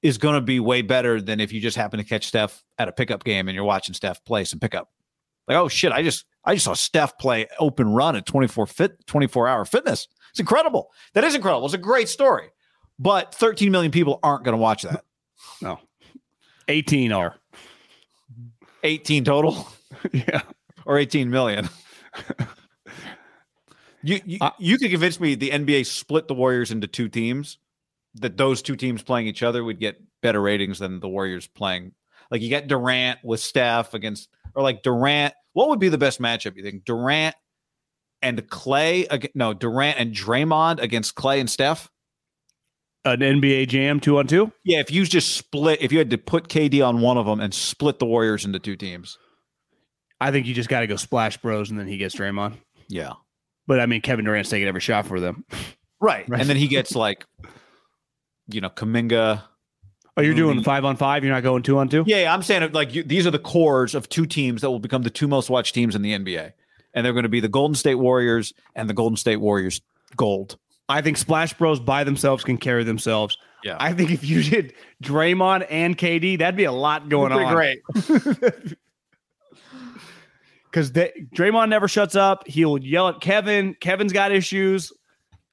is 0.02 0.18
going 0.18 0.36
to 0.36 0.42
be 0.42 0.60
way 0.60 0.82
better 0.82 1.22
than 1.22 1.40
if 1.40 1.54
you 1.54 1.62
just 1.62 1.78
happen 1.78 2.00
to 2.00 2.04
catch 2.04 2.28
Steph 2.28 2.64
at 2.78 2.88
a 2.88 2.92
pickup 2.92 3.24
game 3.24 3.48
and 3.48 3.56
you're 3.56 3.64
watching 3.64 3.94
Steph 3.94 4.24
play 4.26 4.44
some 4.44 4.60
pickup. 4.60 4.90
Like, 5.48 5.58
oh 5.58 5.68
shit, 5.68 5.92
I 5.92 6.02
just 6.04 6.26
I 6.44 6.54
just 6.54 6.66
saw 6.66 6.74
Steph 6.74 7.18
play 7.18 7.48
open 7.60 7.90
run 7.90 8.16
at 8.16 8.26
24 8.26 8.68
fit 8.68 9.06
24 9.08 9.48
hour 9.48 9.66
fitness. 9.66 10.08
It's 10.32 10.40
incredible. 10.40 10.90
That 11.14 11.24
is 11.24 11.36
incredible. 11.36 11.66
It's 11.66 11.74
a 11.74 11.80
great 11.80 12.10
story. 12.10 12.50
But 12.98 13.34
13 13.34 13.72
million 13.72 13.92
people 13.92 14.20
aren't 14.24 14.44
going 14.44 14.54
to 14.54 14.62
watch 14.62 14.84
that. 14.84 15.04
No. 15.60 15.80
18 16.68 17.12
are. 17.12 17.36
18 18.84 19.24
total? 19.24 19.68
yeah. 20.12 20.42
Or 20.86 20.98
18 20.98 21.30
million. 21.30 21.70
you 24.04 24.22
you, 24.26 24.38
uh, 24.42 24.52
you 24.58 24.78
could 24.78 24.92
convince 24.92 25.20
me 25.20 25.36
the 25.36 25.50
NBA 25.50 25.86
split 25.86 26.28
the 26.28 26.34
Warriors 26.34 26.72
into 26.72 26.88
two 26.88 27.10
teams 27.10 27.58
that 28.16 28.38
those 28.38 28.62
two 28.62 28.76
teams 28.76 29.04
playing 29.04 29.28
each 29.28 29.44
other 29.44 29.64
would 29.64 29.80
get 29.80 30.02
better 30.22 30.42
ratings 30.42 30.80
than 30.80 31.00
the 31.00 31.08
Warriors 31.08 31.48
playing. 31.48 31.94
Like 32.30 32.42
you 32.42 32.50
get 32.50 32.68
Durant 32.68 33.20
with 33.24 33.40
Steph 33.40 33.94
against, 33.94 34.30
or 34.56 34.64
like 34.64 34.84
Durant. 34.84 35.34
What 35.54 35.70
would 35.70 35.80
be 35.80 35.90
the 35.90 35.98
best 35.98 36.22
matchup? 36.22 36.56
You 36.56 36.64
think 36.64 36.86
Durant 36.86 37.36
and 38.22 38.48
Clay? 38.50 39.08
No, 39.36 39.54
Durant 39.54 40.00
and 40.00 40.14
Draymond 40.14 40.82
against 40.82 41.16
Clay 41.16 41.40
and 41.40 41.50
Steph. 41.50 41.90
An 43.04 43.20
NBA 43.20 43.68
Jam 43.68 44.00
two 44.00 44.20
on 44.20 44.28
two. 44.28 44.52
Yeah, 44.64 44.80
if 44.80 44.92
you 44.92 45.04
just 45.06 45.36
split, 45.36 45.82
if 45.82 45.92
you 45.92 45.98
had 45.98 46.12
to 46.12 46.18
put 46.18 46.48
KD 46.48 46.88
on 46.88 47.02
one 47.02 47.18
of 47.18 47.26
them 47.26 47.40
and 47.40 47.54
split 47.54 48.00
the 48.00 48.06
Warriors 48.06 48.46
into 48.46 48.60
two 48.60 48.76
teams, 48.76 49.18
I 50.20 50.32
think 50.32 50.46
you 50.46 50.54
just 50.54 50.70
got 50.70 50.82
to 50.82 50.88
go 50.88 50.98
Splash 50.98 51.38
Bros, 51.38 51.72
and 51.72 51.80
then 51.80 51.88
he 51.88 51.98
gets 51.98 52.16
Draymond. 52.16 52.58
Yeah, 52.88 53.14
but 53.66 53.80
I 53.80 53.88
mean, 53.88 54.02
Kevin 54.02 54.26
Durant's 54.26 54.52
taking 54.52 54.68
every 54.68 54.82
shot 54.82 55.08
for 55.08 55.20
them. 55.20 55.46
Right. 56.00 56.28
right. 56.28 56.42
And 56.42 56.50
then 56.50 56.58
he 56.58 56.68
gets 56.68 56.96
like 56.96 57.26
you 58.54 58.62
know, 58.62 58.70
Kuminga. 58.70 59.44
Oh, 60.18 60.22
you're 60.22 60.36
doing 60.36 60.58
mm-hmm. 60.58 60.64
five 60.64 60.84
on 60.84 60.98
five. 60.98 61.24
You're 61.24 61.34
not 61.34 61.44
going 61.44 61.64
two 61.64 61.78
on 61.78 61.88
two. 61.90 62.04
Yeah, 62.06 62.34
I'm 62.34 62.44
saying 62.44 62.74
like 62.74 62.94
you, 62.94 63.04
these 63.04 63.26
are 63.26 63.32
the 63.32 63.40
cores 63.40 63.96
of 63.96 64.10
two 64.10 64.26
teams 64.26 64.62
that 64.62 64.70
will 64.70 64.80
become 64.80 65.04
the 65.04 65.10
two 65.10 65.28
most 65.28 65.50
watched 65.50 65.74
teams 65.74 65.96
in 65.96 66.02
the 66.02 66.12
NBA, 66.12 66.52
and 66.94 67.06
they're 67.06 67.14
going 67.14 67.24
to 67.24 67.30
be 67.30 67.40
the 67.40 67.48
Golden 67.48 67.76
State 67.76 67.96
Warriors 67.96 68.54
and 68.76 68.90
the 68.90 68.94
Golden 68.94 69.16
State 69.16 69.38
Warriors 69.38 69.82
Gold. 70.18 70.58
I 70.90 71.02
think 71.02 71.16
Splash 71.16 71.54
Bros 71.54 71.80
by 71.80 72.04
themselves 72.04 72.44
can 72.44 72.58
carry 72.58 72.84
themselves. 72.84 73.38
Yeah, 73.64 73.78
I 73.80 73.94
think 73.94 74.12
if 74.12 74.24
you 74.26 74.44
did 74.44 74.74
Draymond 75.02 75.66
and 75.70 75.98
KD, 75.98 76.40
that'd 76.40 76.58
be 76.58 76.66
a 76.66 76.72
lot 76.72 77.08
going 77.08 77.32
on. 77.32 77.54
Great. 77.54 77.82
Because 80.72 80.92
Draymond 80.92 81.68
never 81.68 81.90
shuts 81.90 82.16
up. 82.16 82.48
He'll 82.48 82.78
yell 82.78 83.10
at 83.10 83.20
Kevin. 83.20 83.76
Kevin's 83.82 84.14
got 84.14 84.32
issues. 84.32 84.94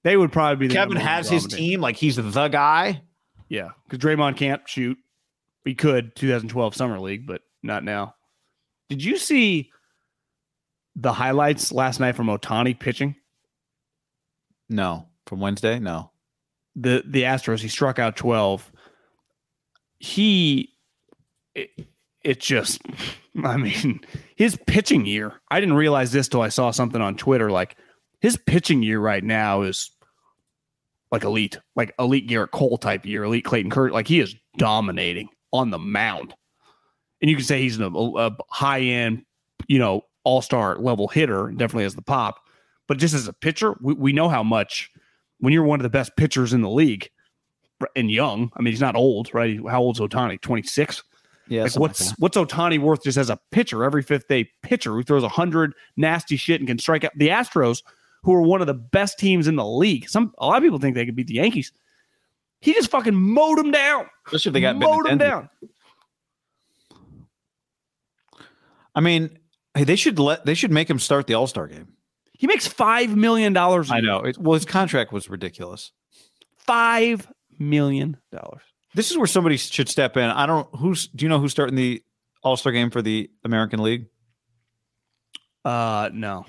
They 0.08 0.16
would 0.16 0.32
probably 0.32 0.68
be. 0.68 0.72
Kevin 0.72 0.96
has 0.96 1.28
his 1.28 1.46
team 1.46 1.82
like 1.82 1.94
he's 1.94 2.16
the 2.16 2.48
guy. 2.48 3.02
Yeah, 3.50 3.72
because 3.84 3.98
Draymond 3.98 4.38
can't 4.38 4.66
shoot. 4.66 4.96
He 5.66 5.74
could 5.74 6.16
2012 6.16 6.74
summer 6.74 6.98
league, 6.98 7.26
but 7.26 7.42
not 7.62 7.84
now. 7.84 8.14
Did 8.88 9.04
you 9.04 9.18
see 9.18 9.70
the 10.96 11.12
highlights 11.12 11.72
last 11.72 12.00
night 12.00 12.16
from 12.16 12.28
Ohtani 12.28 12.80
pitching? 12.80 13.16
No, 14.70 15.08
from 15.26 15.40
Wednesday. 15.40 15.78
No, 15.78 16.10
the 16.74 17.02
the 17.06 17.24
Astros. 17.24 17.60
He 17.60 17.68
struck 17.68 17.98
out 17.98 18.16
12. 18.16 18.72
He. 19.98 20.70
It, 21.54 21.68
it 22.24 22.40
just, 22.40 22.80
I 23.44 23.58
mean, 23.58 24.00
his 24.36 24.56
pitching 24.66 25.04
year. 25.04 25.34
I 25.50 25.60
didn't 25.60 25.76
realize 25.76 26.12
this 26.12 26.28
till 26.28 26.40
I 26.40 26.48
saw 26.48 26.70
something 26.70 27.02
on 27.02 27.16
Twitter. 27.18 27.50
Like 27.50 27.76
his 28.22 28.38
pitching 28.38 28.82
year 28.82 29.00
right 29.00 29.22
now 29.22 29.60
is 29.60 29.90
like 31.10 31.24
elite, 31.24 31.58
like 31.76 31.94
elite 31.98 32.28
Gerrit 32.28 32.50
Cole 32.50 32.78
type 32.78 33.04
year, 33.06 33.24
elite 33.24 33.44
Clayton 33.44 33.70
Kurt. 33.70 33.92
Like 33.92 34.08
he 34.08 34.20
is 34.20 34.34
dominating 34.56 35.28
on 35.52 35.70
the 35.70 35.78
mound, 35.78 36.34
and 37.20 37.30
you 37.30 37.36
can 37.36 37.44
say 37.44 37.62
he's 37.62 37.78
a, 37.78 37.86
a 37.86 38.36
high 38.50 38.80
end, 38.80 39.24
you 39.66 39.78
know, 39.78 40.02
all 40.24 40.42
star 40.42 40.76
level 40.76 41.08
hitter. 41.08 41.50
Definitely 41.50 41.84
has 41.84 41.94
the 41.94 42.02
pop, 42.02 42.40
but 42.86 42.98
just 42.98 43.14
as 43.14 43.28
a 43.28 43.32
pitcher, 43.32 43.76
we, 43.80 43.94
we 43.94 44.12
know 44.12 44.28
how 44.28 44.42
much 44.42 44.90
when 45.40 45.52
you're 45.52 45.64
one 45.64 45.78
of 45.80 45.84
the 45.84 45.90
best 45.90 46.16
pitchers 46.16 46.52
in 46.52 46.62
the 46.62 46.70
league 46.70 47.08
and 47.94 48.10
young. 48.10 48.50
I 48.56 48.62
mean, 48.62 48.72
he's 48.72 48.80
not 48.80 48.96
old, 48.96 49.32
right? 49.32 49.58
How 49.68 49.80
old's 49.80 50.00
Ohtani? 50.00 50.40
Twenty 50.40 50.62
six. 50.62 51.02
Yeah. 51.48 51.62
Like 51.62 51.76
what's 51.76 52.10
what's 52.18 52.36
Ohtani 52.36 52.78
worth 52.78 53.04
just 53.04 53.16
as 53.16 53.30
a 53.30 53.38
pitcher, 53.50 53.84
every 53.84 54.02
fifth 54.02 54.28
day 54.28 54.50
pitcher 54.62 54.92
who 54.92 55.02
throws 55.02 55.22
a 55.22 55.28
hundred 55.28 55.72
nasty 55.96 56.36
shit 56.36 56.60
and 56.60 56.68
can 56.68 56.78
strike 56.78 57.04
out 57.04 57.12
the 57.16 57.28
Astros, 57.28 57.82
who 58.22 58.32
are 58.34 58.42
one 58.42 58.60
of 58.60 58.66
the 58.66 58.74
best 58.74 59.18
teams 59.18 59.46
in 59.48 59.56
the 59.56 59.66
league. 59.66 60.08
Some 60.08 60.32
a 60.38 60.46
lot 60.46 60.58
of 60.58 60.62
people 60.62 60.78
think 60.78 60.94
they 60.94 61.06
could 61.06 61.16
beat 61.16 61.26
the 61.28 61.34
Yankees. 61.34 61.72
He 62.60 62.72
just 62.72 62.90
fucking 62.90 63.14
mowed 63.14 63.58
them 63.58 63.70
down. 63.70 64.06
Especially 64.26 64.50
if 64.50 64.52
they 64.54 64.60
got 64.60 64.76
mowed 64.76 65.06
them 65.06 65.18
down. 65.18 65.48
I 68.94 69.00
mean, 69.00 69.38
hey, 69.74 69.84
they 69.84 69.96
should 69.96 70.18
let 70.18 70.44
they 70.44 70.54
should 70.54 70.72
make 70.72 70.90
him 70.90 70.98
start 70.98 71.26
the 71.26 71.34
All 71.34 71.46
Star 71.46 71.68
game. 71.68 71.88
He 72.32 72.46
makes 72.46 72.66
five 72.66 73.16
million 73.16 73.52
dollars. 73.52 73.90
I 73.90 74.00
know. 74.00 74.20
It, 74.20 74.38
well, 74.38 74.54
his 74.54 74.64
contract 74.64 75.12
was 75.12 75.28
ridiculous. 75.28 75.92
five 76.56 77.28
million 77.58 78.16
dollars. 78.32 78.62
This 78.94 79.10
is 79.10 79.18
where 79.18 79.26
somebody 79.26 79.56
should 79.56 79.88
step 79.88 80.16
in. 80.16 80.24
I 80.24 80.46
don't 80.46 80.68
who's 80.76 81.08
do 81.08 81.24
you 81.24 81.28
know 81.28 81.38
who's 81.38 81.52
starting 81.52 81.76
the 81.76 82.02
All 82.42 82.56
Star 82.56 82.72
game 82.72 82.90
for 82.90 83.02
the 83.02 83.30
American 83.44 83.82
League? 83.82 84.06
Uh, 85.64 86.10
no. 86.12 86.46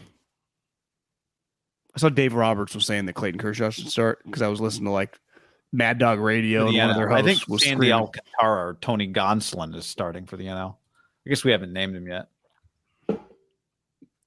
I 1.96 2.00
saw 2.00 2.10
Dave 2.10 2.34
Roberts 2.34 2.76
was 2.76 2.86
saying 2.86 3.06
that 3.06 3.14
Clayton 3.14 3.40
Kershaw 3.40 3.70
should 3.72 3.90
start 3.90 4.20
because 4.26 4.42
I 4.42 4.48
was 4.48 4.62
listening 4.62 4.86
to 4.86 4.92
like 4.92 5.20
Mad 5.72 5.98
Dog 5.98 6.20
Radio 6.20 6.68
and 6.68 6.78
one 6.78 6.90
of 6.90 6.96
their 6.96 7.08
NL. 7.08 7.14
I 7.14 7.22
hosts 7.22 7.40
think 7.40 7.50
was 7.50 7.64
Sandy 7.64 7.76
screaming. 7.88 7.94
Alcantara 7.94 8.68
or 8.70 8.78
Tony 8.82 9.12
Gonsolin 9.12 9.76
is 9.76 9.86
starting 9.86 10.26
for 10.26 10.38
the 10.38 10.46
NL. 10.46 10.76
I 11.26 11.30
guess 11.30 11.44
we 11.44 11.52
haven't 11.52 11.74
named 11.74 11.96
him 11.96 12.08
yet. 12.08 12.30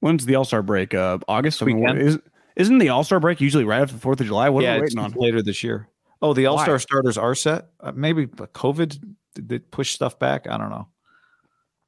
When's 0.00 0.26
the 0.26 0.34
All 0.34 0.44
Star 0.44 0.62
break? 0.62 0.94
Uh, 0.94 1.18
August. 1.28 1.62
I 1.62 1.66
mean, 1.66 1.80
what- 1.80 1.94
Weekend. 1.94 2.08
is, 2.08 2.18
isn't 2.56 2.78
the 2.78 2.88
All 2.88 3.04
Star 3.04 3.20
break 3.20 3.40
usually 3.40 3.64
right 3.64 3.80
after 3.80 3.94
the 3.94 4.00
Fourth 4.00 4.20
of 4.20 4.26
July? 4.26 4.48
What 4.48 4.64
yeah, 4.64 4.72
are 4.72 4.76
we 4.76 4.82
waiting 4.82 4.98
on? 4.98 5.12
later 5.12 5.42
this 5.42 5.62
year. 5.62 5.88
Oh, 6.20 6.34
the 6.34 6.46
All 6.46 6.58
Star 6.58 6.78
starters 6.78 7.16
are 7.16 7.34
set. 7.34 7.68
Uh, 7.80 7.92
maybe 7.94 8.26
COVID 8.26 9.00
did 9.34 9.48
they 9.48 9.58
push 9.60 9.92
stuff 9.92 10.18
back. 10.18 10.46
I 10.48 10.58
don't 10.58 10.70
know. 10.70 10.88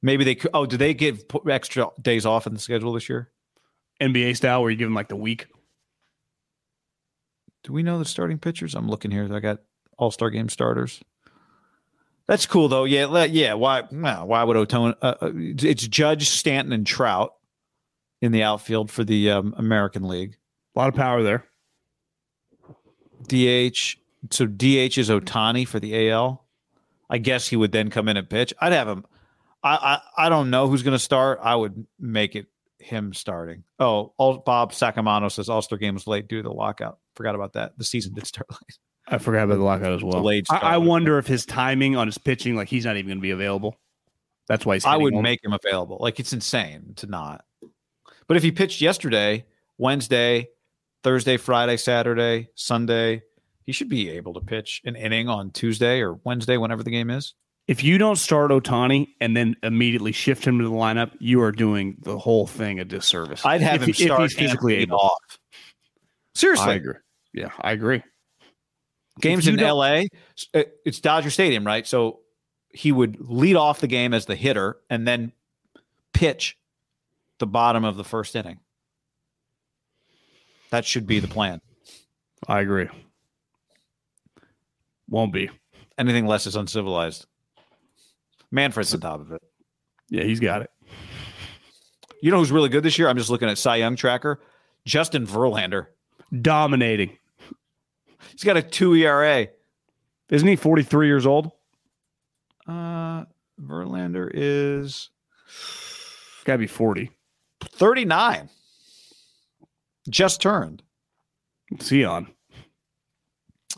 Maybe 0.02 0.24
they. 0.24 0.34
could- 0.36 0.50
Oh, 0.54 0.66
did 0.66 0.78
they 0.78 0.94
give 0.94 1.24
extra 1.48 1.88
days 2.00 2.24
off 2.24 2.46
in 2.46 2.54
the 2.54 2.60
schedule 2.60 2.92
this 2.92 3.08
year? 3.08 3.30
NBA 4.00 4.36
style, 4.36 4.62
where 4.62 4.70
you 4.70 4.76
give 4.76 4.86
them 4.86 4.94
like 4.94 5.08
the 5.08 5.16
week. 5.16 5.46
Do 7.64 7.72
we 7.72 7.82
know 7.82 7.98
the 7.98 8.04
starting 8.04 8.38
pitchers? 8.38 8.74
I'm 8.74 8.88
looking 8.88 9.10
here. 9.10 9.28
I 9.34 9.40
got 9.40 9.58
All 9.98 10.10
Star 10.10 10.30
game 10.30 10.48
starters. 10.48 11.00
That's 12.26 12.46
cool 12.46 12.68
though. 12.68 12.84
Yeah, 12.84 13.24
yeah. 13.24 13.54
Why? 13.54 13.82
why 13.82 14.44
would 14.44 14.56
Ohtani? 14.56 14.94
Uh, 15.02 15.14
uh, 15.20 15.30
it's 15.34 15.86
Judge, 15.88 16.28
Stanton, 16.28 16.72
and 16.72 16.86
Trout 16.86 17.34
in 18.20 18.32
the 18.32 18.42
outfield 18.42 18.90
for 18.90 19.02
the 19.02 19.30
um, 19.30 19.54
American 19.58 20.06
League. 20.06 20.36
A 20.74 20.78
lot 20.78 20.88
of 20.88 20.94
power 20.94 21.22
there. 21.22 21.44
DH. 23.28 23.96
So 24.30 24.46
DH 24.46 24.96
is 24.96 25.10
Ohtani 25.10 25.66
for 25.66 25.80
the 25.80 26.10
AL. 26.10 26.44
I 27.10 27.18
guess 27.18 27.48
he 27.48 27.56
would 27.56 27.72
then 27.72 27.90
come 27.90 28.08
in 28.08 28.16
and 28.16 28.28
pitch. 28.28 28.54
I'd 28.60 28.72
have 28.72 28.88
him. 28.88 29.04
I 29.62 30.00
I, 30.16 30.26
I 30.26 30.28
don't 30.28 30.50
know 30.50 30.68
who's 30.68 30.82
going 30.82 30.92
to 30.92 30.98
start. 30.98 31.40
I 31.42 31.56
would 31.56 31.86
make 31.98 32.36
it 32.36 32.46
him 32.78 33.12
starting. 33.14 33.64
Oh, 33.78 34.12
all, 34.16 34.38
Bob 34.38 34.72
Sacamano 34.72 35.30
says 35.30 35.48
All 35.48 35.62
Star 35.62 35.78
game 35.78 35.94
was 35.94 36.06
late 36.06 36.28
due 36.28 36.42
to 36.42 36.48
the 36.48 36.54
lockout. 36.54 36.98
Forgot 37.16 37.34
about 37.34 37.54
that. 37.54 37.76
The 37.78 37.84
season 37.84 38.14
did 38.14 38.26
start 38.26 38.48
late. 38.50 38.78
I 39.06 39.18
forgot 39.18 39.44
about 39.44 39.56
the 39.56 39.64
lockout 39.64 39.92
as 39.92 40.02
well. 40.02 40.22
Delayed 40.22 40.46
I, 40.50 40.56
I 40.56 40.76
wonder 40.78 41.18
if 41.18 41.26
his 41.26 41.44
timing 41.44 41.94
on 41.96 42.06
his 42.06 42.18
pitching, 42.18 42.56
like 42.56 42.68
he's 42.68 42.84
not 42.86 42.96
even 42.96 43.08
going 43.08 43.18
to 43.18 43.22
be 43.22 43.32
available. 43.32 43.76
That's 44.48 44.64
why 44.64 44.76
he's. 44.76 44.84
I 44.84 44.96
would 44.96 45.14
home. 45.14 45.22
make 45.22 45.44
him 45.44 45.52
available. 45.52 45.98
Like 46.00 46.20
it's 46.20 46.32
insane 46.32 46.94
to 46.96 47.06
not. 47.06 47.44
But 48.26 48.36
if 48.36 48.42
he 48.42 48.50
pitched 48.50 48.80
yesterday, 48.80 49.44
Wednesday, 49.76 50.48
Thursday, 51.02 51.36
Friday, 51.36 51.76
Saturday, 51.76 52.48
Sunday, 52.54 53.22
he 53.64 53.72
should 53.72 53.88
be 53.88 54.10
able 54.10 54.34
to 54.34 54.40
pitch 54.40 54.80
an 54.84 54.96
inning 54.96 55.28
on 55.28 55.50
Tuesday 55.50 56.00
or 56.00 56.14
Wednesday, 56.24 56.56
whenever 56.56 56.82
the 56.82 56.90
game 56.90 57.10
is. 57.10 57.34
If 57.66 57.82
you 57.82 57.96
don't 57.96 58.16
start 58.16 58.50
Ohtani 58.50 59.08
and 59.20 59.36
then 59.36 59.56
immediately 59.62 60.12
shift 60.12 60.46
him 60.46 60.58
to 60.58 60.64
the 60.64 60.70
lineup, 60.70 61.12
you 61.18 61.40
are 61.42 61.52
doing 61.52 61.96
the 62.02 62.18
whole 62.18 62.46
thing 62.46 62.78
a 62.78 62.84
disservice. 62.84 63.44
I'd 63.44 63.62
have 63.62 63.76
if, 63.76 63.82
him 63.82 63.90
if 63.90 63.96
start 63.96 64.20
he's 64.22 64.34
physically 64.34 64.76
able. 64.76 64.98
off. 64.98 65.38
Seriously, 66.34 66.72
I 66.72 66.74
agree. 66.74 66.94
Yeah, 67.32 67.50
I 67.60 67.72
agree. 67.72 68.02
games 69.20 69.48
in 69.48 69.56
LA, 69.56 70.02
uh, 70.52 70.64
it's 70.84 71.00
Dodger 71.00 71.30
Stadium, 71.30 71.66
right? 71.66 71.86
So 71.86 72.20
he 72.68 72.92
would 72.92 73.16
lead 73.20 73.56
off 73.56 73.80
the 73.80 73.86
game 73.86 74.12
as 74.12 74.26
the 74.26 74.36
hitter 74.36 74.76
and 74.90 75.06
then 75.06 75.32
pitch 76.12 76.58
the 77.38 77.46
bottom 77.46 77.84
of 77.84 77.96
the 77.96 78.04
first 78.04 78.36
inning. 78.36 78.58
That 80.70 80.84
should 80.84 81.06
be 81.06 81.20
the 81.20 81.28
plan. 81.28 81.60
I 82.46 82.60
agree. 82.60 82.88
Won't 85.08 85.32
be. 85.32 85.50
Anything 85.96 86.26
less 86.26 86.46
is 86.46 86.56
uncivilized. 86.56 87.26
Manfred's 88.50 88.94
on 88.94 89.00
top 89.00 89.20
of 89.20 89.32
it. 89.32 89.42
Yeah, 90.10 90.24
he's 90.24 90.40
got 90.40 90.62
it. 90.62 90.70
You 92.20 92.30
know 92.30 92.38
who's 92.38 92.52
really 92.52 92.68
good 92.68 92.82
this 92.82 92.98
year? 92.98 93.08
I'm 93.08 93.18
just 93.18 93.30
looking 93.30 93.48
at 93.48 93.58
Cy 93.58 93.76
Young 93.76 93.96
tracker. 93.96 94.40
Justin 94.86 95.26
Verlander. 95.26 95.86
Dominating. 96.40 97.16
He's 98.32 98.44
got 98.44 98.56
a 98.56 98.62
two 98.62 98.94
ERA. 98.94 99.48
Isn't 100.30 100.48
he 100.48 100.56
43 100.56 101.06
years 101.06 101.26
old? 101.26 101.52
Uh, 102.66 103.24
Verlander 103.60 104.30
is 104.32 105.10
Got 106.44 106.54
to 106.54 106.58
be 106.58 106.66
40. 106.66 107.10
39. 107.62 108.50
Just 110.08 110.42
turned. 110.42 110.82
What's 111.70 111.88
he 111.88 112.04
on? 112.04 112.28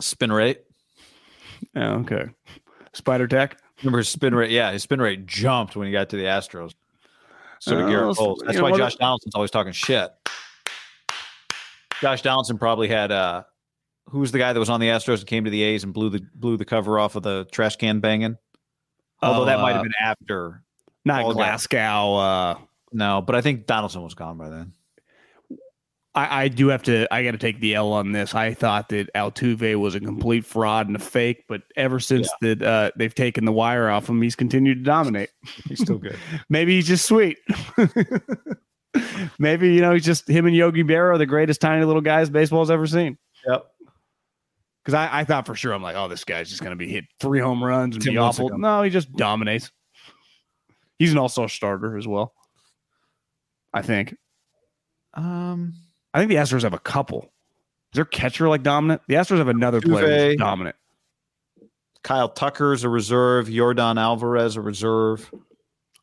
Spin 0.01 0.31
rate. 0.31 0.61
Yeah, 1.73 1.93
okay. 1.95 2.25
Spider 2.93 3.27
Tack. 3.27 3.57
Remember 3.81 3.99
his 3.99 4.09
spin 4.09 4.33
rate? 4.33 4.51
Yeah, 4.51 4.71
his 4.71 4.83
spin 4.83 4.99
rate 5.01 5.25
jumped 5.25 5.75
when 5.75 5.85
he 5.87 5.91
got 5.93 6.09
to 6.09 6.17
the 6.17 6.23
Astros. 6.23 6.73
So 7.59 7.75
did 7.75 7.85
Oh, 7.85 7.89
Garrett 7.89 8.17
Bowles. 8.17 8.41
That's 8.45 8.55
you 8.55 8.61
know 8.61 8.69
why? 8.69 8.77
Josh 8.77 8.95
Donaldson's 8.95 9.35
always 9.35 9.51
talking 9.51 9.71
shit. 9.71 10.11
Josh 12.01 12.21
Donaldson 12.21 12.57
probably 12.57 12.87
had 12.87 13.11
uh 13.11 13.43
who 14.09 14.19
was 14.19 14.31
the 14.31 14.37
guy 14.37 14.53
that 14.53 14.59
was 14.59 14.69
on 14.69 14.79
the 14.79 14.87
Astros 14.87 15.19
and 15.19 15.27
came 15.27 15.43
to 15.45 15.49
the 15.49 15.61
A's 15.63 15.83
and 15.83 15.93
blew 15.93 16.09
the 16.09 16.21
blew 16.35 16.57
the 16.57 16.65
cover 16.65 16.97
off 16.99 17.15
of 17.15 17.23
the 17.23 17.45
trash 17.51 17.75
can 17.75 17.99
banging? 17.99 18.37
Although 19.21 19.41
Oh, 19.43 19.45
that 19.45 19.59
might 19.59 19.71
uh, 19.71 19.75
have 19.75 19.83
been 19.83 19.91
after. 20.01 20.63
Not. 21.03 21.33
Glasgow. 21.33 22.15
Uh, 22.15 22.55
No, 22.93 23.21
but 23.21 23.35
I 23.35 23.41
think 23.41 23.65
Donaldson 23.65 24.03
was 24.03 24.13
gone 24.13 24.37
by 24.37 24.49
then. 24.49 24.73
I, 26.17 26.45
I 26.45 26.47
do 26.47 26.69
have 26.69 26.81
to. 26.83 27.07
I 27.13 27.23
got 27.23 27.31
to 27.31 27.37
take 27.37 27.59
the 27.59 27.75
L 27.75 27.93
on 27.93 28.11
this. 28.11 28.33
I 28.33 28.55
thought 28.55 28.89
that 28.89 29.13
Altuve 29.13 29.75
was 29.75 29.93
a 29.93 29.99
complete 29.99 30.45
fraud 30.45 30.87
and 30.87 30.95
a 30.95 30.99
fake, 30.99 31.43
but 31.47 31.61
ever 31.75 31.99
since 31.99 32.27
that 32.41 32.59
uh, 32.63 32.89
they've 32.95 33.13
taken 33.13 33.45
the 33.45 33.51
wire 33.51 33.87
off 33.87 34.09
him, 34.09 34.19
he's 34.19 34.35
continued 34.35 34.79
to 34.79 34.83
dominate. 34.83 35.29
He's 35.67 35.79
still 35.79 35.99
good. 35.99 36.17
Maybe 36.49 36.75
he's 36.75 36.87
just 36.87 37.05
sweet. 37.05 37.37
Maybe 39.37 39.75
you 39.75 39.81
know 39.81 39.93
he's 39.93 40.05
just 40.05 40.27
him 40.27 40.47
and 40.47 40.55
Yogi 40.55 40.83
Berra 40.83 41.13
are 41.13 41.17
the 41.19 41.27
greatest 41.27 41.61
tiny 41.61 41.85
little 41.85 42.01
guys 42.01 42.31
baseball's 42.31 42.71
ever 42.71 42.87
seen. 42.87 43.19
yep. 43.47 43.67
Because 44.83 44.95
I, 44.95 45.19
I 45.19 45.23
thought 45.23 45.45
for 45.45 45.53
sure 45.53 45.71
I'm 45.71 45.83
like, 45.83 45.95
oh, 45.95 46.07
this 46.07 46.23
guy's 46.23 46.49
just 46.49 46.61
going 46.61 46.71
to 46.71 46.77
be 46.77 46.87
hit 46.87 47.05
three 47.19 47.41
home 47.41 47.63
runs 47.63 47.95
and 47.95 48.03
Tim 48.03 48.13
be 48.13 48.17
awful. 48.17 48.49
Lincecum. 48.49 48.59
No, 48.59 48.81
he 48.81 48.89
just 48.89 49.13
dominates. 49.13 49.69
He's 50.97 51.11
an 51.11 51.19
all-star 51.19 51.47
starter 51.47 51.95
as 51.95 52.07
well. 52.07 52.33
I 53.71 53.83
think. 53.83 54.15
Um 55.13 55.73
I 56.17 56.19
think 56.19 56.29
the 56.29 56.37
Astros 56.37 56.63
have 56.63 56.73
a 56.73 56.79
couple. 56.79 57.31
Is 57.93 57.97
their 57.97 58.05
catcher 58.05 58.49
like 58.49 58.63
dominant? 58.63 59.03
The 59.07 59.13
Astros 59.13 59.37
have 59.37 59.49
another 59.49 59.79
player 59.81 60.35
dominant. 60.35 60.75
Kyle 62.01 62.27
Tucker's 62.27 62.83
a 62.83 62.89
reserve, 62.89 63.45
Yordan 63.45 64.01
Alvarez 64.01 64.55
a 64.55 64.61
reserve. 64.61 65.31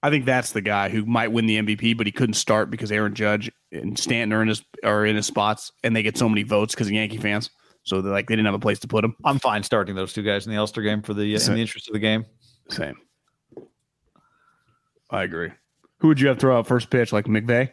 I 0.04 0.10
think 0.10 0.24
that's 0.24 0.52
the 0.52 0.60
guy 0.60 0.88
who 0.88 1.04
might 1.04 1.32
win 1.32 1.46
the 1.46 1.60
MVP, 1.60 1.96
but 1.96 2.06
he 2.06 2.12
couldn't 2.12 2.34
start 2.34 2.70
because 2.70 2.92
Aaron 2.92 3.14
Judge 3.14 3.50
and 3.72 3.98
Stanton 3.98 4.32
are 4.32 4.42
in 4.42 4.46
his 4.46 4.62
are 4.84 5.04
in 5.04 5.16
his 5.16 5.26
spots, 5.26 5.72
and 5.82 5.96
they 5.96 6.04
get 6.04 6.16
so 6.16 6.28
many 6.28 6.44
votes 6.44 6.76
because 6.76 6.86
of 6.86 6.92
Yankee 6.92 7.16
fans. 7.16 7.50
So 7.82 8.00
they're 8.00 8.12
like 8.12 8.28
they 8.28 8.36
didn't 8.36 8.46
have 8.46 8.54
a 8.54 8.60
place 8.60 8.78
to 8.80 8.88
put 8.88 9.04
him. 9.04 9.16
I'm 9.24 9.40
fine 9.40 9.64
starting 9.64 9.96
those 9.96 10.12
two 10.12 10.22
guys 10.22 10.46
in 10.46 10.52
the 10.52 10.58
All-Star 10.58 10.84
game 10.84 11.02
for 11.02 11.12
the 11.12 11.34
in 11.34 11.40
the 11.40 11.60
interest 11.60 11.88
of 11.88 11.92
the 11.92 11.98
game. 11.98 12.24
Same. 12.68 12.94
I 15.10 15.24
agree. 15.24 15.50
Who 15.98 16.08
would 16.08 16.20
you 16.20 16.28
have 16.28 16.38
throw 16.38 16.56
out 16.56 16.68
first 16.68 16.90
pitch 16.90 17.12
like 17.12 17.24
McVay? 17.24 17.72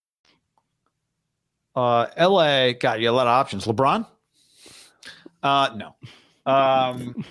Uh, 1.75 2.07
LA 2.19 2.73
got 2.73 2.99
you 2.99 3.09
a 3.09 3.11
lot 3.11 3.27
of 3.27 3.31
options. 3.31 3.65
LeBron? 3.65 4.05
Uh, 5.41 5.69
no. 5.75 5.95
Um, 6.45 7.23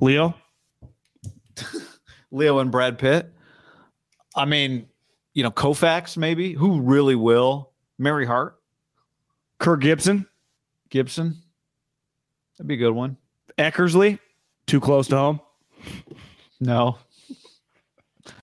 Leo, 0.00 0.34
Leo 2.30 2.58
and 2.58 2.70
Brad 2.70 2.98
Pitt. 2.98 3.32
I 4.34 4.44
mean, 4.44 4.88
you 5.32 5.42
know, 5.42 5.50
Koufax 5.50 6.16
maybe. 6.16 6.52
Who 6.52 6.80
really 6.80 7.14
will? 7.14 7.70
Mary 7.98 8.26
Hart, 8.26 8.58
Kirk 9.58 9.80
Gibson, 9.80 10.26
Gibson. 10.90 11.36
That'd 12.56 12.66
be 12.68 12.74
a 12.74 12.78
good 12.78 12.92
one. 12.92 13.16
Eckersley, 13.56 14.18
too 14.66 14.80
close 14.80 15.08
to 15.08 15.16
home. 15.16 15.40
No. 16.60 16.98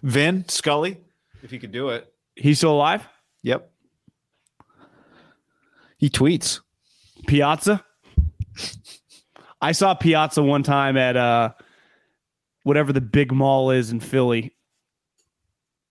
Vin 0.04 0.48
Scully, 0.48 0.98
if 1.44 1.52
he 1.52 1.60
could 1.60 1.72
do 1.72 1.90
it. 1.90 2.11
He's 2.42 2.58
still 2.58 2.72
alive. 2.74 3.08
Yep. 3.44 3.70
He 5.98 6.10
tweets. 6.10 6.62
Piazza. 7.28 7.84
I 9.62 9.74
saw 9.74 9.94
Piazza 9.94 10.42
one 10.42 10.64
time 10.64 10.98
at 10.98 11.16
uh 11.16 11.52
whatever 12.64 12.92
the 12.94 13.02
big 13.02 13.32
mall 13.32 13.72
is 13.72 13.92
in 13.92 14.00
Philly. 14.00 14.56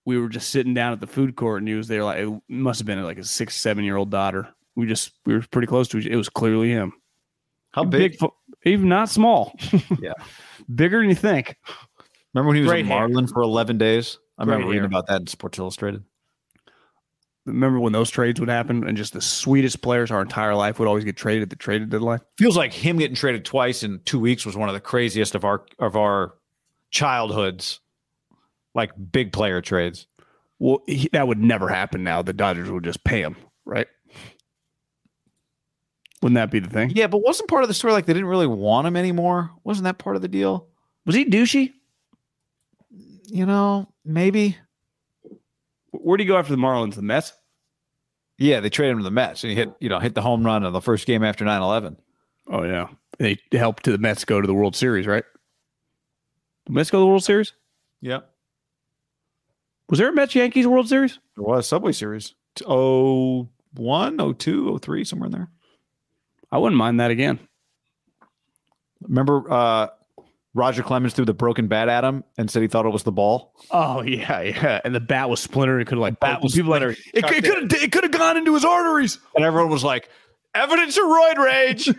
We 0.05 0.17
were 0.17 0.29
just 0.29 0.49
sitting 0.49 0.73
down 0.73 0.93
at 0.93 0.99
the 0.99 1.07
food 1.07 1.35
court 1.35 1.61
and 1.61 1.67
he 1.67 1.75
was 1.75 1.87
there 1.87 2.03
like 2.03 2.19
it 2.19 2.41
must 2.49 2.79
have 2.79 2.87
been 2.87 3.01
like 3.03 3.17
a 3.19 3.23
six, 3.23 3.55
seven 3.55 3.83
year 3.85 3.95
old 3.97 4.09
daughter. 4.09 4.49
We 4.75 4.87
just 4.87 5.11
we 5.25 5.33
were 5.33 5.43
pretty 5.51 5.67
close 5.67 5.87
to 5.89 5.97
each 5.99 6.05
it 6.05 6.15
was 6.15 6.29
clearly 6.29 6.69
him. 6.69 6.93
How 7.71 7.85
big? 7.85 8.17
fo- 8.17 8.35
even 8.65 8.89
not 8.89 9.09
small. 9.09 9.57
Yeah. 10.01 10.13
Bigger 10.75 10.99
than 10.99 11.09
you 11.09 11.15
think. 11.15 11.55
Remember 12.33 12.47
when 12.49 12.55
he 12.57 12.61
was 12.61 12.69
Great 12.69 12.85
a 12.85 12.87
hair. 12.89 13.07
Marlin 13.07 13.27
for 13.27 13.41
11 13.41 13.77
days? 13.77 14.17
I 14.37 14.43
Great 14.43 14.53
remember 14.55 14.71
reading 14.71 14.81
hair. 14.83 14.87
about 14.87 15.07
that 15.07 15.21
in 15.21 15.27
Sports 15.27 15.57
Illustrated. 15.59 16.03
Remember 17.45 17.79
when 17.79 17.93
those 17.93 18.11
trades 18.11 18.39
would 18.39 18.49
happen 18.49 18.87
and 18.87 18.95
just 18.95 19.13
the 19.13 19.21
sweetest 19.21 19.81
players 19.81 20.11
our 20.11 20.21
entire 20.21 20.53
life 20.53 20.77
would 20.77 20.87
always 20.87 21.03
get 21.03 21.17
traded 21.17 21.43
at 21.43 21.49
the 21.49 21.55
traded 21.55 21.89
deadline? 21.89 22.19
Feels 22.37 22.55
like 22.55 22.71
him 22.71 22.97
getting 22.97 23.15
traded 23.15 23.45
twice 23.45 23.81
in 23.81 23.99
two 24.05 24.19
weeks 24.19 24.45
was 24.45 24.55
one 24.55 24.69
of 24.69 24.73
the 24.73 24.81
craziest 24.81 25.33
of 25.33 25.43
our 25.43 25.65
of 25.79 25.95
our 25.95 26.35
childhoods, 26.91 27.79
like 28.75 28.91
big 29.11 29.33
player 29.33 29.59
trades. 29.61 30.05
Well, 30.59 30.83
he, 30.85 31.09
that 31.13 31.27
would 31.27 31.39
never 31.39 31.67
happen 31.67 32.03
now. 32.03 32.21
The 32.21 32.33
Dodgers 32.33 32.69
would 32.69 32.83
just 32.83 33.03
pay 33.03 33.21
him, 33.21 33.35
right? 33.65 33.87
Wouldn't 36.21 36.35
that 36.35 36.51
be 36.51 36.59
the 36.59 36.69
thing? 36.69 36.91
Yeah, 36.93 37.07
but 37.07 37.23
wasn't 37.23 37.49
part 37.49 37.63
of 37.63 37.67
the 37.67 37.73
story 37.73 37.93
like 37.93 38.05
they 38.05 38.13
didn't 38.13 38.27
really 38.27 38.45
want 38.45 38.85
him 38.85 38.95
anymore? 38.95 39.49
Wasn't 39.63 39.85
that 39.85 39.97
part 39.97 40.15
of 40.15 40.21
the 40.21 40.27
deal? 40.27 40.67
Was 41.07 41.15
he 41.15 41.25
douchey? 41.25 41.73
You 43.25 43.47
know, 43.47 43.91
maybe. 44.05 44.57
Where'd 46.03 46.21
you 46.21 46.27
go 46.27 46.37
after 46.37 46.51
the 46.51 46.61
Marlins? 46.61 46.95
The 46.95 47.01
Mets? 47.01 47.33
Yeah, 48.37 48.59
they 48.59 48.69
traded 48.69 48.93
him 48.93 48.97
to 48.99 49.03
the 49.03 49.11
Mets, 49.11 49.43
and 49.43 49.51
he 49.51 49.55
hit 49.55 49.73
you 49.79 49.89
know 49.89 49.99
hit 49.99 50.15
the 50.15 50.21
home 50.21 50.43
run 50.43 50.63
on 50.63 50.73
the 50.73 50.81
first 50.81 51.05
game 51.05 51.23
after 51.23 51.45
9-11. 51.45 51.97
Oh 52.47 52.63
yeah, 52.63 52.87
they 53.19 53.37
helped 53.53 53.83
to 53.83 53.91
the 53.91 53.97
Mets 53.97 54.25
go 54.25 54.41
to 54.41 54.47
the 54.47 54.53
World 54.53 54.75
Series, 54.75 55.05
right? 55.05 55.23
The 56.65 56.73
Mets 56.73 56.89
go 56.89 56.97
to 56.97 57.01
the 57.01 57.07
World 57.07 57.23
Series. 57.23 57.53
Yeah. 58.01 58.21
Was 59.89 59.99
there 59.99 60.09
a 60.09 60.13
Mets 60.13 60.33
Yankees 60.33 60.65
World 60.67 60.87
Series? 60.87 61.19
there 61.35 61.43
was 61.43 61.67
Subway 61.67 61.91
Series. 61.91 62.33
Oh 62.65 63.49
one, 63.73 64.19
oh 64.19 64.33
two, 64.33 64.69
oh 64.71 64.77
three, 64.77 65.03
somewhere 65.03 65.27
in 65.27 65.31
there. 65.33 65.49
I 66.51 66.57
wouldn't 66.57 66.77
mind 66.77 66.99
that 66.99 67.11
again. 67.11 67.39
Remember, 69.01 69.51
uh, 69.51 69.87
Roger 70.53 70.83
Clemens 70.83 71.13
threw 71.13 71.23
the 71.23 71.33
broken 71.33 71.67
bat 71.67 71.87
at 71.87 72.03
him 72.03 72.23
and 72.37 72.51
said 72.51 72.61
he 72.61 72.67
thought 72.67 72.85
it 72.85 72.89
was 72.89 73.03
the 73.03 73.11
ball. 73.11 73.53
Oh 73.71 74.01
yeah, 74.01 74.41
yeah. 74.41 74.81
And 74.83 74.93
the 74.93 74.99
bat 74.99 75.29
was 75.29 75.39
splintered. 75.39 75.81
It 75.81 75.85
could 75.85 75.97
like 75.97 76.19
bat 76.19 76.41
was 76.41 76.53
people 76.53 76.71
like 76.71 76.81
splintered. 76.81 76.97
it, 77.13 77.23
it 77.23 77.43
could 77.43 77.71
have 77.71 77.83
it 77.83 77.91
could 77.91 78.03
have 78.03 78.11
gone 78.11 78.37
into 78.37 78.53
his 78.53 78.65
arteries. 78.65 79.17
And 79.35 79.45
everyone 79.45 79.71
was 79.71 79.83
like, 79.83 80.09
evidence 80.53 80.97
of 80.97 81.03
roid 81.03 81.37
rage. 81.37 81.89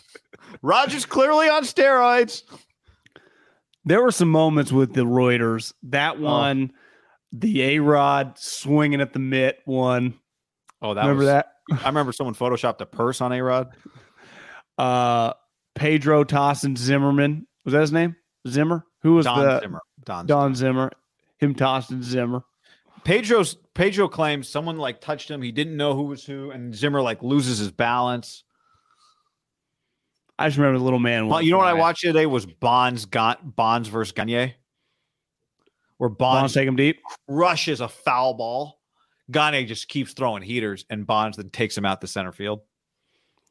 Roger's 0.62 1.06
clearly 1.06 1.48
on 1.48 1.62
steroids. 1.62 2.42
There 3.84 4.02
were 4.02 4.10
some 4.10 4.30
moments 4.30 4.72
with 4.72 4.92
the 4.94 5.02
Reuters. 5.02 5.72
That 5.84 6.18
one, 6.18 6.72
the 7.32 7.62
A 7.62 7.78
Rod 7.78 8.38
swinging 8.38 9.00
at 9.00 9.12
the 9.12 9.18
mitt 9.20 9.60
one. 9.64 10.14
Oh, 10.82 10.94
that 10.94 11.02
Remember 11.02 11.20
was, 11.20 11.26
that? 11.28 11.52
I 11.84 11.88
remember 11.88 12.12
someone 12.12 12.34
photoshopped 12.34 12.80
a 12.80 12.86
purse 12.86 13.20
on 13.20 13.32
A 13.32 13.42
Rod. 13.42 13.74
Uh, 14.76 15.32
Pedro 15.74 16.24
tossing 16.24 16.76
Zimmerman. 16.76 17.46
Was 17.66 17.72
that 17.72 17.80
his 17.80 17.92
name? 17.92 18.16
Zimmer? 18.48 18.86
Who 19.02 19.14
was 19.14 19.26
Don 19.26 19.44
the 19.44 19.60
Zimmer. 19.60 19.82
Don, 20.04 20.26
Don 20.26 20.54
Zimmer? 20.54 20.92
Him 21.38 21.54
tossing 21.54 22.00
Zimmer. 22.00 22.44
Pedro's 23.04 23.56
Pedro 23.74 24.08
claims 24.08 24.48
someone 24.48 24.78
like 24.78 25.00
touched 25.00 25.30
him. 25.30 25.42
He 25.42 25.52
didn't 25.52 25.76
know 25.76 25.94
who 25.94 26.04
was 26.04 26.24
who, 26.24 26.52
and 26.52 26.74
Zimmer 26.74 27.02
like 27.02 27.22
loses 27.22 27.58
his 27.58 27.72
balance. 27.72 28.44
I 30.38 30.46
just 30.46 30.58
remember 30.58 30.78
the 30.78 30.84
little 30.84 31.00
man. 31.00 31.26
Well, 31.28 31.42
you 31.42 31.50
know 31.50 31.58
what 31.58 31.66
I 31.66 31.74
watched 31.74 32.02
today 32.02 32.26
was 32.26 32.46
Bonds 32.46 33.04
got 33.04 33.56
Bonds 33.56 33.88
versus 33.88 34.12
Gagne, 34.12 34.54
where 35.98 36.10
Bonds 36.10 36.40
Bonds 36.40 36.54
take 36.54 36.68
him 36.68 36.76
deep. 36.76 37.00
rushes 37.26 37.80
a 37.80 37.88
foul 37.88 38.34
ball. 38.34 38.80
Gagne 39.30 39.64
just 39.64 39.88
keeps 39.88 40.12
throwing 40.12 40.42
heaters, 40.42 40.84
and 40.88 41.06
Bonds 41.06 41.36
then 41.36 41.50
takes 41.50 41.76
him 41.76 41.84
out 41.84 42.00
the 42.00 42.06
center 42.06 42.32
field. 42.32 42.60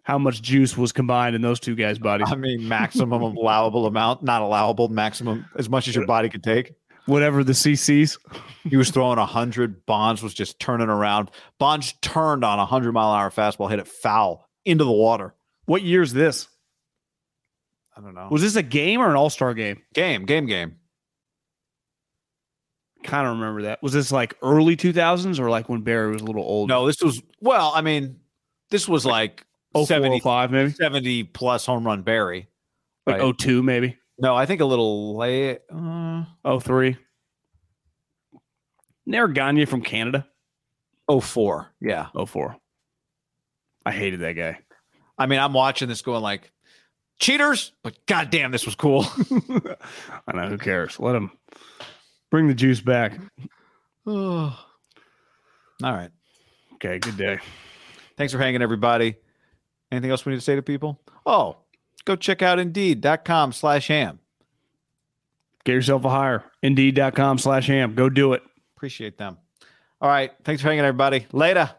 How 0.06 0.20
much 0.20 0.40
juice 0.44 0.78
was 0.78 0.92
combined 0.92 1.36
in 1.36 1.42
those 1.42 1.60
two 1.60 1.74
guys' 1.74 1.98
bodies? 1.98 2.28
I 2.32 2.36
mean, 2.36 2.68
maximum 2.68 3.22
allowable 3.38 3.88
amount, 3.88 4.22
not 4.22 4.44
allowable, 4.44 4.88
maximum 4.88 5.48
as 5.58 5.68
much 5.68 5.88
as 5.88 5.96
your 5.96 6.06
body 6.06 6.30
could 6.30 6.44
take. 6.44 6.74
Whatever 7.08 7.44
the 7.44 7.54
CCs. 7.54 8.20
He 8.70 8.78
was 8.78 8.92
throwing 8.92 9.18
a 9.18 9.26
hundred. 9.26 9.84
Bonds 9.88 10.22
was 10.22 10.36
just 10.36 10.60
turning 10.60 10.90
around. 10.90 11.32
Bonds 11.60 11.94
turned 12.02 12.44
on 12.44 12.60
a 12.60 12.66
hundred 12.68 12.94
mile 12.94 13.14
an 13.14 13.20
hour 13.20 13.32
fastball, 13.32 13.68
hit 13.68 13.80
it 13.80 13.88
foul 13.88 14.48
into 14.64 14.84
the 14.84 14.92
water. 14.92 15.34
What 15.66 15.82
year 15.82 16.04
is 16.04 16.14
this? 16.14 16.48
I 17.98 18.02
don't 18.02 18.14
know. 18.14 18.28
Was 18.30 18.44
this 18.44 18.56
a 18.56 18.64
game 18.64 19.02
or 19.02 19.10
an 19.10 19.16
All 19.16 19.32
Star 19.32 19.56
game? 19.56 19.82
game, 19.96 20.26
game, 20.26 20.46
game. 20.46 20.76
Kind 23.04 23.28
of 23.28 23.38
remember 23.38 23.64
that. 23.64 23.82
Was 23.82 23.94
this 23.94 24.12
like 24.12 24.36
early 24.44 24.76
2000s 24.78 25.40
or 25.40 25.50
like 25.50 25.68
when 25.68 25.82
Barry 25.82 26.12
was 26.12 26.22
a 26.22 26.26
little 26.26 26.44
old? 26.44 26.70
No, 26.70 26.86
this 26.86 27.02
was 27.02 27.22
well. 27.40 27.72
I 27.74 27.82
mean, 27.82 28.20
this 28.70 28.88
was 28.88 29.04
like 29.06 29.46
04, 29.46 29.46
70, 29.46 29.55
05 29.76 30.52
maybe? 30.52 30.70
70 30.72 31.24
plus 31.26 31.66
home 31.66 31.86
run 31.86 32.02
Barry. 32.04 32.48
Like 33.06 33.22
Right. 33.22 33.38
02 33.38 33.62
maybe? 33.64 33.98
No, 34.18 34.36
I 34.36 34.46
think 34.46 34.62
a 34.62 34.66
little 34.66 35.18
late. 35.18 35.60
Uh, 35.70 36.60
03? 36.60 36.98
Nair 39.06 39.28
Gagne 39.28 39.66
from 39.66 39.82
Canada. 39.82 40.26
04. 41.22 41.68
yeah. 41.82 42.08
04. 42.26 42.56
I 43.86 43.92
hated 43.92 44.22
that 44.22 44.34
guy. 44.34 44.60
I 45.18 45.28
mean, 45.28 45.40
I'm 45.40 45.54
watching 45.54 45.88
this 45.88 46.02
going 46.02 46.24
like 46.24 46.52
cheaters, 47.20 47.72
but 47.84 47.98
goddamn, 48.08 48.52
this 48.52 48.66
was 48.66 48.76
cool. 48.76 49.06
I 50.28 50.32
know 50.34 50.48
who 50.50 50.58
cares. 50.58 51.00
Let 51.00 51.16
him 51.16 51.32
bring 52.32 52.48
the 52.48 52.56
juice 52.56 52.82
back. 52.82 53.20
oh. 54.08 54.60
All 55.84 55.94
right. 55.94 56.10
Okay, 56.76 57.00
good 57.00 57.18
day. 57.18 57.38
Thanks 58.18 58.32
for 58.34 58.40
hanging, 58.40 58.62
everybody. 58.62 59.16
Anything 59.96 60.12
else 60.12 60.26
we 60.26 60.32
need 60.32 60.40
to 60.40 60.42
say 60.42 60.56
to 60.56 60.62
people? 60.62 61.00
Oh, 61.26 61.58
go 62.04 62.16
check 62.16 62.42
out 62.42 62.60
indeed.com 62.60 63.54
slash 63.54 63.88
ham. 63.88 64.20
Get 65.64 65.74
yourself 65.74 66.04
a 66.04 66.10
hire. 66.10 66.44
Indeed.com 66.62 67.38
slash 67.38 67.68
ham. 67.68 67.96
Go 67.96 68.10
do 68.10 68.34
it. 68.34 68.44
Appreciate 68.76 69.18
them. 69.18 69.38
All 70.02 70.10
right. 70.10 70.32
Thanks 70.44 70.62
for 70.62 70.68
hanging, 70.68 70.84
everybody. 70.84 71.26
Later. 71.32 71.72